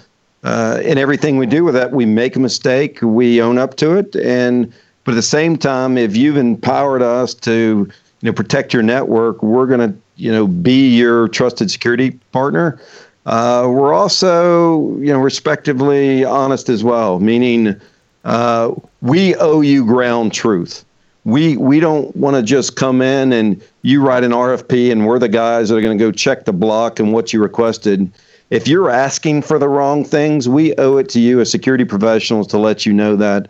uh, 0.43 0.81
in 0.83 0.97
everything 0.97 1.37
we 1.37 1.45
do. 1.45 1.63
With 1.63 1.75
that, 1.75 1.91
we 1.91 2.05
make 2.05 2.35
a 2.35 2.39
mistake, 2.39 2.99
we 3.01 3.41
own 3.41 3.57
up 3.57 3.77
to 3.77 3.95
it, 3.97 4.15
and 4.17 4.73
but 5.05 5.13
at 5.13 5.15
the 5.15 5.21
same 5.21 5.57
time, 5.57 5.97
if 5.97 6.15
you've 6.17 6.37
empowered 6.37 7.01
us 7.01 7.33
to 7.35 7.89
you 8.21 8.29
know 8.29 8.33
protect 8.33 8.73
your 8.73 8.83
network, 8.83 9.41
we're 9.41 9.67
going 9.67 9.91
to 9.91 9.97
you 10.17 10.31
know 10.31 10.45
be 10.45 10.89
your 10.89 11.29
trusted 11.29 11.71
security 11.71 12.11
partner. 12.33 12.81
Uh, 13.25 13.67
we're 13.69 13.93
also 13.93 14.97
you 14.97 15.13
know 15.13 15.19
respectively 15.19 16.25
honest 16.25 16.67
as 16.67 16.83
well, 16.83 17.19
meaning 17.19 17.79
uh, 18.23 18.73
we 19.01 19.35
owe 19.35 19.61
you 19.61 19.85
ground 19.85 20.33
truth. 20.33 20.85
We 21.25 21.55
we 21.55 21.79
don't 21.79 22.13
want 22.15 22.35
to 22.35 22.43
just 22.43 22.75
come 22.75 23.01
in 23.01 23.31
and 23.31 23.61
you 23.81 24.01
write 24.01 24.23
an 24.23 24.31
RFP 24.31 24.91
and 24.91 25.05
we're 25.05 25.19
the 25.19 25.29
guys 25.29 25.69
that 25.69 25.77
are 25.77 25.81
going 25.81 25.97
to 25.97 26.03
go 26.03 26.11
check 26.11 26.45
the 26.45 26.53
block 26.53 26.99
and 26.99 27.13
what 27.13 27.31
you 27.31 27.41
requested. 27.41 28.11
If 28.49 28.67
you're 28.67 28.89
asking 28.89 29.43
for 29.43 29.57
the 29.57 29.69
wrong 29.69 30.03
things, 30.03 30.49
we 30.49 30.75
owe 30.75 30.97
it 30.97 31.09
to 31.09 31.19
you 31.19 31.39
as 31.39 31.49
security 31.49 31.85
professionals 31.85 32.47
to 32.47 32.57
let 32.57 32.85
you 32.85 32.91
know 32.93 33.15
that 33.15 33.49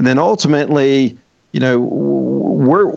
and 0.00 0.06
then 0.06 0.18
ultimately, 0.18 1.18
you 1.52 1.60
know, 1.60 1.78
we're 1.78 2.90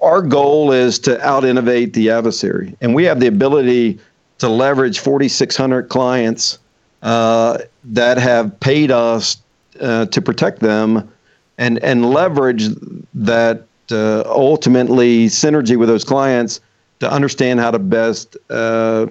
our 0.00 0.22
goal 0.22 0.72
is 0.72 0.98
to 1.00 1.20
out 1.22 1.44
innovate 1.44 1.92
the 1.92 2.08
adversary, 2.08 2.74
and 2.80 2.94
we 2.94 3.04
have 3.04 3.20
the 3.20 3.26
ability 3.26 3.98
to 4.38 4.48
leverage 4.48 4.98
4,600 5.00 5.90
clients 5.90 6.58
uh, 7.02 7.58
that 7.84 8.16
have 8.16 8.58
paid 8.60 8.90
us 8.90 9.36
uh, 9.80 10.06
to 10.06 10.22
protect 10.22 10.60
them, 10.60 11.10
and 11.58 11.78
and 11.84 12.10
leverage 12.10 12.68
that 13.14 13.64
uh, 13.90 14.22
ultimately 14.26 15.26
synergy 15.26 15.76
with 15.76 15.88
those 15.88 16.04
clients 16.04 16.60
to 17.00 17.10
understand 17.10 17.60
how 17.60 17.70
to 17.70 17.78
best 17.78 18.36
uh, 18.50 19.06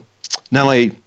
not 0.51 0.63
only 0.63 0.97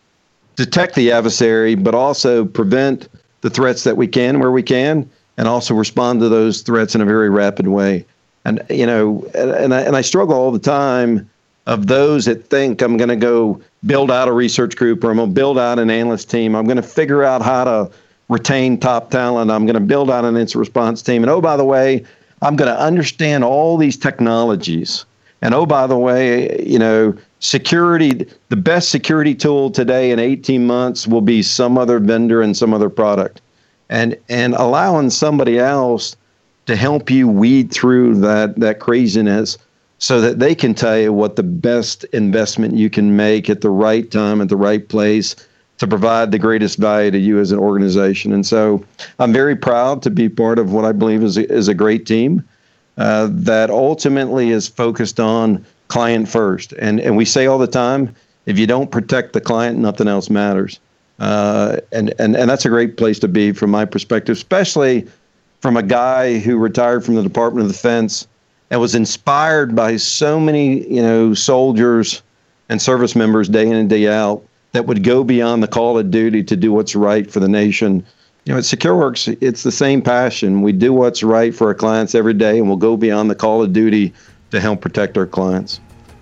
detect 0.56 0.94
the 0.94 1.12
adversary 1.12 1.74
but 1.74 1.94
also 1.94 2.44
prevent 2.44 3.08
the 3.42 3.50
threats 3.50 3.84
that 3.84 3.96
we 3.96 4.06
can 4.06 4.40
where 4.40 4.50
we 4.50 4.62
can 4.62 5.08
and 5.36 5.48
also 5.48 5.74
respond 5.74 6.20
to 6.20 6.28
those 6.28 6.62
threats 6.62 6.94
in 6.94 7.00
a 7.00 7.04
very 7.06 7.30
rapid 7.30 7.68
way. 7.68 8.04
And 8.44 8.62
you 8.68 8.86
know, 8.86 9.24
and 9.34 9.72
I, 9.72 9.80
and 9.80 9.96
I 9.96 10.00
struggle 10.02 10.34
all 10.34 10.50
the 10.50 10.58
time 10.58 11.30
of 11.66 11.86
those 11.86 12.24
that 12.24 12.46
think 12.48 12.82
I'm 12.82 12.96
going 12.96 13.08
to 13.08 13.16
go 13.16 13.60
build 13.86 14.10
out 14.10 14.28
a 14.28 14.32
research 14.32 14.76
group 14.76 15.04
or 15.04 15.10
I'm 15.10 15.16
going 15.16 15.28
to 15.28 15.34
build 15.34 15.58
out 15.58 15.78
an 15.78 15.90
analyst 15.90 16.30
team. 16.30 16.54
I'm 16.54 16.64
going 16.64 16.76
to 16.76 16.82
figure 16.82 17.22
out 17.22 17.42
how 17.42 17.64
to 17.64 17.90
retain 18.30 18.78
top 18.78 19.10
talent. 19.10 19.50
I'm 19.50 19.66
going 19.66 19.74
to 19.74 19.80
build 19.80 20.10
out 20.10 20.24
an 20.24 20.36
incident 20.36 20.60
response 20.60 21.02
team. 21.02 21.22
And 21.22 21.30
oh, 21.30 21.42
by 21.42 21.56
the 21.56 21.64
way, 21.64 22.04
I'm 22.40 22.56
going 22.56 22.72
to 22.74 22.80
understand 22.80 23.44
all 23.44 23.76
these 23.76 23.98
technologies. 23.98 25.04
And 25.42 25.52
oh, 25.52 25.66
by 25.66 25.86
the 25.86 25.98
way, 25.98 26.62
you 26.64 26.78
know, 26.78 27.14
security, 27.40 28.26
the 28.48 28.56
best 28.56 28.90
security 28.90 29.34
tool 29.34 29.70
today 29.70 30.10
in 30.10 30.18
18 30.18 30.66
months 30.66 31.06
will 31.06 31.20
be 31.20 31.42
some 31.42 31.76
other 31.76 31.98
vendor 31.98 32.40
and 32.40 32.56
some 32.56 32.72
other 32.72 32.88
product 32.88 33.42
and 33.90 34.16
and 34.28 34.54
allowing 34.54 35.10
somebody 35.10 35.58
else 35.58 36.16
to 36.66 36.76
help 36.76 37.10
you 37.10 37.28
weed 37.28 37.70
through 37.70 38.14
that 38.14 38.58
that 38.58 38.78
craziness 38.78 39.58
so 39.98 40.20
that 40.20 40.38
they 40.38 40.54
can 40.54 40.72
tell 40.72 40.98
you 40.98 41.12
what 41.12 41.36
the 41.36 41.42
best 41.42 42.04
investment 42.04 42.74
you 42.74 42.88
can 42.88 43.16
make 43.16 43.50
at 43.50 43.60
the 43.60 43.68
right 43.68 44.10
time 44.10 44.40
at 44.40 44.48
the 44.48 44.56
right 44.56 44.88
place 44.88 45.36
to 45.80 45.86
provide 45.86 46.30
the 46.30 46.38
greatest 46.38 46.78
value 46.78 47.10
to 47.10 47.18
you 47.18 47.40
as 47.40 47.52
an 47.52 47.58
organization. 47.58 48.34
And 48.34 48.46
so 48.46 48.84
I'm 49.18 49.32
very 49.32 49.56
proud 49.56 50.02
to 50.02 50.10
be 50.10 50.28
part 50.28 50.58
of 50.58 50.72
what 50.72 50.84
I 50.84 50.92
believe 50.92 51.22
is 51.22 51.38
a, 51.38 51.50
is 51.50 51.68
a 51.68 51.74
great 51.74 52.04
team 52.06 52.46
uh, 52.98 53.28
that 53.30 53.70
ultimately 53.70 54.50
is 54.50 54.68
focused 54.68 55.18
on 55.18 55.64
client 55.88 56.28
first. 56.28 56.74
And, 56.74 57.00
and 57.00 57.16
we 57.16 57.24
say 57.24 57.46
all 57.46 57.56
the 57.56 57.66
time, 57.66 58.14
if 58.44 58.58
you 58.58 58.66
don't 58.66 58.90
protect 58.90 59.32
the 59.32 59.40
client, 59.40 59.78
nothing 59.78 60.06
else 60.06 60.28
matters. 60.28 60.78
Uh, 61.18 61.78
and, 61.92 62.12
and, 62.18 62.36
and 62.36 62.50
that's 62.50 62.66
a 62.66 62.68
great 62.68 62.98
place 62.98 63.18
to 63.20 63.28
be 63.28 63.50
from 63.52 63.70
my 63.70 63.86
perspective, 63.86 64.36
especially 64.36 65.08
from 65.62 65.78
a 65.78 65.82
guy 65.82 66.38
who 66.40 66.58
retired 66.58 67.06
from 67.06 67.14
the 67.14 67.22
Department 67.22 67.64
of 67.64 67.72
Defense 67.72 68.28
and 68.70 68.82
was 68.82 68.94
inspired 68.94 69.74
by 69.74 69.96
so 69.96 70.38
many, 70.38 70.86
you 70.92 71.00
know, 71.00 71.32
soldiers 71.32 72.20
and 72.68 72.82
service 72.82 73.16
members 73.16 73.48
day 73.48 73.66
in 73.66 73.72
and 73.72 73.88
day 73.88 74.06
out 74.08 74.44
that 74.72 74.86
would 74.86 75.02
go 75.02 75.24
beyond 75.24 75.62
the 75.62 75.68
call 75.68 75.98
of 75.98 76.10
duty 76.10 76.42
to 76.44 76.56
do 76.56 76.72
what's 76.72 76.94
right 76.94 77.30
for 77.30 77.40
the 77.40 77.48
nation. 77.48 78.04
You 78.44 78.52
know, 78.52 78.58
at 78.58 78.64
SecureWorks, 78.64 79.36
it's 79.40 79.62
the 79.62 79.72
same 79.72 80.00
passion. 80.00 80.62
We 80.62 80.72
do 80.72 80.92
what's 80.92 81.22
right 81.22 81.54
for 81.54 81.68
our 81.68 81.74
clients 81.74 82.14
every 82.14 82.34
day, 82.34 82.58
and 82.58 82.68
we'll 82.68 82.76
go 82.76 82.96
beyond 82.96 83.30
the 83.30 83.34
call 83.34 83.62
of 83.62 83.72
duty 83.72 84.14
to 84.50 84.60
help 84.60 84.80
protect 84.80 85.18
our 85.18 85.26
clients. 85.26 85.80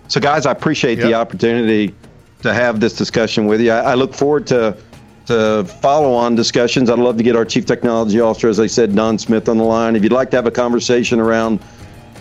So, 0.09 0.21
guys, 0.21 0.47
I 0.47 0.53
appreciate 0.53 0.99
yep. 0.99 1.07
the 1.07 1.15
opportunity 1.15 1.95
to 2.43 2.55
have 2.55 2.81
this 2.81 2.95
discussion 2.95 3.47
with 3.47 3.61
you. 3.61 3.71
I, 3.71 3.93
I 3.93 3.95
look 3.95 4.15
forward 4.15 4.47
to 4.49 4.77
to 5.27 5.63
follow 5.83 6.15
on 6.15 6.35
discussions. 6.35 6.89
I'd 6.89 6.99
love 6.99 7.19
to 7.19 7.23
get 7.23 7.37
our 7.37 7.45
chief 7.45 7.67
technology 7.67 8.19
officer, 8.19 8.49
as 8.49 8.59
I 8.59 8.67
said, 8.67 8.95
Don 8.95 9.19
Smith, 9.19 9.47
on 9.51 9.59
the 9.59 9.65
line. 9.65 9.95
If 9.95 10.03
you'd 10.03 10.11
like 10.11 10.31
to 10.31 10.37
have 10.37 10.47
a 10.47 10.51
conversation 10.51 11.21
around, 11.21 11.61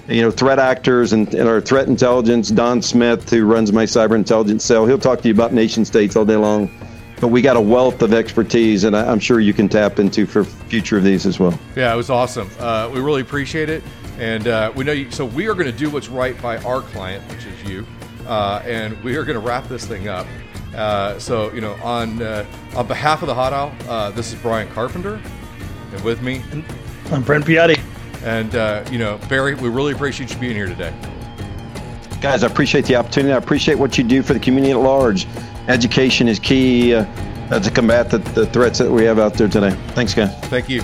you 0.07 0.21
know, 0.21 0.31
threat 0.31 0.59
actors 0.59 1.13
and, 1.13 1.33
and 1.33 1.49
our 1.49 1.59
threat 1.59 1.87
intelligence, 1.87 2.49
Don 2.49 2.81
Smith, 2.81 3.29
who 3.29 3.45
runs 3.45 3.71
my 3.73 3.83
cyber 3.83 4.15
intelligence 4.15 4.63
cell, 4.63 4.85
he'll 4.85 4.97
talk 4.97 5.21
to 5.21 5.27
you 5.27 5.33
about 5.33 5.53
nation 5.53 5.83
states 5.83 6.15
all 6.15 6.25
day 6.25 6.37
long. 6.37 6.69
But 7.19 7.29
we 7.29 7.41
got 7.41 7.57
a 7.57 7.61
wealth 7.61 8.03
of 8.03 8.13
expertise, 8.13 8.83
and 8.83 8.95
I, 8.95 9.11
am 9.11 9.19
sure 9.19 9.39
you 9.39 9.53
can 9.53 9.67
tap 9.67 9.97
into 9.97 10.27
for 10.27 10.43
future 10.43 10.97
of 10.97 11.03
these 11.03 11.25
as 11.25 11.39
well. 11.39 11.59
Yeah, 11.75 11.91
it 11.91 11.97
was 11.97 12.11
awesome. 12.11 12.49
Uh, 12.59 12.91
we 12.93 12.99
really 12.99 13.21
appreciate 13.21 13.69
it. 13.69 13.83
And 14.19 14.47
uh, 14.47 14.71
we 14.75 14.83
know 14.83 14.91
you, 14.91 15.11
so 15.11 15.25
we 15.25 15.47
are 15.47 15.53
going 15.53 15.71
to 15.71 15.77
do 15.77 15.89
what's 15.89 16.09
right 16.09 16.39
by 16.41 16.57
our 16.59 16.81
client, 16.81 17.23
which 17.31 17.45
is 17.45 17.69
you, 17.69 17.85
uh, 18.27 18.61
and 18.65 19.01
we 19.03 19.15
are 19.15 19.23
going 19.23 19.39
to 19.39 19.45
wrap 19.45 19.67
this 19.67 19.85
thing 19.85 20.07
up. 20.07 20.25
Uh, 20.75 21.17
so 21.19 21.51
you 21.53 21.61
know, 21.61 21.73
on 21.83 22.21
uh, 22.21 22.45
on 22.75 22.87
behalf 22.87 23.21
of 23.21 23.27
the 23.27 23.35
Hot 23.35 23.53
Aisle, 23.53 23.75
uh, 23.87 24.11
this 24.11 24.33
is 24.33 24.39
Brian 24.41 24.67
Carpenter, 24.69 25.21
and 25.93 26.03
with 26.03 26.21
me, 26.23 26.43
I'm 27.11 27.21
Brent 27.23 27.45
Piatti. 27.45 27.79
And 28.23 28.55
uh, 28.55 28.83
you 28.91 28.97
know 28.97 29.19
Barry. 29.29 29.55
We 29.55 29.69
really 29.69 29.93
appreciate 29.93 30.31
you 30.31 30.37
being 30.37 30.55
here 30.55 30.67
today. 30.67 30.93
Guys, 32.21 32.43
I 32.43 32.47
appreciate 32.47 32.85
the 32.85 32.95
opportunity. 32.95 33.33
I 33.33 33.37
appreciate 33.37 33.75
what 33.75 33.97
you 33.97 34.03
do 34.03 34.23
for 34.23 34.33
the 34.33 34.39
community 34.39 34.71
at 34.71 34.79
large. 34.79 35.27
Education 35.67 36.27
is 36.27 36.39
key 36.39 36.95
uh, 36.95 37.05
to 37.59 37.69
combat 37.69 38.09
the, 38.09 38.17
the 38.17 38.47
threats 38.47 38.79
that 38.79 38.89
we 38.89 39.03
have 39.03 39.19
out 39.19 39.35
there 39.35 39.47
today. 39.47 39.71
Thanks, 39.89 40.13
guys. 40.13 40.33
Thank 40.45 40.67
you. 40.67 40.81